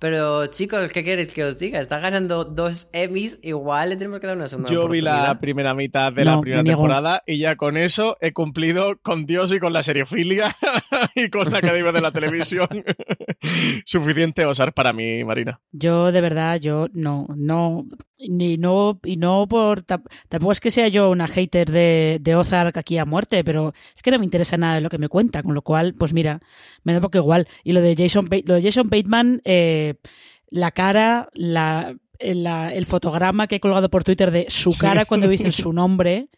Pero 0.00 0.46
chicos, 0.46 0.94
¿qué 0.94 1.04
queréis 1.04 1.30
que 1.30 1.44
os 1.44 1.58
diga? 1.58 1.78
Está 1.78 1.98
ganando 1.98 2.46
dos 2.46 2.88
Emmys, 2.94 3.38
igual 3.42 3.90
le 3.90 3.96
tenemos 3.96 4.18
que 4.18 4.28
dar 4.28 4.36
una 4.36 4.46
segunda 4.46 4.72
Yo 4.72 4.88
vi 4.88 5.02
la 5.02 5.38
primera 5.38 5.74
mitad 5.74 6.10
de 6.10 6.24
la 6.24 6.40
primera 6.40 6.64
temporada 6.64 7.22
y 7.26 7.38
ya 7.38 7.56
con 7.56 7.76
eso 7.76 8.16
he 8.22 8.32
cumplido 8.32 8.98
con 9.02 9.26
Dios 9.26 9.52
y 9.52 9.60
con 9.60 9.74
la 9.74 9.82
seriofilia 9.82 10.56
y 11.14 11.28
con 11.28 11.50
la 11.50 11.58
academia 11.58 11.92
de 11.92 12.00
la 12.00 12.12
televisión. 12.12 12.82
Suficiente 13.84 14.46
osar 14.46 14.72
para 14.72 14.94
mí, 14.94 15.22
Marina. 15.22 15.60
Yo 15.70 16.10
de 16.12 16.20
verdad, 16.22 16.58
yo 16.58 16.88
no, 16.94 17.26
no, 17.36 17.84
ni 18.28 18.56
no, 18.56 19.00
y 19.04 19.16
no 19.16 19.46
por, 19.48 19.82
tampoco 19.82 20.52
es 20.52 20.60
que 20.60 20.70
sea 20.70 20.88
yo 20.88 21.10
una 21.10 21.26
hater 21.26 21.70
de, 21.70 22.18
de 22.20 22.34
Ozark 22.34 22.76
aquí 22.76 22.98
a 22.98 23.04
muerte, 23.04 23.44
pero 23.44 23.72
es 23.94 24.02
que 24.02 24.10
no 24.10 24.18
me 24.18 24.24
interesa 24.24 24.56
nada 24.56 24.74
de 24.74 24.80
lo 24.80 24.90
que 24.90 24.98
me 24.98 25.08
cuenta, 25.08 25.42
con 25.42 25.54
lo 25.54 25.62
cual, 25.62 25.94
pues 25.94 26.12
mira, 26.12 26.40
me 26.82 26.92
da 26.92 27.00
poco 27.00 27.18
igual. 27.18 27.48
Y 27.64 27.72
lo 27.72 27.80
de 27.80 27.94
Jason, 27.96 28.28
lo 28.44 28.54
de 28.54 28.62
Jason 28.62 28.90
Bateman, 28.90 29.40
eh, 29.44 29.94
la 30.48 30.70
cara, 30.72 31.30
la, 31.34 31.94
el 32.18 32.86
fotograma 32.86 33.46
que 33.46 33.56
he 33.56 33.60
colgado 33.60 33.88
por 33.88 34.04
Twitter 34.04 34.30
de 34.30 34.46
su 34.48 34.72
cara 34.72 35.04
cuando 35.04 35.28
dicen 35.28 35.52
su 35.52 35.72
nombre, 35.72 36.28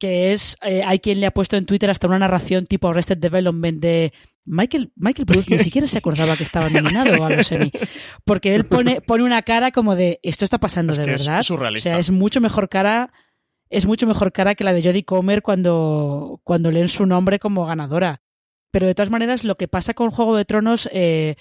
que 0.00 0.32
es, 0.32 0.56
eh, 0.62 0.82
hay 0.84 0.98
quien 0.98 1.20
le 1.20 1.26
ha 1.26 1.30
puesto 1.30 1.56
en 1.56 1.66
Twitter 1.66 1.90
hasta 1.90 2.08
una 2.08 2.18
narración 2.18 2.66
tipo 2.66 2.88
Arrested 2.88 3.18
Development 3.18 3.80
de 3.80 4.12
Michael, 4.44 4.90
Michael 4.96 5.26
Bruce 5.26 5.50
ni 5.50 5.58
siquiera 5.58 5.86
se 5.86 5.98
acordaba 5.98 6.36
que 6.36 6.42
estaba 6.42 6.68
nominado 6.68 7.24
a 7.24 7.30
los 7.30 7.52
Emmy. 7.52 7.70
Porque 8.24 8.54
él 8.56 8.64
pone, 8.66 9.00
pone 9.00 9.22
una 9.22 9.42
cara 9.42 9.70
como 9.70 9.94
de, 9.94 10.18
esto 10.24 10.44
está 10.44 10.58
pasando 10.58 10.92
de 10.92 11.04
verdad. 11.04 11.38
Es 11.38 11.50
o 11.50 11.76
sea, 11.76 11.98
es 11.98 12.10
mucho 12.10 12.40
mejor 12.40 12.68
cara 12.68 13.12
es 13.70 13.86
mucho 13.86 14.06
mejor 14.06 14.32
cara 14.32 14.56
que 14.56 14.64
la 14.64 14.72
de 14.72 14.82
Jodie 14.82 15.04
Comer 15.04 15.42
cuando, 15.42 16.40
cuando 16.42 16.72
leen 16.72 16.88
su 16.88 17.06
nombre 17.06 17.38
como 17.38 17.66
ganadora. 17.66 18.20
Pero 18.72 18.86
de 18.86 18.94
todas 18.94 19.10
maneras, 19.10 19.44
lo 19.44 19.56
que 19.56 19.68
pasa 19.68 19.94
con 19.94 20.10
Juego 20.10 20.36
de 20.36 20.44
Tronos, 20.44 20.88
eh, 20.92 21.36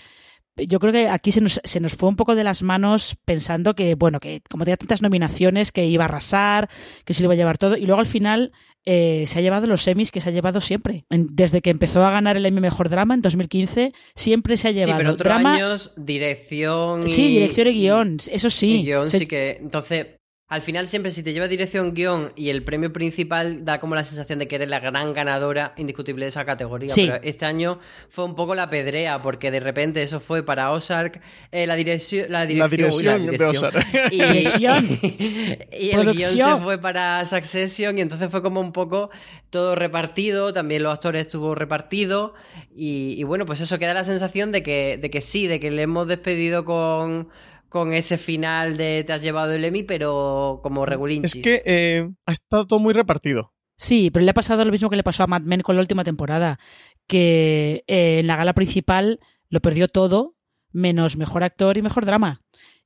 yo 0.68 0.80
creo 0.80 0.94
que 0.94 1.10
aquí 1.10 1.32
se 1.32 1.42
nos, 1.42 1.60
se 1.64 1.80
nos 1.80 1.94
fue 1.94 2.10
un 2.10 2.16
poco 2.16 2.36
de 2.36 2.44
las 2.44 2.62
manos 2.62 3.16
pensando 3.26 3.76
que, 3.76 3.96
bueno, 3.96 4.20
que 4.20 4.42
como 4.50 4.66
tenía 4.66 4.78
tantas 4.78 5.02
nominaciones, 5.02 5.72
que 5.72 5.86
iba 5.86 6.04
a 6.04 6.08
arrasar, 6.08 6.70
que 7.06 7.14
se 7.14 7.22
le 7.22 7.26
iba 7.26 7.34
a 7.34 7.38
llevar 7.38 7.58
todo, 7.58 7.78
y 7.78 7.86
luego 7.86 8.00
al 8.00 8.08
final 8.08 8.52
eh, 8.86 9.26
se 9.28 9.40
ha 9.40 9.42
llevado 9.42 9.68
los 9.68 9.84
semis 9.84 10.12
que 10.12 10.22
se 10.22 10.30
ha 10.30 10.32
llevado 10.32 10.62
siempre. 10.62 11.06
Desde 11.10 11.62
que 11.62 11.70
empezó 11.70 12.04
a 12.04 12.12
ganar 12.12 12.38
el 12.38 12.46
Emmy 12.46 12.62
Mejor 12.62 12.90
Drama 12.90 13.14
en 13.14 13.22
2015, 13.22 13.92
siempre 14.16 14.58
se 14.58 14.70
ha 14.70 14.72
llevado. 14.72 14.92
Sí, 14.92 14.98
pero 14.98 15.12
otros 15.12 15.34
años, 15.34 15.94
dirección. 15.98 17.08
Sí, 17.08 17.28
dirección 17.28 17.68
y 17.68 17.72
guion, 17.74 18.18
eso 18.32 18.50
sí. 18.50 18.84
guion 18.84 19.10
sí 19.10 19.28
que. 19.28 19.58
Entonces, 19.62 20.08
al 20.50 20.64
final 20.64 20.88
siempre 20.88 21.12
si 21.12 21.22
te 21.22 21.32
lleva 21.32 21.48
dirección 21.48 21.94
guion 21.94 22.34
y 22.36 22.50
el 22.50 22.64
premio 22.64 22.92
principal 22.92 23.64
da 23.66 23.80
como 23.80 23.94
la 23.94 24.04
sensación 24.04 24.40
de 24.40 24.48
que 24.48 24.56
eres 24.56 24.68
la 24.68 24.80
gran 24.80 25.14
ganadora 25.14 25.74
indiscutible 25.78 26.26
de 26.26 26.30
esa 26.30 26.44
categoría. 26.44 26.92
Pero 26.96 27.20
este 27.22 27.46
año 27.46 27.80
fue 28.10 28.26
un 28.26 28.34
poco 28.34 28.56
la 28.56 28.68
pedrea 28.68 29.22
porque 29.22 29.52
de 29.52 29.60
repente 29.60 30.02
eso 30.02 30.20
fue 30.20 30.44
para 30.44 30.72
Ozark 30.72 31.22
eh, 31.52 31.68
la, 31.68 31.76
dirección 31.76 32.32
la 32.32 32.48
dirección, 32.48 33.28
de 33.28 33.46
Ozark. 33.46 33.86
Y, 34.12 34.22
y 35.80 35.92
el 35.92 36.14
guion 36.14 36.32
se 36.32 36.64
fue 36.64 36.80
para 36.80 37.24
Succession 37.26 38.00
y 38.00 38.02
entonces 38.02 38.32
fue 38.32 38.42
como 38.42 38.60
un 38.60 38.72
poco 38.72 39.12
todo 39.52 39.76
repartido, 39.76 40.52
también 40.52 40.82
los 40.82 40.94
actores 40.94 41.24
estuvo 41.24 41.54
repartido 41.54 42.34
y, 42.76 43.14
y 43.18 43.24
bueno, 43.24 43.46
pues 43.46 43.62
eso 43.62 43.78
queda 43.78 43.94
la 43.94 44.04
sensación 44.04 44.52
de 44.52 44.64
que, 44.64 44.98
de 45.00 45.12
que 45.12 45.22
sí, 45.22 45.46
de 45.46 45.60
que 45.60 45.70
le 45.70 45.84
hemos 45.84 46.08
despedido 46.08 46.66
con 46.66 47.30
con 47.70 47.94
ese 47.94 48.18
final 48.18 48.78
de 48.78 49.04
te 49.06 49.14
has 49.14 49.22
llevado 49.22 49.54
el 49.54 49.64
Emmy, 49.64 49.84
pero 49.84 50.60
como 50.64 50.86
regulín. 50.86 51.24
Es 51.24 51.36
que 51.36 51.62
eh, 51.66 52.10
ha 52.26 52.32
estado 52.32 52.68
todo 52.68 52.80
muy 52.80 52.94
repartido. 52.94 53.54
Sí, 53.78 54.12
pero 54.12 54.26
le 54.26 54.32
ha 54.32 54.34
pasado 54.34 54.66
lo 54.66 54.72
mismo 54.72 54.90
que 54.90 54.98
le 54.98 55.04
pasó 55.04 55.24
a 55.24 55.28
Mad 55.28 55.44
Men 55.44 55.62
con 55.62 55.76
la 55.76 55.82
última 55.82 56.04
temporada, 56.04 56.60
que 57.08 57.86
eh, 57.88 58.20
en 58.20 58.28
la 58.28 58.36
gala 58.36 58.54
principal 58.54 59.20
lo 59.48 59.62
perdió 59.62 59.88
todo, 59.88 60.36
menos 60.72 61.16
mejor 61.16 61.44
actor 61.44 61.78
y 61.78 61.82
mejor 61.82 62.06
drama. 62.06 62.42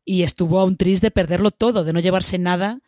Y 0.05 0.23
estuvo 0.23 0.59
a 0.59 0.65
un 0.65 0.77
tris 0.77 1.01
de 1.01 1.09
perderlo 1.09 1.49
todo, 1.51 1.83
de 1.83 1.93
no 1.93 1.99
llevarse 1.99 2.37
nada 2.37 2.81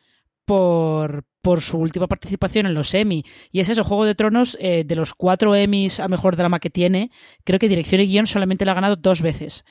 por, 0.45 1.25
por 1.41 1.61
su 1.61 1.77
última 1.77 2.07
participación 2.07 2.65
en 2.67 2.73
los 2.73 2.93
Emmy. 2.93 3.23
Y 3.51 3.59
es 3.59 3.69
eso, 3.69 3.83
Juego 3.83 4.05
de 4.05 4.15
Tronos, 4.15 4.57
eh, 4.61 4.83
de 4.85 4.95
los 4.95 5.13
cuatro 5.13 5.55
Emmys 5.55 5.99
a 5.99 6.07
mejor 6.07 6.35
drama 6.35 6.59
que 6.59 6.69
tiene, 6.69 7.09
creo 7.43 7.59
que 7.59 7.69
dirección 7.69 8.01
y 8.01 8.07
guion 8.07 8.27
solamente 8.27 8.65
lo 8.65 8.71
ha 8.71 8.75
ganado 8.75 8.95
dos 8.95 9.21
veces. 9.21 9.65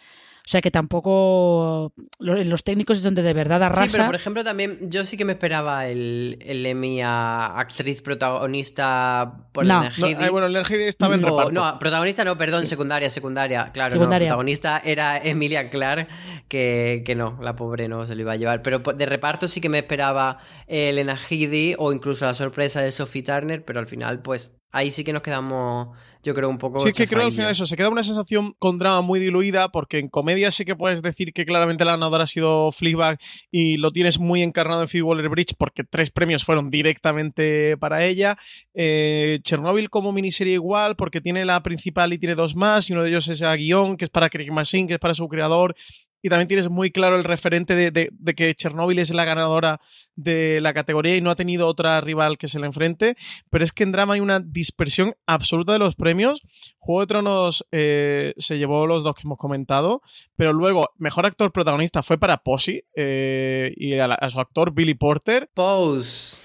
O 0.46 0.50
sea 0.50 0.60
que 0.60 0.70
tampoco. 0.70 1.94
Los 2.18 2.64
técnicos 2.64 2.98
es 2.98 3.04
donde 3.04 3.22
de 3.22 3.32
verdad 3.32 3.62
arrasa. 3.62 3.88
Sí, 3.88 3.92
pero 3.92 4.04
por 4.04 4.14
ejemplo, 4.14 4.44
también 4.44 4.90
yo 4.90 5.06
sí 5.06 5.16
que 5.16 5.24
me 5.24 5.32
esperaba 5.32 5.88
el, 5.88 6.38
el 6.42 6.66
Emmy 6.66 7.00
a 7.00 7.58
actriz 7.58 8.02
protagonista 8.02 9.48
por 9.52 9.66
no. 9.66 9.84
no 9.84 10.30
bueno, 10.30 10.46
el 10.46 10.56
estaba 10.56 11.14
en 11.14 11.22
reparto. 11.22 11.50
No, 11.50 11.78
protagonista 11.78 12.24
no, 12.24 12.36
perdón, 12.36 12.66
secundaria, 12.66 13.08
secundaria. 13.08 13.70
Claro, 13.72 13.92
secundaria. 13.92 14.28
protagonista 14.28 14.82
era 14.84 15.16
Emilia 15.18 15.70
Clark, 15.70 16.08
que, 16.48 17.02
que, 17.06 17.14
no, 17.14 17.38
la 17.40 17.56
pobre 17.56 17.88
no 17.88 18.06
se 18.06 18.14
lo 18.14 18.20
iba 18.20 18.32
a 18.32 18.36
llevar. 18.36 18.60
Pero 18.60 18.80
de 18.80 19.06
reparto 19.06 19.48
sí 19.48 19.62
que 19.62 19.70
me 19.70 19.78
esperaba 19.78 20.40
Elena 20.66 21.16
Headey 21.16 21.74
o 21.78 21.90
incluso 21.90 22.26
la 22.26 22.34
sorpresa 22.34 22.82
de 22.82 22.92
Sophie 22.92 23.22
Turner, 23.22 23.64
pero 23.64 23.80
al 23.80 23.86
final, 23.86 24.20
pues 24.20 24.54
ahí 24.74 24.90
sí 24.90 25.04
que 25.04 25.12
nos 25.12 25.22
quedamos, 25.22 25.96
yo 26.24 26.34
creo, 26.34 26.50
un 26.50 26.58
poco. 26.58 26.80
Sí, 26.80 26.90
que 26.90 27.06
creo 27.06 27.24
al 27.24 27.30
final 27.30 27.50
eso, 27.52 27.64
se 27.64 27.76
queda 27.76 27.88
una 27.88 28.02
sensación 28.02 28.54
con 28.58 28.78
drama 28.80 29.02
muy 29.02 29.20
diluida, 29.20 29.70
porque 29.70 30.00
en 30.00 30.08
comedia 30.08 30.50
sí 30.50 30.64
que 30.64 30.74
puedes 30.74 31.00
decir 31.00 31.32
que 31.32 31.46
claramente 31.46 31.84
la 31.84 31.92
ganadora 31.92 32.24
ha 32.24 32.26
sido 32.26 32.72
Fleabag 32.72 33.20
y 33.52 33.76
lo 33.76 33.92
tienes 33.92 34.18
muy 34.18 34.42
encarnado 34.42 34.82
en 34.82 34.88
Phoebe 34.88 35.04
Waller 35.04 35.28
Bridge, 35.28 35.54
porque 35.56 35.84
tres 35.84 36.10
premios 36.10 36.44
fueron 36.44 36.70
directamente 36.70 37.76
para 37.76 38.04
ella. 38.04 38.36
Eh, 38.74 39.38
Chernobyl 39.44 39.90
como 39.90 40.12
miniserie 40.12 40.54
igual, 40.54 40.96
porque 40.96 41.20
tiene 41.20 41.44
la 41.44 41.62
principal 41.62 42.12
y 42.12 42.18
tiene 42.18 42.34
dos 42.34 42.56
más, 42.56 42.90
y 42.90 42.94
uno 42.94 43.04
de 43.04 43.10
ellos 43.10 43.28
es 43.28 43.42
a 43.42 43.54
guion, 43.54 43.96
que 43.96 44.06
es 44.06 44.10
para 44.10 44.28
Craig 44.28 44.50
Machine, 44.50 44.88
que 44.88 44.94
es 44.94 45.00
para 45.00 45.14
su 45.14 45.28
creador, 45.28 45.76
y 46.24 46.30
también 46.30 46.48
tienes 46.48 46.70
muy 46.70 46.90
claro 46.90 47.16
el 47.16 47.24
referente 47.24 47.76
de, 47.76 48.10
que 48.34 48.54
Chernobyl 48.54 48.98
es 48.98 49.12
la 49.12 49.26
ganadora 49.26 49.82
de 50.16 50.58
la 50.62 50.72
categoría 50.72 51.14
y 51.16 51.20
no 51.20 51.30
ha 51.30 51.36
tenido 51.36 51.68
otra 51.68 52.00
rival 52.00 52.38
que 52.38 52.48
se 52.48 52.58
le 52.58 52.64
enfrente. 52.64 53.18
Pero 53.50 53.62
es 53.62 53.72
que 53.72 53.82
en 53.82 53.92
drama 53.92 54.14
hay 54.14 54.20
una 54.20 54.40
dispersión 54.40 55.14
absoluta 55.26 55.74
de 55.74 55.80
los 55.80 55.96
premios. 55.96 56.40
Juego 56.78 57.02
de 57.02 57.06
Tronos 57.08 57.66
eh, 57.72 58.32
se 58.38 58.56
llevó 58.56 58.86
los 58.86 59.04
dos 59.04 59.14
que 59.16 59.20
hemos 59.26 59.36
comentado, 59.36 60.00
pero 60.34 60.54
luego 60.54 60.92
mejor 60.96 61.26
actor 61.26 61.52
protagonista 61.52 62.02
fue 62.02 62.16
para 62.16 62.38
Posey 62.38 62.84
eh, 62.96 63.74
y 63.76 63.98
a, 63.98 64.16
su 64.30 64.40
actor 64.40 64.72
Billy 64.72 64.94
Porter. 64.94 65.50
Pose. 65.52 66.38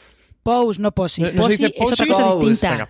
Pose, 0.44 0.82
no 0.82 0.92
Posey. 0.92 1.32
Posey 1.38 1.74
es 1.74 1.94
otra 1.94 2.06
cosa 2.06 2.38
distinta. 2.38 2.90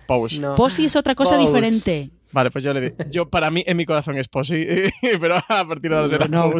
Posey 0.56 0.86
es 0.86 0.96
otra 0.96 1.14
cosa 1.14 1.38
diferente. 1.38 2.10
Vale, 2.32 2.50
pues 2.50 2.64
yo 2.64 2.72
le 2.72 2.80
digo. 2.80 2.96
Yo, 3.10 3.28
para 3.28 3.50
mí, 3.50 3.64
en 3.66 3.76
mi 3.76 3.84
corazón 3.84 4.16
es 4.16 4.28
Posey, 4.28 4.90
pero 5.20 5.36
a 5.36 5.64
partir 5.66 5.90
de 5.90 5.96
ahora 5.96 6.08
será 6.08 6.26
no. 6.26 6.52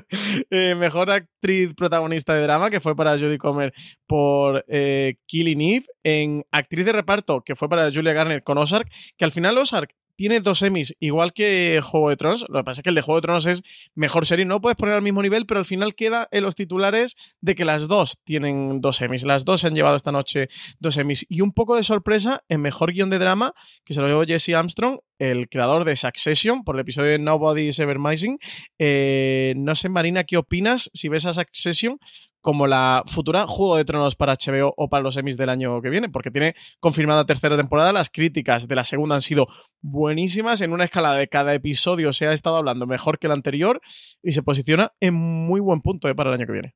eh, 0.50 0.74
mejor 0.74 1.10
actriz 1.10 1.74
protagonista 1.74 2.34
de 2.34 2.42
drama, 2.42 2.70
que 2.70 2.80
fue 2.80 2.94
para 2.94 3.18
Jodie 3.18 3.38
Comer 3.38 3.72
por 4.06 4.64
eh, 4.68 5.16
Killing 5.26 5.60
Eve. 5.60 5.86
En 6.04 6.44
actriz 6.52 6.86
de 6.86 6.92
reparto, 6.92 7.42
que 7.42 7.56
fue 7.56 7.68
para 7.68 7.90
Julia 7.92 8.12
Garner 8.12 8.42
con 8.42 8.58
Ozark, 8.58 8.88
que 9.16 9.24
al 9.24 9.32
final 9.32 9.58
Ozark 9.58 9.92
tiene 10.16 10.40
dos 10.40 10.58
semis, 10.58 10.94
igual 10.98 11.32
que 11.32 11.80
Juego 11.82 12.10
de 12.10 12.16
Tronos. 12.16 12.46
Lo 12.48 12.60
que 12.60 12.64
pasa 12.64 12.80
es 12.80 12.82
que 12.82 12.88
el 12.88 12.94
de 12.94 13.02
Juego 13.02 13.20
de 13.20 13.22
Tronos 13.22 13.46
es 13.46 13.62
mejor 13.94 14.26
serie. 14.26 14.44
No 14.44 14.60
puedes 14.60 14.76
poner 14.76 14.94
al 14.94 15.02
mismo 15.02 15.22
nivel, 15.22 15.46
pero 15.46 15.60
al 15.60 15.66
final 15.66 15.94
queda 15.94 16.28
en 16.30 16.42
los 16.42 16.54
titulares 16.54 17.16
de 17.40 17.54
que 17.54 17.64
las 17.64 17.88
dos 17.88 18.18
tienen 18.24 18.80
dos 18.80 18.96
semis. 18.96 19.24
Las 19.24 19.44
dos 19.44 19.60
se 19.60 19.68
han 19.68 19.74
llevado 19.74 19.96
esta 19.96 20.12
noche 20.12 20.48
dos 20.80 20.94
semis. 20.94 21.26
Y 21.28 21.40
un 21.42 21.52
poco 21.52 21.76
de 21.76 21.82
sorpresa 21.82 22.42
en 22.48 22.62
mejor 22.62 22.92
guion 22.92 23.10
de 23.10 23.18
drama, 23.18 23.52
que 23.84 23.94
se 23.94 24.00
lo 24.00 24.08
llevó 24.08 24.24
Jesse 24.24 24.50
Armstrong, 24.50 24.98
el 25.18 25.48
creador 25.48 25.84
de 25.84 25.96
Succession, 25.96 26.64
por 26.64 26.76
el 26.76 26.80
episodio 26.80 27.10
de 27.12 27.18
Nobody 27.18 27.68
is 27.68 27.78
Ever 27.78 27.98
Missing. 27.98 28.38
Eh, 28.78 29.54
no 29.56 29.74
sé, 29.74 29.88
Marina, 29.88 30.24
¿qué 30.24 30.36
opinas 30.36 30.90
si 30.92 31.08
ves 31.08 31.26
a 31.26 31.32
Succession? 31.32 31.98
Como 32.46 32.68
la 32.68 33.02
futura 33.06 33.44
Juego 33.44 33.76
de 33.76 33.84
Tronos 33.84 34.14
para 34.14 34.34
HBO 34.34 34.72
o 34.76 34.88
para 34.88 35.02
los 35.02 35.16
Emmys 35.16 35.36
del 35.36 35.48
año 35.48 35.82
que 35.82 35.90
viene, 35.90 36.08
porque 36.08 36.30
tiene 36.30 36.54
confirmada 36.78 37.26
tercera 37.26 37.56
temporada. 37.56 37.92
Las 37.92 38.08
críticas 38.08 38.68
de 38.68 38.76
la 38.76 38.84
segunda 38.84 39.16
han 39.16 39.20
sido 39.20 39.48
buenísimas. 39.80 40.60
En 40.60 40.72
una 40.72 40.84
escala 40.84 41.14
de 41.14 41.26
cada 41.26 41.54
episodio 41.54 42.12
se 42.12 42.28
ha 42.28 42.32
estado 42.32 42.56
hablando 42.56 42.86
mejor 42.86 43.18
que 43.18 43.26
el 43.26 43.32
anterior 43.32 43.80
y 44.22 44.30
se 44.30 44.44
posiciona 44.44 44.92
en 45.00 45.14
muy 45.14 45.58
buen 45.58 45.80
punto 45.80 46.08
eh, 46.08 46.14
para 46.14 46.30
el 46.30 46.34
año 46.36 46.46
que 46.46 46.52
viene. 46.52 46.74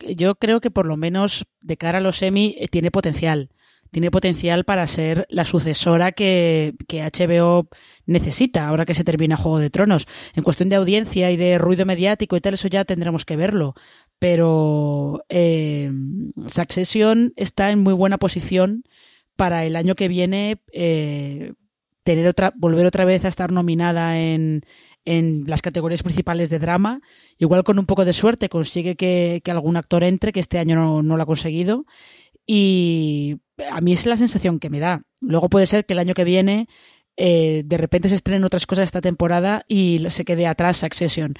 Yo 0.00 0.34
creo 0.34 0.60
que 0.60 0.72
por 0.72 0.86
lo 0.86 0.96
menos 0.96 1.46
de 1.60 1.76
cara 1.76 1.98
a 1.98 2.00
los 2.00 2.20
Emmy 2.20 2.56
eh, 2.58 2.66
tiene 2.66 2.90
potencial 2.90 3.50
tiene 3.92 4.10
potencial 4.10 4.64
para 4.64 4.86
ser 4.86 5.26
la 5.28 5.44
sucesora 5.44 6.12
que, 6.12 6.72
que, 6.88 7.02
HBO 7.02 7.68
necesita 8.06 8.66
ahora 8.66 8.86
que 8.86 8.94
se 8.94 9.04
termina 9.04 9.36
Juego 9.36 9.58
de 9.58 9.68
Tronos. 9.68 10.08
En 10.34 10.44
cuestión 10.44 10.70
de 10.70 10.76
audiencia 10.76 11.30
y 11.30 11.36
de 11.36 11.58
ruido 11.58 11.84
mediático 11.84 12.34
y 12.34 12.40
tal, 12.40 12.54
eso 12.54 12.68
ya 12.68 12.86
tendremos 12.86 13.26
que 13.26 13.36
verlo 13.36 13.74
pero 14.22 15.24
eh, 15.28 15.90
Succession 16.46 17.32
está 17.34 17.72
en 17.72 17.80
muy 17.80 17.92
buena 17.92 18.18
posición 18.18 18.84
para 19.34 19.64
el 19.64 19.74
año 19.74 19.96
que 19.96 20.06
viene 20.06 20.60
eh, 20.72 21.54
tener 22.04 22.28
otra, 22.28 22.52
volver 22.54 22.86
otra 22.86 23.04
vez 23.04 23.24
a 23.24 23.28
estar 23.28 23.50
nominada 23.50 24.20
en, 24.20 24.62
en, 25.04 25.42
las 25.48 25.60
categorías 25.60 26.04
principales 26.04 26.50
de 26.50 26.60
drama. 26.60 27.00
Igual 27.36 27.64
con 27.64 27.80
un 27.80 27.86
poco 27.86 28.04
de 28.04 28.12
suerte 28.12 28.48
consigue 28.48 28.94
que, 28.94 29.40
que 29.42 29.50
algún 29.50 29.76
actor 29.76 30.04
entre, 30.04 30.30
que 30.30 30.38
este 30.38 30.60
año 30.60 30.76
no, 30.76 31.02
no, 31.02 31.16
lo 31.16 31.24
ha 31.24 31.26
conseguido. 31.26 31.84
Y 32.46 33.38
a 33.72 33.80
mí 33.80 33.90
es 33.90 34.06
la 34.06 34.16
sensación 34.16 34.60
que 34.60 34.70
me 34.70 34.78
da. 34.78 35.02
Luego 35.20 35.48
puede 35.48 35.66
ser 35.66 35.84
que 35.84 35.94
el 35.94 35.98
año 35.98 36.14
que 36.14 36.22
viene 36.22 36.68
eh, 37.16 37.64
de 37.64 37.76
repente 37.76 38.08
se 38.08 38.14
estrenen 38.14 38.44
otras 38.44 38.68
cosas 38.68 38.84
esta 38.84 39.00
temporada 39.00 39.64
y 39.66 40.00
se 40.10 40.24
quede 40.24 40.46
atrás 40.46 40.76
Succession. 40.76 41.34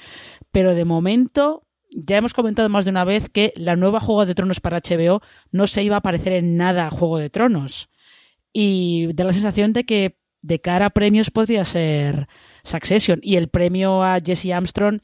Pero 0.51 0.75
de 0.75 0.83
momento 0.83 1.63
ya 1.95 2.17
hemos 2.17 2.33
comentado 2.33 2.69
más 2.69 2.85
de 2.85 2.91
una 2.91 3.03
vez 3.03 3.29
que 3.29 3.53
la 3.55 3.75
nueva 3.75 3.99
Juego 3.99 4.25
de 4.25 4.35
Tronos 4.35 4.59
para 4.59 4.79
HBO 4.79 5.21
no 5.51 5.67
se 5.67 5.83
iba 5.83 5.97
a 5.97 6.01
parecer 6.01 6.33
en 6.33 6.57
nada 6.57 6.87
a 6.87 6.91
Juego 6.91 7.17
de 7.17 7.29
Tronos. 7.29 7.89
Y 8.51 9.11
da 9.13 9.23
la 9.23 9.33
sensación 9.33 9.73
de 9.73 9.83
que 9.83 10.17
de 10.41 10.59
cara 10.59 10.87
a 10.87 10.89
premios 10.91 11.31
podría 11.31 11.65
ser 11.65 12.27
Succession. 12.63 13.19
Y 13.21 13.35
el 13.35 13.49
premio 13.49 14.03
a 14.03 14.19
Jesse 14.23 14.51
Armstrong 14.51 14.99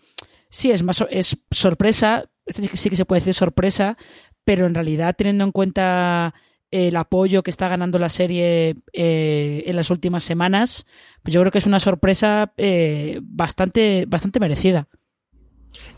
sí 0.49 0.71
es 0.71 0.83
más 0.83 1.03
es 1.09 1.37
sorpresa, 1.51 2.29
sí 2.47 2.89
que 2.89 2.95
se 2.95 3.05
puede 3.05 3.21
decir 3.21 3.33
sorpresa, 3.33 3.97
pero 4.43 4.65
en 4.65 4.75
realidad 4.75 5.15
teniendo 5.17 5.43
en 5.43 5.51
cuenta 5.51 6.33
el 6.71 6.95
apoyo 6.97 7.41
que 7.41 7.49
está 7.49 7.67
ganando 7.67 7.97
la 7.97 8.09
serie 8.09 8.75
eh, 8.93 9.63
en 9.65 9.75
las 9.75 9.89
últimas 9.89 10.23
semanas, 10.23 10.85
pues 11.23 11.33
yo 11.33 11.41
creo 11.41 11.51
que 11.51 11.57
es 11.57 11.65
una 11.65 11.79
sorpresa 11.79 12.53
eh, 12.57 13.19
bastante, 13.23 14.05
bastante 14.07 14.39
merecida. 14.39 14.87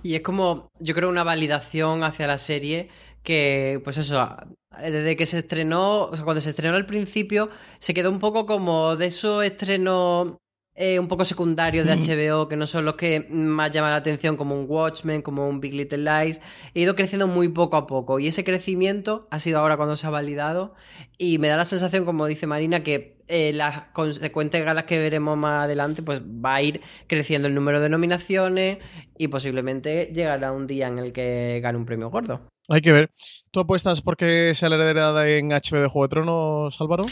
Y 0.03 0.15
es 0.15 0.22
como, 0.22 0.69
yo 0.80 0.93
creo, 0.93 1.09
una 1.09 1.24
validación 1.24 2.03
hacia 2.03 2.28
la 2.28 2.38
serie 2.38 2.89
que, 3.24 3.82
pues 3.84 3.97
eso, 3.97 4.36
desde 4.80 5.15
que 5.15 5.26
se 5.26 5.39
estrenó, 5.39 6.05
o 6.05 6.15
sea, 6.15 6.26
cuando 6.26 6.41
se 6.41 6.49
estrenó 6.49 6.76
al 6.76 6.86
principio, 6.86 7.49
se 7.80 7.93
quedó 7.93 8.09
un 8.09 8.19
poco 8.19 8.45
como 8.45 8.95
de 8.95 9.07
esos 9.07 9.43
estrenos 9.43 10.38
eh, 10.74 10.99
un 10.99 11.09
poco 11.09 11.26
secundarios 11.26 11.86
de 11.86 11.93
HBO, 11.93 12.47
que 12.47 12.55
no 12.55 12.65
son 12.65 12.86
los 12.86 12.95
que 12.95 13.28
más 13.30 13.72
llaman 13.72 13.91
la 13.91 13.97
atención, 13.97 14.38
como 14.38 14.57
un 14.57 14.65
Watchmen, 14.67 15.22
como 15.22 15.47
un 15.47 15.59
Big 15.59 15.74
Little 15.74 15.97
Lies. 15.97 16.39
He 16.74 16.82
ido 16.82 16.95
creciendo 16.95 17.28
muy 17.28 17.49
poco 17.49 17.76
a 17.76 17.86
poco 17.86 18.19
y 18.19 18.28
ese 18.28 18.45
crecimiento 18.45 19.28
ha 19.32 19.39
sido 19.39 19.59
ahora 19.59 19.76
cuando 19.76 19.97
se 19.97 20.07
ha 20.07 20.09
validado 20.09 20.74
y 21.17 21.39
me 21.39 21.49
da 21.49 21.57
la 21.57 21.65
sensación, 21.65 22.05
como 22.05 22.26
dice 22.26 22.47
Marina, 22.47 22.84
que 22.84 23.20
eh, 23.32 23.54
las 23.54 23.84
consecuentes 23.94 24.64
galas 24.64 24.84
que 24.84 25.00
veremos 25.00 25.38
más 25.38 25.64
adelante, 25.64 26.04
pues 26.04 26.22
va 26.22 26.56
a 26.56 26.62
ir 26.62 26.82
creciendo 27.08 27.48
el 27.48 27.56
número 27.56 27.80
de 27.80 27.90
nominaciones 27.90 28.78
y 29.18 29.30
posiblemente 29.30 30.12
llegará 30.14 30.52
un 30.52 30.68
día 30.68 30.88
en 30.90 31.00
el 31.00 31.14
que 31.14 31.60
gane 31.64 31.78
un 31.78 31.86
premio 31.86 32.10
gordo. 32.10 32.42
Hay 32.68 32.82
que 32.82 32.92
ver. 32.92 33.12
¿Tú 33.52 33.62
apuestas 33.62 34.02
porque 34.02 34.54
sea 34.54 34.70
la 34.70 34.76
heredera 34.76 35.30
en 35.30 35.50
HBO 35.50 35.82
de 35.82 35.88
Juego 35.88 36.08
de 36.08 36.10
Tronos, 36.10 36.82
Álvaro? 36.82 37.04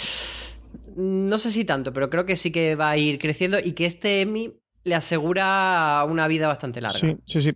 No 0.95 1.37
sé 1.37 1.51
si 1.51 1.63
tanto, 1.63 1.93
pero 1.93 2.09
creo 2.09 2.25
que 2.25 2.35
sí 2.35 2.51
que 2.51 2.75
va 2.75 2.89
a 2.89 2.97
ir 2.97 3.17
creciendo 3.17 3.57
y 3.63 3.71
que 3.71 3.85
este 3.85 4.21
Emmy 4.21 4.53
le 4.89 4.95
asegura 4.95 6.03
una 6.09 6.27
vida 6.27 6.47
bastante 6.47 6.81
larga. 6.81 6.97
Sí, 6.97 7.15
sí, 7.25 7.39
sí. 7.39 7.49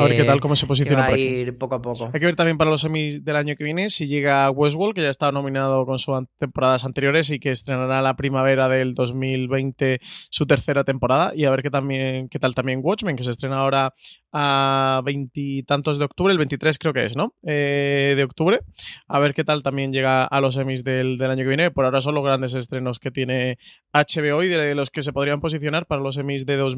a 0.00 0.04
ver 0.04 0.16
qué 0.16 0.24
tal, 0.24 0.40
cómo 0.40 0.56
se 0.56 0.66
posiciona. 0.66 1.02
va 1.02 1.08
a 1.08 1.18
ir 1.18 1.56
poco 1.56 1.76
a 1.76 1.82
poco. 1.82 2.10
Hay 2.12 2.18
que 2.18 2.26
ver 2.26 2.36
también 2.36 2.58
para 2.58 2.70
los 2.70 2.80
semis 2.80 3.24
del 3.24 3.36
año 3.36 3.54
que 3.56 3.64
viene 3.64 3.88
si 3.88 4.06
llega 4.06 4.50
Westworld, 4.50 4.94
que 4.94 5.02
ya 5.02 5.10
está 5.10 5.30
nominado 5.30 5.86
con 5.86 5.98
sus 5.98 6.14
temporadas 6.38 6.84
anteriores 6.84 7.30
y 7.30 7.38
que 7.38 7.50
estrenará 7.50 8.02
la 8.02 8.16
primavera 8.16 8.68
del 8.68 8.94
2020 8.94 10.00
su 10.30 10.46
tercera 10.46 10.84
temporada. 10.84 11.32
Y 11.34 11.44
a 11.44 11.50
ver 11.50 11.62
qué, 11.62 11.70
también, 11.70 12.28
qué 12.28 12.38
tal 12.38 12.54
también 12.54 12.80
Watchmen, 12.82 13.16
que 13.16 13.24
se 13.24 13.30
estrena 13.30 13.58
ahora 13.58 13.94
a 14.32 15.00
veintitantos 15.04 15.98
de 15.98 16.04
octubre, 16.04 16.32
el 16.32 16.38
23 16.38 16.78
creo 16.78 16.92
que 16.92 17.04
es, 17.04 17.16
¿no? 17.16 17.34
Eh, 17.42 18.14
de 18.16 18.24
octubre. 18.24 18.60
A 19.06 19.18
ver 19.18 19.34
qué 19.34 19.44
tal 19.44 19.62
también 19.62 19.92
llega 19.92 20.24
a 20.24 20.40
los 20.40 20.54
semis 20.54 20.84
del, 20.84 21.18
del 21.18 21.30
año 21.30 21.42
que 21.42 21.48
viene. 21.48 21.70
Por 21.70 21.84
ahora 21.84 22.00
son 22.00 22.14
los 22.14 22.24
grandes 22.24 22.54
estrenos 22.54 22.98
que 22.98 23.10
tiene 23.10 23.58
HBO 23.92 24.42
y 24.42 24.48
de 24.48 24.74
los 24.74 24.90
que 24.90 25.02
se 25.02 25.12
podrían 25.12 25.40
posicionar 25.40 25.86
para 25.86 26.02
los 26.02 26.14
semis 26.14 26.46
de 26.46 26.56
2020. 26.56 26.77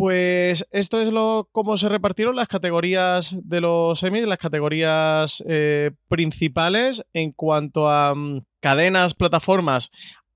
Pues 0.00 0.66
esto 0.70 1.00
es 1.02 1.08
lo 1.08 1.50
cómo 1.52 1.76
se 1.76 1.90
repartieron 1.90 2.34
las 2.34 2.48
categorías 2.48 3.36
de 3.38 3.60
los 3.60 3.98
semis, 3.98 4.26
las 4.26 4.38
categorías 4.38 5.44
eh, 5.46 5.90
principales 6.08 7.04
en 7.12 7.32
cuanto 7.32 7.90
a 7.90 8.14
mm, 8.14 8.42
cadenas, 8.60 9.12
plataformas. 9.12 9.90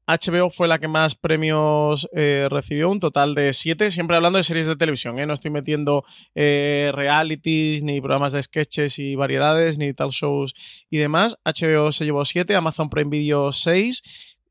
HBO 0.07 0.51
fue 0.51 0.69
la 0.69 0.79
que 0.79 0.87
más 0.87 1.15
premios 1.15 2.07
eh, 2.15 2.47
recibió, 2.51 2.91
un 2.91 3.01
total 3.01 3.35
de 3.35 3.55
siete, 3.55 3.91
siempre 3.91 4.17
hablando 4.17 4.37
de 4.37 4.43
series 4.43 4.67
de 4.67 4.77
televisión, 4.77 5.19
¿eh? 5.19 5.25
no 5.25 5.33
estoy 5.33 5.51
metiendo 5.51 6.05
realities, 6.35 7.83
ni 7.83 8.03
programas 8.03 8.35
de 8.35 8.43
sketches 8.43 8.99
y 8.99 9.15
variedades, 9.15 9.79
ni 9.79 9.95
tal 9.95 10.11
shows 10.11 10.55
y 10.91 10.99
demás. 10.99 11.39
HBO 11.43 11.91
se 11.91 12.05
llevó 12.05 12.27
siete, 12.27 12.55
Amazon 12.55 12.91
Prime 12.91 13.09
Video 13.09 13.51
seis 13.51 14.03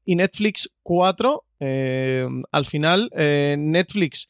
y 0.05 0.15
Netflix 0.15 0.73
cuatro. 0.81 1.43
Eh, 1.65 2.27
al 2.51 2.65
final, 2.65 3.09
eh, 3.15 3.55
Netflix 3.57 4.27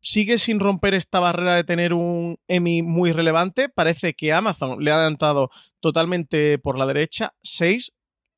sigue 0.00 0.38
sin 0.38 0.58
romper 0.58 0.94
esta 0.94 1.20
barrera 1.20 1.56
de 1.56 1.64
tener 1.64 1.92
un 1.92 2.38
Emmy 2.48 2.82
muy 2.82 3.12
relevante. 3.12 3.68
Parece 3.68 4.14
que 4.14 4.32
Amazon 4.32 4.82
le 4.82 4.90
ha 4.90 4.96
adelantado 4.96 5.50
totalmente 5.80 6.58
por 6.58 6.78
la 6.78 6.86
derecha. 6.86 7.34
Seis. 7.42 7.92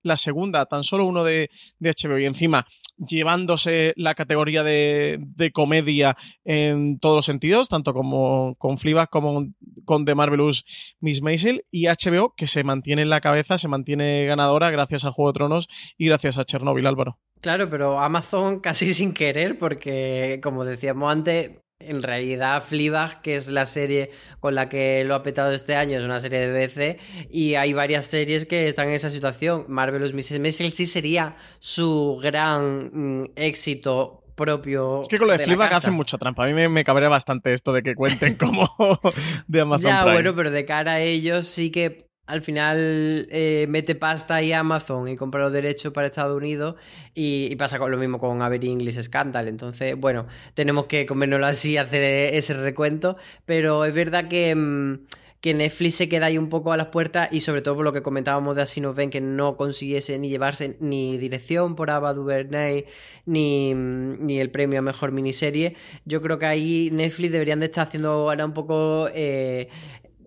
La 0.04 0.16
segunda, 0.16 0.66
tan 0.66 0.84
solo 0.84 1.04
uno 1.04 1.24
de, 1.24 1.50
HBO. 1.80 2.18
Y 2.18 2.26
encima, 2.26 2.66
llevándose 2.96 3.92
la 3.96 4.14
categoría 4.14 4.62
de, 4.62 5.18
comedia 5.52 6.16
en 6.44 7.00
todos 7.00 7.16
los 7.16 7.26
sentidos, 7.26 7.68
tanto 7.68 7.92
como 7.92 8.54
con 8.56 8.78
Fleabag 8.78 9.10
como 9.10 9.48
con 9.84 10.04
The 10.04 10.14
Marvelous 10.14 10.64
Miss 11.00 11.22
Maisel. 11.22 11.64
Y 11.72 11.86
HBO, 11.86 12.34
que 12.36 12.46
se 12.46 12.62
mantiene 12.62 13.02
en 13.02 13.10
la 13.10 13.20
cabeza, 13.20 13.58
se 13.58 13.66
mantiene 13.66 14.26
ganadora 14.26 14.70
gracias 14.70 15.04
a 15.04 15.10
Juego 15.10 15.32
de 15.32 15.38
Tronos 15.38 15.68
y 15.98 16.06
gracias 16.06 16.38
a 16.38 16.44
Chernobyl, 16.44 16.86
Álvaro. 16.86 17.18
Claro, 17.40 17.68
pero 17.68 17.98
Amazon 17.98 18.60
casi 18.60 18.94
sin 18.94 19.12
querer, 19.12 19.58
porque 19.58 20.40
como 20.42 20.64
decíamos 20.64 21.10
antes, 21.10 21.63
en 21.80 22.02
realidad 22.02 22.62
Fleabag, 22.62 23.22
que 23.22 23.36
es 23.36 23.48
la 23.48 23.66
serie 23.66 24.10
con 24.40 24.54
la 24.54 24.68
que 24.68 25.04
lo 25.04 25.14
ha 25.14 25.22
petado 25.22 25.52
este 25.52 25.76
año, 25.76 25.98
es 25.98 26.04
una 26.04 26.20
serie 26.20 26.40
de 26.40 26.66
BBC 26.66 26.98
y 27.30 27.54
hay 27.54 27.72
varias 27.72 28.06
series 28.06 28.46
que 28.46 28.68
están 28.68 28.88
en 28.88 28.94
esa 28.94 29.10
situación. 29.10 29.64
Marvelous 29.68 30.14
Mrs. 30.14 30.40
Maisel 30.40 30.72
sí 30.72 30.86
sería 30.86 31.36
su 31.58 32.18
gran 32.22 32.90
mm, 32.92 33.30
éxito 33.36 34.24
propio. 34.34 35.02
Es 35.02 35.08
que 35.08 35.18
con 35.18 35.26
lo 35.26 35.32
de, 35.32 35.38
de 35.38 35.44
Fleabag 35.44 35.74
hacen 35.74 35.94
mucha 35.94 36.18
trampa. 36.18 36.44
A 36.44 36.46
mí 36.46 36.68
me, 36.68 36.84
cabrea 36.84 37.08
bastante 37.08 37.52
esto 37.52 37.72
de 37.72 37.82
que 37.82 37.94
cuenten 37.94 38.34
como 38.38 38.68
de 39.46 39.60
Amazon. 39.60 39.90
Ya, 39.90 40.04
bueno, 40.04 40.34
pero 40.34 40.50
de 40.50 40.64
cara 40.64 40.92
a 40.92 41.00
ellos 41.00 41.46
sí 41.46 41.70
que 41.70 42.08
al 42.26 42.42
final 42.42 43.28
eh, 43.30 43.66
mete 43.68 43.94
pasta 43.94 44.36
ahí 44.36 44.52
Amazon 44.52 45.08
y 45.08 45.16
compra 45.16 45.42
los 45.42 45.52
derechos 45.52 45.92
para 45.92 46.06
Estados 46.06 46.36
Unidos 46.36 46.76
y, 47.14 47.54
pasa 47.56 47.78
con 47.78 47.90
lo 47.90 47.98
mismo 47.98 48.18
con 48.18 48.42
Avery 48.42 48.70
English 48.70 49.00
Scandal. 49.02 49.48
Entonces, 49.48 49.96
bueno, 49.96 50.26
tenemos 50.54 50.86
que 50.86 51.06
comérnoslo 51.06 51.46
así, 51.46 51.76
hacer 51.78 52.02
ese 52.34 52.54
recuento, 52.54 53.16
pero 53.44 53.84
es 53.84 53.94
verdad 53.94 54.28
que... 54.28 54.54
Mm, 54.54 54.98
que 55.44 55.52
Netflix 55.52 55.96
se 55.96 56.08
queda 56.08 56.24
ahí 56.24 56.38
un 56.38 56.48
poco 56.48 56.72
a 56.72 56.76
las 56.78 56.86
puertas 56.86 57.28
y 57.30 57.40
sobre 57.40 57.60
todo 57.60 57.74
por 57.74 57.84
lo 57.84 57.92
que 57.92 58.00
comentábamos 58.00 58.56
de 58.56 58.62
Así 58.62 58.80
nos 58.80 58.96
ven 58.96 59.10
que 59.10 59.20
no 59.20 59.58
consiguiese 59.58 60.18
ni 60.18 60.30
llevarse 60.30 60.78
ni 60.80 61.18
dirección 61.18 61.76
por 61.76 61.90
Ava 61.90 62.14
DuVernay 62.14 62.86
ni, 63.26 63.74
mm, 63.74 64.24
ni 64.24 64.40
el 64.40 64.50
premio 64.50 64.78
a 64.78 64.82
Mejor 64.82 65.12
Miniserie. 65.12 65.76
Yo 66.06 66.22
creo 66.22 66.38
que 66.38 66.46
ahí 66.46 66.88
Netflix 66.90 67.30
deberían 67.30 67.60
de 67.60 67.66
estar 67.66 67.86
haciendo 67.86 68.12
ahora 68.12 68.46
un 68.46 68.54
poco 68.54 69.10
eh, 69.14 69.68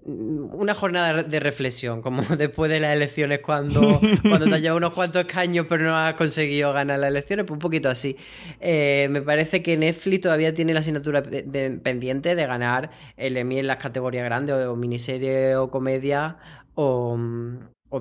una 0.07 0.73
jornada 0.73 1.21
de 1.21 1.39
reflexión, 1.39 2.01
como 2.01 2.21
después 2.37 2.71
de 2.71 2.79
las 2.79 2.95
elecciones, 2.95 3.39
cuando, 3.39 3.99
cuando 4.21 4.45
te 4.47 4.55
has 4.55 4.61
llevado 4.61 4.77
unos 4.77 4.93
cuantos 4.93 5.25
escaños 5.25 5.65
pero 5.67 5.83
no 5.83 5.95
has 5.95 6.13
conseguido 6.15 6.71
ganar 6.73 6.99
las 6.99 7.09
elecciones, 7.09 7.45
pues 7.45 7.55
un 7.55 7.59
poquito 7.59 7.89
así. 7.89 8.15
Eh, 8.59 9.07
me 9.09 9.21
parece 9.21 9.61
que 9.61 9.75
Netflix 9.75 10.21
todavía 10.21 10.53
tiene 10.53 10.73
la 10.73 10.79
asignatura 10.79 11.21
pendiente 11.21 12.35
de 12.35 12.45
ganar 12.45 12.91
el 13.17 13.37
Emmy 13.37 13.59
en 13.59 13.67
las 13.67 13.77
categorías 13.77 14.23
grandes, 14.23 14.55
o, 14.55 14.75
miniserie, 14.75 15.55
o 15.57 15.69
comedia, 15.69 16.37
o, 16.75 17.17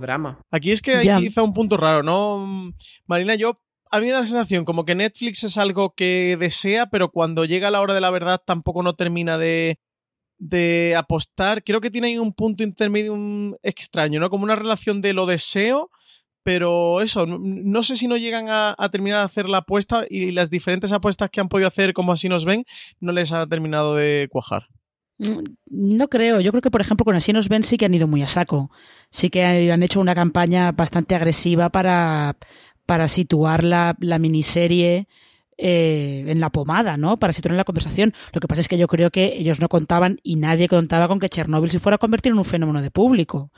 drama. 0.00 0.38
Aquí 0.50 0.72
es 0.72 0.82
que 0.82 0.96
hay 0.96 1.22
quizá 1.22 1.42
un 1.42 1.54
punto 1.54 1.76
raro, 1.76 2.02
¿no? 2.02 2.72
Marina, 3.06 3.34
yo 3.34 3.60
a 3.90 3.98
mí 3.98 4.06
me 4.06 4.12
da 4.12 4.20
la 4.20 4.26
sensación 4.26 4.64
como 4.64 4.84
que 4.84 4.94
Netflix 4.94 5.44
es 5.44 5.56
algo 5.56 5.94
que 5.94 6.36
desea, 6.38 6.86
pero 6.86 7.10
cuando 7.10 7.44
llega 7.44 7.70
la 7.70 7.80
hora 7.80 7.94
de 7.94 8.00
la 8.00 8.10
verdad 8.10 8.42
tampoco 8.44 8.82
no 8.82 8.94
termina 8.94 9.38
de 9.38 9.78
de 10.38 10.94
apostar, 10.96 11.62
creo 11.64 11.80
que 11.80 11.90
tiene 11.90 12.08
ahí 12.08 12.18
un 12.18 12.32
punto 12.32 12.62
intermedio 12.62 13.16
extraño, 13.62 14.20
¿no? 14.20 14.30
Como 14.30 14.44
una 14.44 14.56
relación 14.56 15.00
de 15.00 15.12
lo 15.12 15.26
deseo, 15.26 15.90
pero 16.42 17.00
eso, 17.00 17.26
no 17.26 17.82
sé 17.82 17.96
si 17.96 18.06
no 18.06 18.16
llegan 18.16 18.46
a, 18.48 18.76
terminar 18.92 19.18
de 19.18 19.24
hacer 19.24 19.48
la 19.48 19.58
apuesta 19.58 20.04
y 20.08 20.30
las 20.30 20.48
diferentes 20.48 20.92
apuestas 20.92 21.30
que 21.30 21.40
han 21.40 21.48
podido 21.48 21.66
hacer, 21.66 21.92
como 21.92 22.12
así 22.12 22.28
nos 22.28 22.44
ven, 22.44 22.64
no 23.00 23.12
les 23.12 23.32
ha 23.32 23.46
terminado 23.46 23.96
de 23.96 24.28
cuajar. 24.30 24.68
Mm, 25.18 25.42
no 25.70 26.08
creo, 26.08 26.40
yo 26.40 26.52
creo 26.52 26.62
que 26.62 26.70
por 26.70 26.82
ejemplo 26.82 27.04
con 27.04 27.16
Así 27.16 27.32
nos 27.32 27.48
ven 27.48 27.64
sí 27.64 27.78
que 27.78 27.86
han 27.86 27.94
ido 27.94 28.06
muy 28.06 28.22
a 28.22 28.28
saco. 28.28 28.70
Sí 29.10 29.30
que 29.30 29.44
han 29.44 29.82
hecho 29.82 30.00
una 30.00 30.14
campaña 30.14 30.72
bastante 30.72 31.14
agresiva 31.14 31.70
para, 31.70 32.36
para 32.84 33.08
situar 33.08 33.64
la, 33.64 33.96
la 33.98 34.18
miniserie 34.18 35.08
eh, 35.58 36.24
en 36.26 36.40
la 36.40 36.50
pomada, 36.50 36.96
¿no? 36.96 37.18
Para 37.18 37.32
situar 37.32 37.52
en 37.52 37.56
la 37.56 37.64
conversación. 37.64 38.12
Lo 38.32 38.40
que 38.40 38.48
pasa 38.48 38.60
es 38.60 38.68
que 38.68 38.78
yo 38.78 38.88
creo 38.88 39.10
que 39.10 39.36
ellos 39.38 39.60
no 39.60 39.68
contaban 39.68 40.18
y 40.22 40.36
nadie 40.36 40.68
contaba 40.68 41.08
con 41.08 41.18
que 41.18 41.28
Chernóbil 41.28 41.70
se 41.70 41.78
fuera 41.78 41.96
a 41.96 41.98
convertir 41.98 42.32
en 42.32 42.38
un 42.38 42.44
fenómeno 42.44 42.82
de 42.82 42.90
público. 42.90 43.50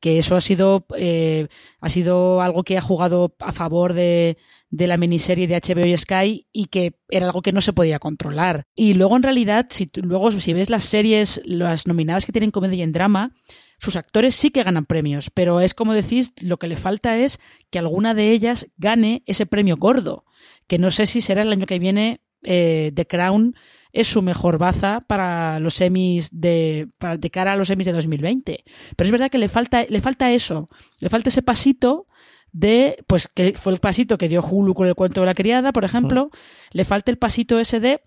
Que 0.00 0.18
eso 0.18 0.34
ha 0.34 0.40
sido, 0.40 0.86
eh, 0.96 1.48
ha 1.80 1.88
sido 1.90 2.40
algo 2.40 2.62
que 2.62 2.78
ha 2.78 2.82
jugado 2.82 3.34
a 3.38 3.52
favor 3.52 3.92
de, 3.92 4.38
de 4.70 4.86
la 4.86 4.96
miniserie 4.96 5.46
de 5.46 5.56
HBO 5.56 5.86
y 5.86 5.96
Sky 5.96 6.46
y 6.52 6.66
que 6.66 6.94
era 7.08 7.26
algo 7.26 7.42
que 7.42 7.52
no 7.52 7.60
se 7.60 7.72
podía 7.72 7.98
controlar. 7.98 8.64
Y 8.74 8.94
luego, 8.94 9.16
en 9.16 9.22
realidad, 9.22 9.66
si 9.68 9.90
luego 9.94 10.30
si 10.32 10.52
ves 10.52 10.70
las 10.70 10.84
series, 10.84 11.40
las 11.44 11.86
nominadas 11.86 12.24
que 12.24 12.32
tienen 12.32 12.50
comedia 12.50 12.76
y 12.76 12.82
en 12.82 12.92
drama, 12.92 13.34
sus 13.80 13.96
actores 13.96 14.34
sí 14.36 14.50
que 14.50 14.62
ganan 14.62 14.84
premios, 14.84 15.30
pero 15.30 15.60
es 15.60 15.72
como 15.74 15.94
decís, 15.94 16.34
lo 16.40 16.58
que 16.58 16.66
le 16.66 16.76
falta 16.76 17.16
es 17.16 17.40
que 17.70 17.78
alguna 17.78 18.14
de 18.14 18.30
ellas 18.30 18.66
gane 18.76 19.22
ese 19.26 19.46
premio 19.46 19.76
gordo, 19.76 20.24
que 20.70 20.78
no 20.78 20.92
sé 20.92 21.06
si 21.06 21.20
será 21.20 21.42
el 21.42 21.50
año 21.50 21.66
que 21.66 21.80
viene 21.80 22.20
eh, 22.44 22.92
The 22.94 23.04
Crown 23.04 23.56
es 23.92 24.06
su 24.06 24.22
mejor 24.22 24.56
baza 24.56 25.00
para 25.04 25.58
los 25.58 25.74
semis 25.74 26.30
de, 26.32 26.86
para, 26.96 27.16
de 27.16 27.28
cara 27.28 27.54
a 27.54 27.56
los 27.56 27.66
semis 27.66 27.86
de 27.86 27.92
2020. 27.92 28.62
Pero 28.94 29.06
es 29.08 29.10
verdad 29.10 29.32
que 29.32 29.38
le 29.38 29.48
falta, 29.48 29.84
le 29.88 30.00
falta 30.00 30.30
eso, 30.30 30.68
le 31.00 31.08
falta 31.08 31.28
ese 31.28 31.42
pasito 31.42 32.06
de, 32.52 33.02
pues 33.08 33.26
que 33.26 33.54
fue 33.54 33.72
el 33.72 33.80
pasito 33.80 34.16
que 34.16 34.28
dio 34.28 34.42
Hulu 34.42 34.74
con 34.74 34.86
el 34.86 34.94
cuento 34.94 35.22
de 35.22 35.26
la 35.26 35.34
criada, 35.34 35.72
por 35.72 35.84
ejemplo, 35.84 36.26
mm. 36.26 36.30
le 36.70 36.84
falta 36.84 37.10
el 37.10 37.18
pasito 37.18 37.58
ese 37.58 37.80
de 37.80 38.00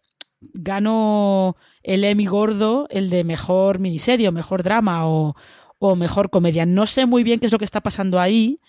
gano 0.53 1.57
el 1.83 2.05
Emmy 2.05 2.27
gordo, 2.27 2.87
el 2.91 3.09
de 3.09 3.25
mejor 3.25 3.79
miniserie 3.79 4.29
o 4.29 4.31
mejor 4.31 4.63
drama 4.63 5.05
o, 5.05 5.35
o 5.79 5.97
mejor 5.97 6.29
comedia. 6.29 6.65
No 6.65 6.87
sé 6.87 7.05
muy 7.07 7.23
bien 7.23 7.41
qué 7.41 7.47
es 7.47 7.51
lo 7.51 7.59
que 7.59 7.65
está 7.65 7.81
pasando 7.81 8.21
ahí. 8.21 8.61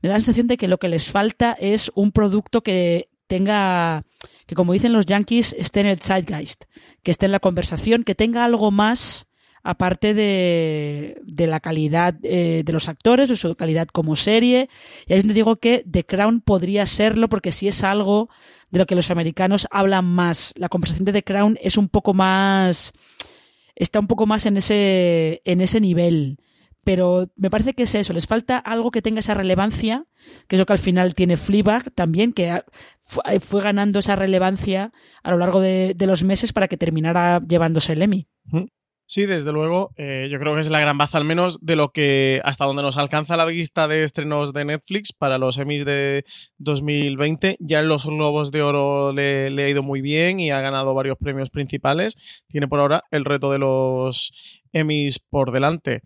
Me 0.00 0.08
da 0.08 0.14
la 0.14 0.20
sensación 0.20 0.46
de 0.46 0.56
que 0.56 0.68
lo 0.68 0.78
que 0.78 0.88
les 0.88 1.10
falta 1.10 1.52
es 1.52 1.92
un 1.94 2.12
producto 2.12 2.62
que 2.62 3.11
tenga, 3.32 4.04
que 4.44 4.54
como 4.54 4.74
dicen 4.74 4.92
los 4.92 5.06
yankees, 5.06 5.54
esté 5.58 5.80
en 5.80 5.86
el 5.86 6.02
zeitgeist, 6.02 6.64
que 7.02 7.10
esté 7.10 7.24
en 7.24 7.32
la 7.32 7.40
conversación, 7.40 8.04
que 8.04 8.14
tenga 8.14 8.44
algo 8.44 8.70
más 8.70 9.26
aparte 9.62 10.12
de, 10.12 11.18
de 11.24 11.46
la 11.46 11.60
calidad 11.60 12.14
eh, 12.24 12.62
de 12.62 12.72
los 12.74 12.88
actores 12.88 13.30
o 13.30 13.36
su 13.36 13.54
calidad 13.54 13.88
como 13.88 14.16
serie. 14.16 14.68
Y 15.06 15.14
ahí 15.14 15.18
es 15.18 15.24
donde 15.24 15.32
digo 15.32 15.56
que 15.56 15.82
The 15.90 16.04
Crown 16.04 16.42
podría 16.42 16.86
serlo 16.86 17.30
porque 17.30 17.52
si 17.52 17.68
es 17.68 17.82
algo 17.82 18.28
de 18.70 18.80
lo 18.80 18.84
que 18.84 18.96
los 18.96 19.10
americanos 19.10 19.66
hablan 19.70 20.04
más. 20.04 20.52
La 20.56 20.68
conversación 20.68 21.06
de 21.06 21.12
The 21.12 21.22
Crown 21.22 21.56
es 21.62 21.78
un 21.78 21.88
poco 21.88 22.12
más... 22.12 22.92
está 23.74 23.98
un 23.98 24.08
poco 24.08 24.26
más 24.26 24.44
en 24.44 24.58
ese, 24.58 25.40
en 25.46 25.62
ese 25.62 25.80
nivel. 25.80 26.36
Pero 26.84 27.30
me 27.36 27.50
parece 27.50 27.74
que 27.74 27.84
es 27.84 27.94
eso, 27.94 28.12
les 28.12 28.26
falta 28.26 28.58
algo 28.58 28.90
que 28.90 29.02
tenga 29.02 29.20
esa 29.20 29.34
relevancia, 29.34 30.06
que 30.48 30.56
es 30.56 30.60
lo 30.60 30.66
que 30.66 30.72
al 30.72 30.78
final 30.78 31.14
tiene 31.14 31.36
Fleabag 31.36 31.92
también, 31.92 32.32
que 32.32 32.62
fue 33.40 33.62
ganando 33.62 34.00
esa 34.00 34.16
relevancia 34.16 34.92
a 35.22 35.30
lo 35.30 35.38
largo 35.38 35.60
de, 35.60 35.94
de 35.96 36.06
los 36.06 36.24
meses 36.24 36.52
para 36.52 36.68
que 36.68 36.76
terminara 36.76 37.40
llevándose 37.46 37.92
el 37.92 38.02
Emmy. 38.02 38.26
Sí, 39.12 39.26
desde 39.26 39.52
luego. 39.52 39.92
Eh, 39.98 40.28
yo 40.30 40.38
creo 40.38 40.54
que 40.54 40.62
es 40.62 40.70
la 40.70 40.80
gran 40.80 40.96
baza, 40.96 41.18
al 41.18 41.26
menos, 41.26 41.58
de 41.60 41.76
lo 41.76 41.92
que 41.92 42.40
hasta 42.44 42.64
donde 42.64 42.80
nos 42.80 42.96
alcanza 42.96 43.36
la 43.36 43.44
vista 43.44 43.86
de 43.86 44.04
estrenos 44.04 44.54
de 44.54 44.64
Netflix 44.64 45.12
para 45.12 45.36
los 45.36 45.58
Emmys 45.58 45.84
de 45.84 46.24
2020. 46.56 47.58
Ya 47.60 47.80
en 47.80 47.88
los 47.88 48.06
Globos 48.06 48.50
de 48.50 48.62
Oro 48.62 49.12
le, 49.12 49.48
ha 49.48 49.68
ido 49.68 49.82
muy 49.82 50.00
bien 50.00 50.40
y 50.40 50.50
ha 50.50 50.62
ganado 50.62 50.94
varios 50.94 51.18
premios 51.18 51.50
principales. 51.50 52.14
Tiene 52.48 52.68
por 52.68 52.80
ahora 52.80 53.04
el 53.10 53.26
reto 53.26 53.52
de 53.52 53.58
los 53.58 54.32
Emmys 54.72 55.18
por 55.18 55.52
delante. 55.52 56.00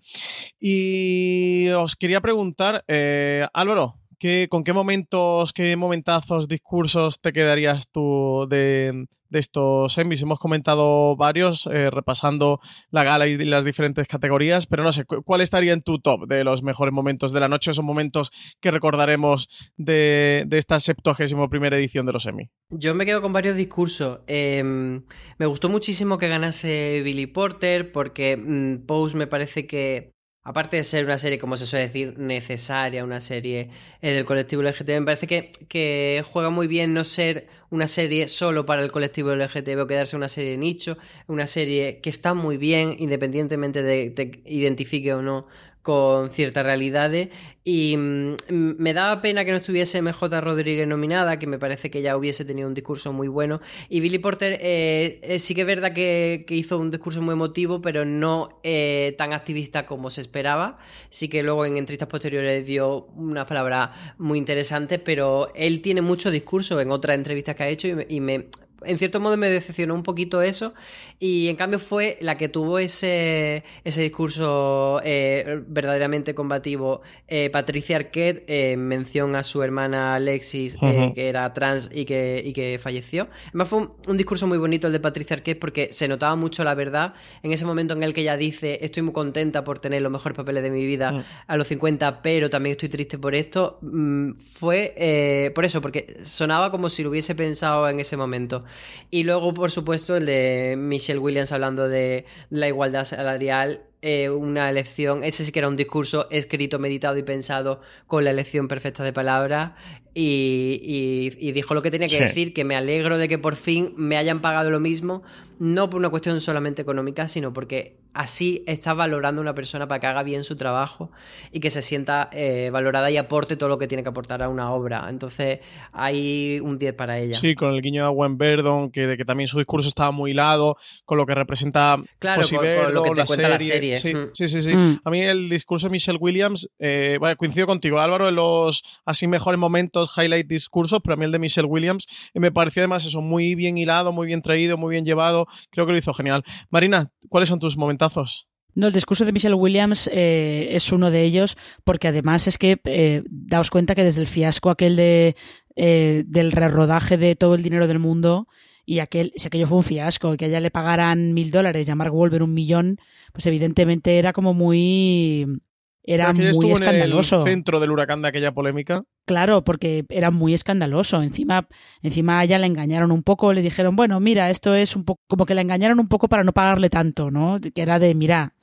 Y 0.58 1.68
os 1.68 1.94
quería 1.94 2.20
preguntar, 2.20 2.82
eh, 2.88 3.46
Álvaro, 3.52 4.00
¿Con 4.48 4.64
qué 4.64 4.72
momentos, 4.72 5.52
qué 5.52 5.76
momentazos, 5.76 6.48
discursos 6.48 7.20
te 7.20 7.34
quedarías 7.34 7.90
tú 7.90 8.46
de, 8.48 9.06
estos 9.30 9.96
Emmys? 9.98 10.22
Hemos 10.22 10.38
comentado 10.38 11.16
varios, 11.16 11.66
eh, 11.66 11.90
repasando 11.90 12.60
la 12.90 13.04
gala 13.04 13.26
y 13.26 13.36
las 13.44 13.64
diferentes 13.64 14.06
categorías, 14.08 14.66
pero 14.66 14.82
no 14.82 14.92
sé, 14.92 15.04
¿cuál 15.04 15.40
estaría 15.40 15.72
en 15.72 15.82
tu 15.82 15.98
top 15.98 16.26
de 16.26 16.44
los 16.44 16.62
mejores 16.62 16.92
momentos 16.92 17.32
de 17.32 17.40
la 17.40 17.48
noche? 17.48 17.70
Esos 17.70 17.84
momentos 17.84 18.32
que 18.60 18.70
recordaremos 18.70 19.48
de, 19.76 20.46
esta 20.50 20.80
71 20.80 21.48
primera 21.48 21.76
edición 21.76 22.06
de 22.06 22.12
los 22.12 22.26
Emmy. 22.26 22.50
Yo 22.70 22.94
me 22.94 23.06
quedo 23.06 23.22
con 23.22 23.32
varios 23.32 23.56
discursos. 23.56 24.20
Em, 24.26 25.04
me 25.38 25.46
gustó 25.46 25.68
muchísimo 25.68 26.18
que 26.18 26.28
ganase 26.28 27.02
Billy 27.04 27.26
Porter, 27.26 27.92
porque 27.92 28.36
mm, 28.36 28.86
Pose 28.86 29.16
me 29.16 29.26
parece 29.26 29.66
que 29.66 30.15
aparte 30.46 30.76
de 30.76 30.84
ser 30.84 31.04
una 31.04 31.18
serie, 31.18 31.40
como 31.40 31.56
se 31.56 31.66
suele 31.66 31.88
decir, 31.88 32.16
necesaria, 32.18 33.02
una 33.02 33.20
serie 33.20 33.68
eh, 34.00 34.12
del 34.12 34.24
colectivo 34.24 34.62
LGTB, 34.62 35.00
me 35.00 35.02
parece 35.02 35.26
que, 35.26 35.50
que, 35.68 36.22
juega 36.24 36.50
muy 36.50 36.68
bien 36.68 36.94
no 36.94 37.02
ser 37.02 37.48
una 37.68 37.88
serie 37.88 38.28
solo 38.28 38.64
para 38.64 38.82
el 38.82 38.92
colectivo 38.92 39.34
LGTB 39.34 39.80
o 39.80 39.86
quedarse 39.88 40.14
una 40.14 40.28
serie 40.28 40.52
de 40.52 40.56
nicho, 40.58 40.98
una 41.26 41.48
serie 41.48 41.98
que 42.00 42.10
está 42.10 42.32
muy 42.32 42.58
bien, 42.58 42.94
independientemente 42.96 43.82
de 43.82 44.10
te 44.10 44.40
identifique 44.44 45.12
o 45.14 45.20
no 45.20 45.48
con 45.86 46.30
ciertas 46.30 46.64
realidades 46.64 47.28
y 47.62 47.96
mm, 47.96 48.34
me 48.50 48.92
daba 48.92 49.22
pena 49.22 49.44
que 49.44 49.52
no 49.52 49.58
estuviese 49.58 50.02
MJ 50.02 50.40
Rodríguez 50.40 50.88
nominada, 50.88 51.38
que 51.38 51.46
me 51.46 51.60
parece 51.60 51.92
que 51.92 52.02
ya 52.02 52.16
hubiese 52.16 52.44
tenido 52.44 52.66
un 52.66 52.74
discurso 52.74 53.12
muy 53.12 53.28
bueno. 53.28 53.60
Y 53.88 54.00
Billy 54.00 54.18
Porter 54.18 54.58
eh, 54.60 55.20
eh, 55.22 55.38
sí 55.38 55.54
que 55.54 55.60
es 55.60 55.66
verdad 55.68 55.92
que, 55.92 56.44
hizo 56.48 56.76
un 56.78 56.90
discurso 56.90 57.22
muy 57.22 57.34
emotivo, 57.34 57.80
pero 57.80 58.04
no 58.04 58.58
eh, 58.64 59.14
tan 59.16 59.32
activista 59.32 59.86
como 59.86 60.10
se 60.10 60.22
esperaba. 60.22 60.78
Sí 61.08 61.28
que 61.28 61.44
luego 61.44 61.64
en 61.64 61.76
entrevistas 61.76 62.08
posteriores 62.08 62.66
dio 62.66 63.06
unas 63.14 63.46
palabras 63.46 63.90
muy 64.18 64.38
interesantes, 64.38 64.98
pero 64.98 65.52
él 65.54 65.82
tiene 65.82 66.02
mucho 66.02 66.32
discurso 66.32 66.80
en 66.80 66.90
otras 66.90 67.16
entrevistas 67.16 67.54
que 67.54 67.62
ha 67.62 67.68
hecho 67.68 67.86
y 68.08 68.18
me 68.18 68.46
en 68.84 68.98
cierto 68.98 69.20
modo 69.20 69.36
me 69.36 69.50
decepcionó 69.50 69.94
un 69.94 70.02
poquito 70.02 70.42
eso 70.42 70.74
y 71.18 71.48
en 71.48 71.56
cambio 71.56 71.78
fue 71.78 72.18
la 72.20 72.36
que 72.36 72.48
tuvo 72.48 72.78
ese, 72.78 73.64
ese 73.84 74.02
discurso 74.02 75.00
eh, 75.02 75.62
verdaderamente 75.66 76.34
combativo 76.34 77.00
eh, 77.26 77.48
Patricia 77.50 77.96
Arquette 77.96 78.44
en 78.48 78.86
mención 78.86 79.34
a 79.34 79.42
su 79.42 79.62
hermana 79.62 80.14
Alexis 80.14 80.76
eh, 80.82 81.12
que 81.14 81.28
era 81.28 81.52
trans 81.54 81.90
y 81.92 82.04
que, 82.04 82.42
y 82.44 82.52
que 82.52 82.78
falleció. 82.78 83.28
Además 83.48 83.68
fue 83.68 83.88
un, 84.08 84.16
discurso 84.16 84.46
muy 84.46 84.58
bonito 84.58 84.88
el 84.88 84.92
de 84.92 85.00
Patricia 85.00 85.36
Arquette 85.36 85.58
porque 85.58 85.92
se 85.92 86.06
notaba 86.06 86.36
mucho 86.36 86.62
la 86.64 86.74
verdad 86.74 87.14
en 87.42 87.52
ese 87.52 87.64
momento 87.64 87.94
en 87.94 88.02
el 88.02 88.12
que 88.12 88.20
ella 88.20 88.36
dice 88.36 88.80
estoy 88.82 89.02
muy 89.02 89.12
contenta 89.14 89.64
por 89.64 89.78
tener 89.78 90.02
los 90.02 90.12
mejores 90.12 90.36
papeles 90.36 90.62
de 90.62 90.70
mi 90.70 90.84
vida 90.84 91.12
mm. 91.12 91.24
a 91.46 91.56
los 91.56 91.66
50 91.68 92.20
pero 92.20 92.50
también 92.50 92.72
estoy 92.72 92.90
triste 92.90 93.18
por 93.18 93.34
esto. 93.34 93.78
Mm, 93.80 94.32
fue 94.34 95.52
por 95.54 95.64
eso, 95.64 95.80
porque 95.80 96.16
sonaba 96.24 96.70
como 96.70 96.90
si 96.90 97.02
lo 97.02 97.10
hubiese 97.10 97.34
pensado 97.34 97.88
en 97.88 98.00
ese 98.00 98.16
momento. 98.16 98.65
Y 99.10 99.22
luego, 99.22 99.54
por 99.54 99.70
supuesto, 99.70 100.16
el 100.16 100.26
de 100.26 100.74
Michelle 100.78 101.18
Williams 101.18 101.52
hablando 101.52 101.88
de 101.88 102.24
la 102.50 102.68
igualdad 102.68 103.04
salarial 103.04 103.82
eh, 104.02 104.30
una 104.30 104.70
elección, 104.70 105.24
ese 105.24 105.44
sí 105.44 105.50
que 105.50 105.58
era 105.58 105.68
un 105.68 105.76
discurso 105.76 106.28
escrito, 106.30 106.78
meditado 106.78 107.16
y 107.16 107.22
pensado 107.22 107.80
con 108.06 108.24
la 108.24 108.30
elección 108.30 108.68
perfecta 108.68 109.02
de 109.02 109.12
palabras 109.12 109.72
y, 110.18 111.52
dijo 111.52 111.74
lo 111.74 111.82
que 111.82 111.90
tenía 111.90 112.08
que 112.08 112.18
decir, 112.18 112.54
que 112.54 112.64
me 112.64 112.74
alegro 112.74 113.18
de 113.18 113.28
que 113.28 113.38
por 113.38 113.54
fin 113.54 113.92
me 113.96 114.16
hayan 114.16 114.40
pagado 114.40 114.70
lo 114.70 114.80
mismo, 114.80 115.22
no 115.58 115.90
por 115.90 115.98
una 115.98 116.08
cuestión 116.08 116.40
solamente 116.40 116.80
económica, 116.80 117.28
sino 117.28 117.52
porque 117.52 117.98
así 118.14 118.64
está 118.66 118.94
valorando 118.94 119.42
una 119.42 119.54
persona 119.54 119.86
para 119.86 120.00
que 120.00 120.06
haga 120.06 120.22
bien 120.22 120.42
su 120.42 120.56
trabajo 120.56 121.10
y 121.52 121.60
que 121.60 121.68
se 121.68 121.82
sienta 121.82 122.30
eh, 122.32 122.70
valorada 122.72 123.10
y 123.10 123.18
aporte 123.18 123.56
todo 123.56 123.68
lo 123.68 123.76
que 123.76 123.88
tiene 123.88 124.02
que 124.02 124.08
aportar 124.08 124.42
a 124.42 124.48
una 124.48 124.72
obra. 124.72 125.06
Entonces 125.10 125.60
hay 125.92 126.60
un 126.60 126.78
10 126.78 126.94
para 126.94 127.18
ella. 127.18 127.34
Sí, 127.34 127.54
con 127.54 127.74
el 127.74 127.82
guiño 127.82 128.06
de 128.06 128.14
Gwen 128.14 128.38
Verdon, 128.38 128.90
que, 128.90 129.06
de 129.06 129.18
que 129.18 129.26
también 129.26 129.48
su 129.48 129.58
discurso 129.58 129.88
estaba 129.88 130.12
muy 130.12 130.30
hilado, 130.30 130.78
con 131.04 131.18
lo 131.18 131.26
que 131.26 131.34
representa 131.34 131.98
claro, 132.18 132.42
con, 132.48 132.94
lo 132.94 133.02
que 133.02 133.10
te 133.10 133.24
cuenta 133.24 133.48
la 133.50 133.58
serie. 133.58 133.96
Sí, 133.96 134.14
sí, 134.32 134.48
sí. 134.48 134.74
Mm. 134.74 135.00
A 135.04 135.10
mí 135.10 135.20
el 135.20 135.50
discurso 135.50 135.88
de 135.88 135.90
Michelle 135.90 136.18
Williams, 136.18 136.70
eh, 136.78 137.18
bueno, 137.20 137.36
coincido 137.36 137.66
contigo, 137.66 138.00
Álvaro, 138.00 138.30
en 138.30 138.36
los 138.36 138.82
así 139.04 139.26
mejores 139.26 139.58
momentos 139.58 140.05
highlight 140.16 140.46
discursos, 140.46 141.00
pero 141.02 141.14
a 141.14 141.16
mí 141.16 141.24
el 141.24 141.32
de 141.32 141.38
Michelle 141.38 141.66
Williams 141.68 142.06
eh, 142.34 142.40
me 142.40 142.52
pareció 142.52 142.82
además 142.82 143.04
eso, 143.04 143.20
muy 143.20 143.54
bien 143.54 143.78
hilado, 143.78 144.12
muy 144.12 144.26
bien 144.26 144.42
traído, 144.42 144.76
muy 144.76 144.92
bien 144.92 145.04
llevado. 145.04 145.46
Creo 145.70 145.86
que 145.86 145.92
lo 145.92 145.98
hizo 145.98 146.12
genial. 146.12 146.44
Marina, 146.70 147.10
¿cuáles 147.28 147.48
son 147.48 147.58
tus 147.58 147.76
momentazos? 147.76 148.46
No, 148.74 148.88
el 148.88 148.92
discurso 148.92 149.24
de 149.24 149.32
Michelle 149.32 149.54
Williams 149.54 150.10
eh, 150.12 150.68
es 150.72 150.92
uno 150.92 151.10
de 151.10 151.22
ellos, 151.22 151.56
porque 151.84 152.08
además 152.08 152.46
es 152.46 152.58
que 152.58 152.78
eh, 152.84 153.22
daos 153.28 153.70
cuenta 153.70 153.94
que 153.94 154.04
desde 154.04 154.20
el 154.20 154.26
fiasco 154.26 154.70
aquel 154.70 154.96
de 154.96 155.36
del 155.78 156.52
rerodaje 156.52 157.18
de 157.18 157.36
todo 157.36 157.54
el 157.54 157.62
dinero 157.62 157.86
del 157.86 157.98
mundo 157.98 158.48
y 158.86 159.00
aquel, 159.00 159.32
si 159.34 159.48
aquello 159.48 159.66
fue 159.66 159.78
un 159.78 159.84
fiasco, 159.84 160.36
que 160.36 160.44
a 160.44 160.48
ella 160.48 160.60
le 160.60 160.70
pagaran 160.70 161.34
mil 161.34 161.50
dólares 161.50 161.86
y 161.86 161.90
a 161.90 161.96
Mark 161.96 162.14
Wolver 162.14 162.44
un 162.44 162.54
millón, 162.54 162.98
pues 163.32 163.44
evidentemente 163.46 164.18
era 164.18 164.32
como 164.32 164.54
muy 164.54 165.60
era 166.06 166.32
muy 166.32 166.70
escandaloso. 166.70 167.36
En 167.36 167.42
el 167.42 167.48
centro 167.48 167.80
del 167.80 167.90
huracán 167.90 168.22
de 168.22 168.28
aquella 168.28 168.52
polémica. 168.52 169.02
Claro, 169.24 169.64
porque 169.64 170.04
era 170.08 170.30
muy 170.30 170.54
escandaloso. 170.54 171.20
Encima, 171.22 171.68
encima 172.02 172.38
a 172.38 172.44
ella 172.44 172.58
la 172.58 172.66
engañaron 172.66 173.10
un 173.10 173.22
poco, 173.22 173.52
le 173.52 173.60
dijeron, 173.60 173.96
bueno, 173.96 174.20
mira, 174.20 174.48
esto 174.48 174.74
es 174.74 174.94
un 174.94 175.04
poco, 175.04 175.20
como 175.26 175.46
que 175.46 175.54
la 175.54 175.62
engañaron 175.62 175.98
un 175.98 176.08
poco 176.08 176.28
para 176.28 176.44
no 176.44 176.52
pagarle 176.52 176.90
tanto, 176.90 177.30
¿no? 177.30 177.58
Que 177.74 177.82
era 177.82 177.98
de, 177.98 178.14
mira, 178.14 178.54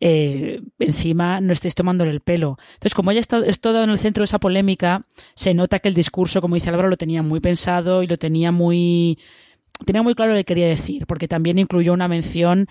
eh, 0.00 0.60
encima 0.80 1.40
no 1.40 1.52
estéis 1.52 1.76
tomándole 1.76 2.10
el 2.10 2.20
pelo. 2.20 2.56
Entonces, 2.74 2.94
como 2.94 3.12
ella 3.12 3.20
está, 3.20 3.38
es 3.38 3.60
todo 3.60 3.82
en 3.84 3.90
el 3.90 3.98
centro 3.98 4.22
de 4.22 4.26
esa 4.26 4.40
polémica, 4.40 5.06
se 5.34 5.54
nota 5.54 5.78
que 5.78 5.88
el 5.88 5.94
discurso, 5.94 6.40
como 6.40 6.56
dice 6.56 6.70
Álvaro, 6.70 6.88
lo 6.88 6.96
tenía 6.96 7.22
muy 7.22 7.40
pensado 7.40 8.02
y 8.02 8.08
lo 8.08 8.18
tenía 8.18 8.50
muy 8.50 9.18
tenía 9.84 10.02
muy 10.02 10.14
claro 10.14 10.32
lo 10.32 10.38
que 10.38 10.44
quería 10.44 10.66
decir, 10.66 11.06
porque 11.06 11.28
también 11.28 11.58
incluyó 11.58 11.92
una 11.92 12.08
mención 12.08 12.66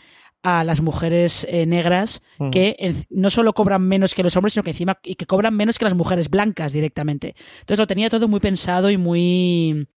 a 0.49 0.63
las 0.63 0.79
mujeres 0.79 1.45
eh, 1.49 1.65
negras 1.65 2.21
que 2.53 2.95
no 3.09 3.29
solo 3.29 3.51
cobran 3.51 3.81
menos 3.81 4.15
que 4.15 4.23
los 4.23 4.37
hombres, 4.37 4.53
sino 4.53 4.63
que 4.63 4.69
encima 4.69 4.97
y 5.03 5.15
que 5.15 5.25
cobran 5.25 5.53
menos 5.53 5.77
que 5.77 5.83
las 5.83 5.93
mujeres 5.93 6.29
blancas 6.29 6.71
directamente. 6.71 7.35
Entonces 7.59 7.79
lo 7.79 7.85
tenía 7.85 8.09
todo 8.09 8.29
muy 8.29 8.39
pensado 8.39 8.89
y 8.89 8.95
muy 8.95 9.89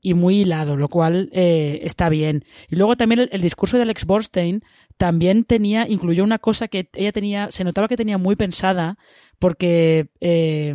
y 0.00 0.14
muy 0.14 0.42
hilado, 0.42 0.76
lo 0.76 0.88
cual 0.88 1.28
eh, 1.32 1.80
está 1.82 2.08
bien. 2.08 2.44
Y 2.70 2.76
luego 2.76 2.96
también 2.96 3.28
el, 3.32 3.40
discurso 3.40 3.78
de 3.78 3.82
Alex 3.82 4.04
Borstein 4.04 4.62
también 4.96 5.42
tenía, 5.42 5.88
incluyó 5.88 6.22
una 6.22 6.38
cosa 6.38 6.68
que 6.68 6.88
ella 6.92 7.10
tenía, 7.10 7.50
se 7.50 7.64
notaba 7.64 7.88
que 7.88 7.96
tenía 7.96 8.16
muy 8.16 8.36
pensada, 8.36 8.98
porque 9.40 10.10
eh, 10.20 10.72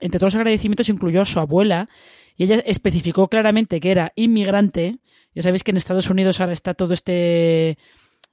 entre 0.00 0.18
todos 0.18 0.34
los 0.34 0.40
agradecimientos 0.40 0.90
incluyó 0.90 1.22
a 1.22 1.24
su 1.24 1.40
abuela, 1.40 1.88
y 2.36 2.44
ella 2.44 2.56
especificó 2.66 3.28
claramente 3.28 3.80
que 3.80 3.92
era 3.92 4.12
inmigrante. 4.14 4.98
Ya 5.34 5.40
sabéis 5.40 5.64
que 5.64 5.70
en 5.70 5.78
Estados 5.78 6.10
Unidos 6.10 6.38
ahora 6.40 6.52
está 6.52 6.74
todo 6.74 6.92
este 6.92 7.78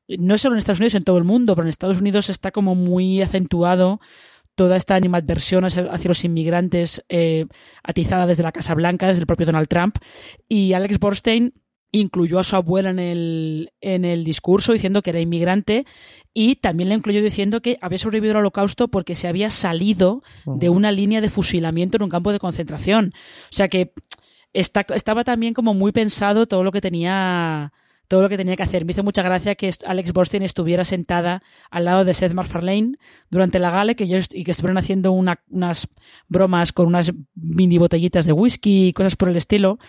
no 0.07 0.37
solo 0.37 0.55
en 0.55 0.59
Estados 0.59 0.79
Unidos, 0.79 0.95
en 0.95 1.03
todo 1.03 1.17
el 1.17 1.23
mundo, 1.23 1.55
pero 1.55 1.65
en 1.65 1.69
Estados 1.69 2.01
Unidos 2.01 2.29
está 2.29 2.51
como 2.51 2.75
muy 2.75 3.21
acentuado 3.21 3.99
toda 4.55 4.75
esta 4.75 4.95
animadversión 4.95 5.63
hacia, 5.65 5.83
los 5.83 6.23
inmigrantes 6.25 7.03
eh, 7.09 7.45
atizada 7.83 8.27
desde 8.27 8.43
la 8.43 8.51
Casa 8.51 8.75
Blanca, 8.75 9.07
desde 9.07 9.21
el 9.21 9.27
propio 9.27 9.45
Donald 9.45 9.67
Trump. 9.67 9.95
Y 10.47 10.73
Alex 10.73 10.99
Borstein 10.99 11.53
incluyó 11.91 12.39
a 12.39 12.43
su 12.43 12.55
abuela 12.55 12.89
en 12.89 12.99
el, 12.99 13.71
en 13.81 14.05
el 14.05 14.23
discurso 14.23 14.71
diciendo 14.71 15.01
que 15.01 15.09
era 15.09 15.19
inmigrante 15.19 15.85
y 16.33 16.55
también 16.55 16.89
le 16.89 16.95
incluyó 16.95 17.21
diciendo 17.21 17.61
que 17.61 17.77
había 17.81 17.97
sobrevivido 17.97 18.33
al 18.33 18.41
holocausto 18.41 18.87
porque 18.87 19.15
se 19.15 19.27
había 19.27 19.49
salido 19.49 20.23
de 20.45 20.69
una 20.69 20.91
línea 20.91 21.19
de 21.19 21.29
fusilamiento 21.29 21.97
en 21.97 22.03
un 22.03 22.09
campo 22.09 22.31
de 22.31 22.39
concentración. 22.39 23.11
O 23.51 23.55
sea 23.55 23.67
que 23.67 23.93
estaba 24.53 25.23
también 25.23 25.53
como 25.53 25.73
muy 25.73 25.91
pensado 25.91 26.45
todo 26.45 26.63
lo 26.63 26.71
que 26.71 26.81
tenía 26.81 27.73
todo 28.07 28.21
lo 28.21 28.29
que 28.29 28.37
tenía 28.37 28.55
que 28.55 28.63
hacer. 28.63 28.85
Me 28.85 28.91
hizo 28.91 29.03
mucha 29.03 29.21
gracia 29.21 29.55
que 29.55 29.71
Alex 29.85 30.11
Borstein 30.13 30.43
estuviera 30.43 30.83
sentada 30.83 31.43
al 31.69 31.85
lado 31.85 32.03
de 32.03 32.13
Seth 32.13 32.33
MacFarlane 32.33 32.97
durante 33.29 33.59
la 33.59 33.71
gala 33.71 33.93
que 33.93 34.03
ellos, 34.03 34.27
y 34.31 34.43
que 34.43 34.51
estuvieran 34.51 34.77
haciendo 34.77 35.11
unas 35.11 35.87
bromas 36.27 36.73
con 36.73 36.87
unas 36.87 37.13
mini 37.35 37.77
botellitas 37.77 38.25
de 38.25 38.33
whisky 38.33 38.87
y 38.87 38.93
cosas 38.93 39.15
por 39.15 39.29
el 39.29 39.37
estilo. 39.37 39.79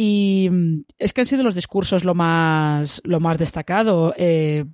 Y 0.00 0.48
mm, 0.48 0.82
es 0.96 1.12
que 1.12 1.22
han 1.22 1.26
sido 1.26 1.42
los 1.42 1.56
discursos 1.56 2.04
lo 2.04 2.14
más, 2.14 3.00
lo 3.02 3.18
más 3.18 3.36
destacado. 3.36 4.14
Eh, 4.16 4.64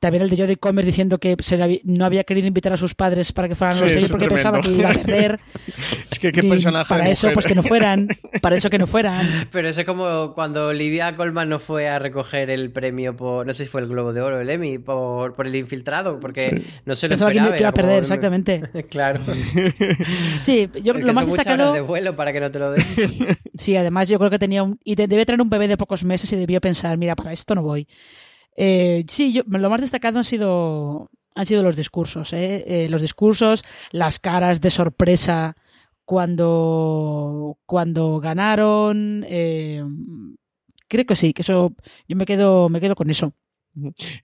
también 0.00 0.22
el 0.22 0.30
de 0.30 0.36
Jodie 0.38 0.56
Comer 0.56 0.86
diciendo 0.86 1.18
que 1.18 1.36
no 1.84 2.06
había 2.06 2.24
querido 2.24 2.46
invitar 2.46 2.72
a 2.72 2.78
sus 2.78 2.94
padres 2.94 3.34
para 3.34 3.48
que 3.48 3.54
fueran 3.54 3.76
a 3.76 3.80
los 3.82 4.08
porque 4.08 4.28
pensaba 4.28 4.62
que 4.62 4.70
iba 4.70 4.90
a 4.90 4.94
perder. 4.94 5.38
es 6.10 6.18
que 6.18 6.32
qué 6.32 6.42
personaje. 6.42 6.88
Para 6.88 7.10
eso, 7.10 7.28
pues 7.34 7.44
que 7.44 7.54
no 7.54 7.62
fueran. 7.62 8.08
Para 8.40 8.56
eso 8.56 8.70
que 8.70 8.78
no 8.78 8.86
fueran. 8.86 9.46
Pero 9.52 9.68
eso 9.68 9.82
es 9.82 9.86
como 9.86 10.32
cuando 10.32 10.68
Olivia 10.68 11.14
Colman 11.16 11.50
no 11.50 11.58
fue 11.58 11.90
a 11.90 11.98
recoger 11.98 12.48
el 12.48 12.72
premio 12.72 13.14
por, 13.14 13.46
no 13.46 13.52
sé 13.52 13.64
si 13.64 13.70
fue 13.70 13.82
el 13.82 13.88
Globo 13.88 14.14
de 14.14 14.22
Oro, 14.22 14.40
el 14.40 14.48
Emmy, 14.48 14.78
por, 14.78 15.34
por 15.34 15.46
el 15.46 15.54
infiltrado, 15.54 16.18
porque 16.18 16.62
no 16.86 16.94
se 16.94 17.08
lo 17.08 17.10
pensaba 17.10 17.30
que 17.30 17.60
iba 17.60 17.68
a 17.68 17.74
perder, 17.74 18.04
exactamente. 18.04 18.62
claro. 18.88 19.22
sí, 20.38 20.70
yo 20.82 20.94
lo 20.94 21.12
más 21.12 21.26
destacado. 21.26 21.74
de 21.74 21.82
vuelo 21.82 22.16
para 22.16 22.32
que 22.32 22.40
no 22.40 22.50
te 22.50 22.58
lo 22.58 22.70
den. 22.70 22.86
sí, 23.52 23.76
además 23.76 24.08
yo 24.08 24.18
creo 24.18 24.30
que 24.30 24.38
tenía 24.38 24.61
y 24.84 24.94
debe 24.94 25.26
tener 25.26 25.40
un 25.40 25.50
bebé 25.50 25.68
de 25.68 25.76
pocos 25.76 26.04
meses 26.04 26.32
y 26.32 26.36
debió 26.36 26.60
pensar, 26.60 26.96
mira, 26.98 27.16
para 27.16 27.32
esto 27.32 27.54
no 27.54 27.62
voy. 27.62 27.86
Eh, 28.56 29.04
sí, 29.08 29.32
yo, 29.32 29.42
lo 29.46 29.70
más 29.70 29.80
destacado 29.80 30.18
han 30.18 30.24
sido, 30.24 31.10
han 31.34 31.46
sido 31.46 31.62
los 31.62 31.76
discursos, 31.76 32.32
¿eh? 32.32 32.64
Eh, 32.66 32.88
los 32.88 33.00
discursos, 33.00 33.64
las 33.90 34.18
caras 34.18 34.60
de 34.60 34.70
sorpresa 34.70 35.56
cuando, 36.04 37.58
cuando 37.66 38.20
ganaron. 38.20 39.24
creo 40.88 41.06
que 41.06 41.16
sí, 41.16 41.32
que 41.32 41.42
eso, 41.42 41.74
yo 42.08 42.16
me 42.16 42.26
quedo, 42.26 42.68
me 42.68 42.80
quedo 42.80 42.94
con 42.94 43.10
eso. 43.10 43.34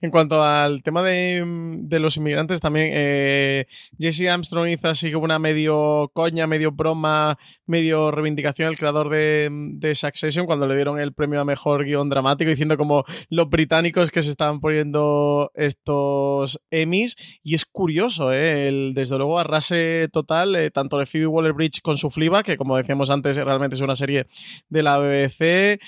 En 0.01 0.11
cuanto 0.11 0.43
al 0.43 0.83
tema 0.83 1.01
de, 1.01 1.99
los 1.99 2.17
inmigrantes, 2.17 2.59
también 2.59 2.91
eh, 2.93 3.65
Jesse 3.97 4.27
Armstrong 4.27 4.69
hizo 4.69 4.89
así 4.89 5.11
como 5.11 5.25
una 5.25 5.39
medio 5.39 6.11
coña, 6.13 6.45
medio 6.45 6.71
broma, 6.71 7.39
medio 7.65 8.11
reivindicación 8.11 8.69
el 8.69 8.77
creador 8.77 9.09
de, 9.09 9.49
de, 9.51 9.95
Succession 9.95 10.45
cuando 10.45 10.67
le 10.67 10.75
dieron 10.75 10.99
el 10.99 11.13
premio 11.13 11.41
a 11.41 11.45
mejor 11.45 11.83
guion 11.83 12.09
dramático, 12.09 12.49
diciendo 12.49 12.77
como 12.77 13.05
los 13.29 13.49
británicos 13.49 14.11
que 14.11 14.21
se 14.21 14.29
estaban 14.29 14.59
poniendo 14.59 15.51
estos 15.55 16.59
Emmys. 16.69 17.15
Y 17.43 17.55
es 17.55 17.65
curioso, 17.65 18.31
¿eh? 18.31 18.67
el, 18.67 18.93
desde 18.93 19.17
luego 19.17 19.39
arrase 19.39 20.09
total, 20.13 20.55
eh, 20.55 20.69
tanto 20.69 20.99
de 20.99 21.07
Phoebe 21.07 21.27
Waller-Bridge 21.27 21.81
con 21.81 21.97
su 21.97 22.11
Fliba, 22.11 22.43
que 22.43 22.55
como 22.55 22.77
decíamos 22.77 23.09
antes, 23.09 23.35
realmente 23.35 23.75
es 23.75 23.81
una 23.81 23.95
serie 23.95 24.27
de 24.69 24.83
la 24.83 24.97
BBC, 24.99 25.79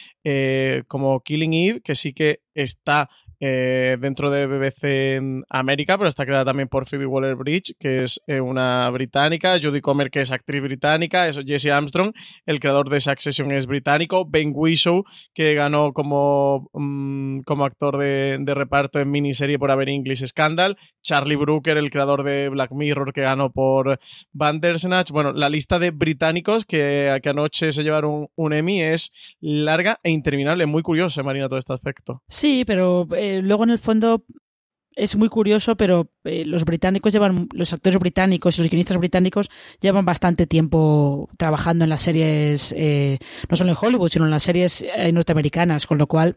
como 0.87 1.21
Killing 1.21 1.53
Eve, 1.53 1.81
que 1.81 1.95
sí 1.95 2.13
que 2.13 2.41
está 2.53 3.09
eh, 3.43 3.97
dentro 3.99 4.29
de 4.29 4.45
BBC 4.45 5.15
en 5.17 5.43
América, 5.49 5.97
pero 5.97 6.07
está 6.07 6.27
creada 6.27 6.45
también 6.45 6.69
por 6.69 6.85
Phoebe 6.85 7.07
Waller-Bridge, 7.07 7.73
que 7.79 8.03
es 8.03 8.21
eh, 8.27 8.39
una 8.39 8.87
británica, 8.91 9.57
Judy 9.59 9.81
Comer, 9.81 10.11
que 10.11 10.21
es 10.21 10.31
actriz 10.31 10.61
británica, 10.61 11.27
es 11.27 11.39
Jesse 11.43 11.71
Armstrong, 11.71 12.13
el 12.45 12.59
creador 12.59 12.91
de 12.91 12.99
Succession 12.99 13.51
es 13.51 13.65
británico, 13.65 14.27
Ben 14.29 14.51
Whishaw, 14.53 15.03
que 15.33 15.55
ganó 15.55 15.91
como, 15.91 16.69
mm, 16.73 17.39
como 17.41 17.65
actor 17.65 17.97
de, 17.97 18.37
reparto 18.53 18.99
en 18.99 19.09
miniserie 19.09 19.57
por 19.57 19.71
haber 19.71 19.89
English 19.89 20.23
Scandal, 20.27 20.77
Charlie 21.01 21.35
Brooker, 21.35 21.77
el 21.77 21.89
creador 21.89 22.23
de 22.23 22.47
Black 22.49 22.71
Mirror, 22.71 23.11
que 23.11 23.21
ganó 23.21 23.51
por 23.51 23.99
Bandersnatch. 24.33 25.09
Bueno, 25.09 25.33
la 25.33 25.49
lista 25.49 25.79
de 25.79 25.89
británicos 25.89 26.65
que, 26.65 27.19
anoche 27.25 27.71
se 27.71 27.83
llevaron 27.83 28.27
un 28.35 28.53
Emmy 28.53 28.81
es 28.81 29.11
larga 29.39 29.99
e 30.03 30.11
interminable. 30.11 30.67
Muy 30.67 30.83
curioso, 30.83 31.23
Marina, 31.23 31.47
todo 31.47 31.57
este 31.57 31.73
aspecto. 31.73 32.21
Sí, 32.27 32.63
pero 32.67 33.07
eh, 33.15 33.30
luego 33.41 33.63
en 33.63 33.69
el 33.69 33.79
fondo 33.79 34.25
es 34.95 35.15
muy 35.15 35.29
curioso, 35.29 35.77
pero 35.77 36.11
eh, 36.25 36.43
los 36.45 36.65
británicos 36.65 37.13
llevan, 37.13 37.47
los 37.53 37.71
actores 37.71 37.97
británicos 37.99 38.57
y 38.57 38.61
los 38.61 38.69
guionistas 38.69 38.97
británicos 38.97 39.49
llevan 39.79 40.03
bastante 40.03 40.47
tiempo 40.47 41.29
trabajando 41.37 41.85
en 41.85 41.89
las 41.89 42.01
series, 42.01 42.73
eh, 42.77 43.17
no 43.49 43.55
solo 43.55 43.71
en 43.71 43.77
Hollywood, 43.79 44.09
sino 44.09 44.25
en 44.25 44.31
las 44.31 44.43
series 44.43 44.85
norteamericanas, 45.13 45.87
con 45.87 45.97
lo 45.97 46.07
cual, 46.07 46.35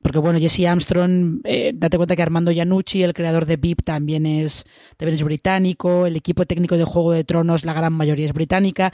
porque 0.00 0.18
bueno, 0.18 0.38
Jesse 0.38 0.66
Armstrong, 0.66 1.42
date 1.74 1.96
cuenta 1.96 2.14
que 2.14 2.22
Armando 2.22 2.52
Iannucci, 2.52 3.02
el 3.02 3.14
creador 3.14 3.46
de 3.46 3.56
VIP, 3.56 3.82
también 3.82 4.26
es, 4.26 4.64
también 4.96 5.16
es 5.16 5.24
británico, 5.24 6.06
el 6.06 6.16
equipo 6.16 6.46
técnico 6.46 6.76
de 6.76 6.84
Juego 6.84 7.12
de 7.12 7.24
Tronos, 7.24 7.64
la 7.64 7.72
gran 7.72 7.92
mayoría 7.92 8.26
es 8.26 8.32
británica, 8.32 8.92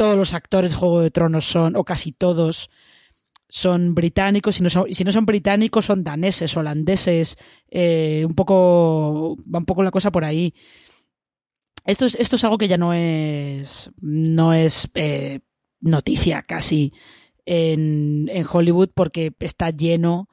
todos 0.00 0.16
los 0.16 0.32
actores 0.32 0.70
de 0.70 0.78
Juego 0.78 1.02
de 1.02 1.10
Tronos 1.10 1.44
son, 1.44 1.76
o 1.76 1.84
casi 1.84 2.12
todos, 2.12 2.70
son 3.50 3.94
británicos, 3.94 4.56
si 4.56 4.62
no 4.62 4.70
son, 4.70 4.94
si 4.94 5.04
no 5.04 5.12
son 5.12 5.26
británicos 5.26 5.84
son 5.84 6.02
daneses, 6.02 6.56
holandeses, 6.56 7.36
eh, 7.68 8.24
un 8.26 8.34
poco, 8.34 9.36
va 9.52 9.58
un 9.58 9.66
poco 9.66 9.82
la 9.82 9.90
cosa 9.90 10.10
por 10.10 10.24
ahí. 10.24 10.54
Esto 11.84 12.06
es, 12.06 12.14
esto 12.14 12.36
es 12.36 12.44
algo 12.44 12.56
que 12.56 12.68
ya 12.68 12.78
no 12.78 12.94
es, 12.94 13.90
no 14.00 14.54
es 14.54 14.88
eh, 14.94 15.40
noticia 15.80 16.42
casi 16.42 16.92
en, 17.44 18.28
en 18.32 18.46
Hollywood 18.50 18.90
porque 18.94 19.32
está 19.40 19.70
lleno 19.70 20.28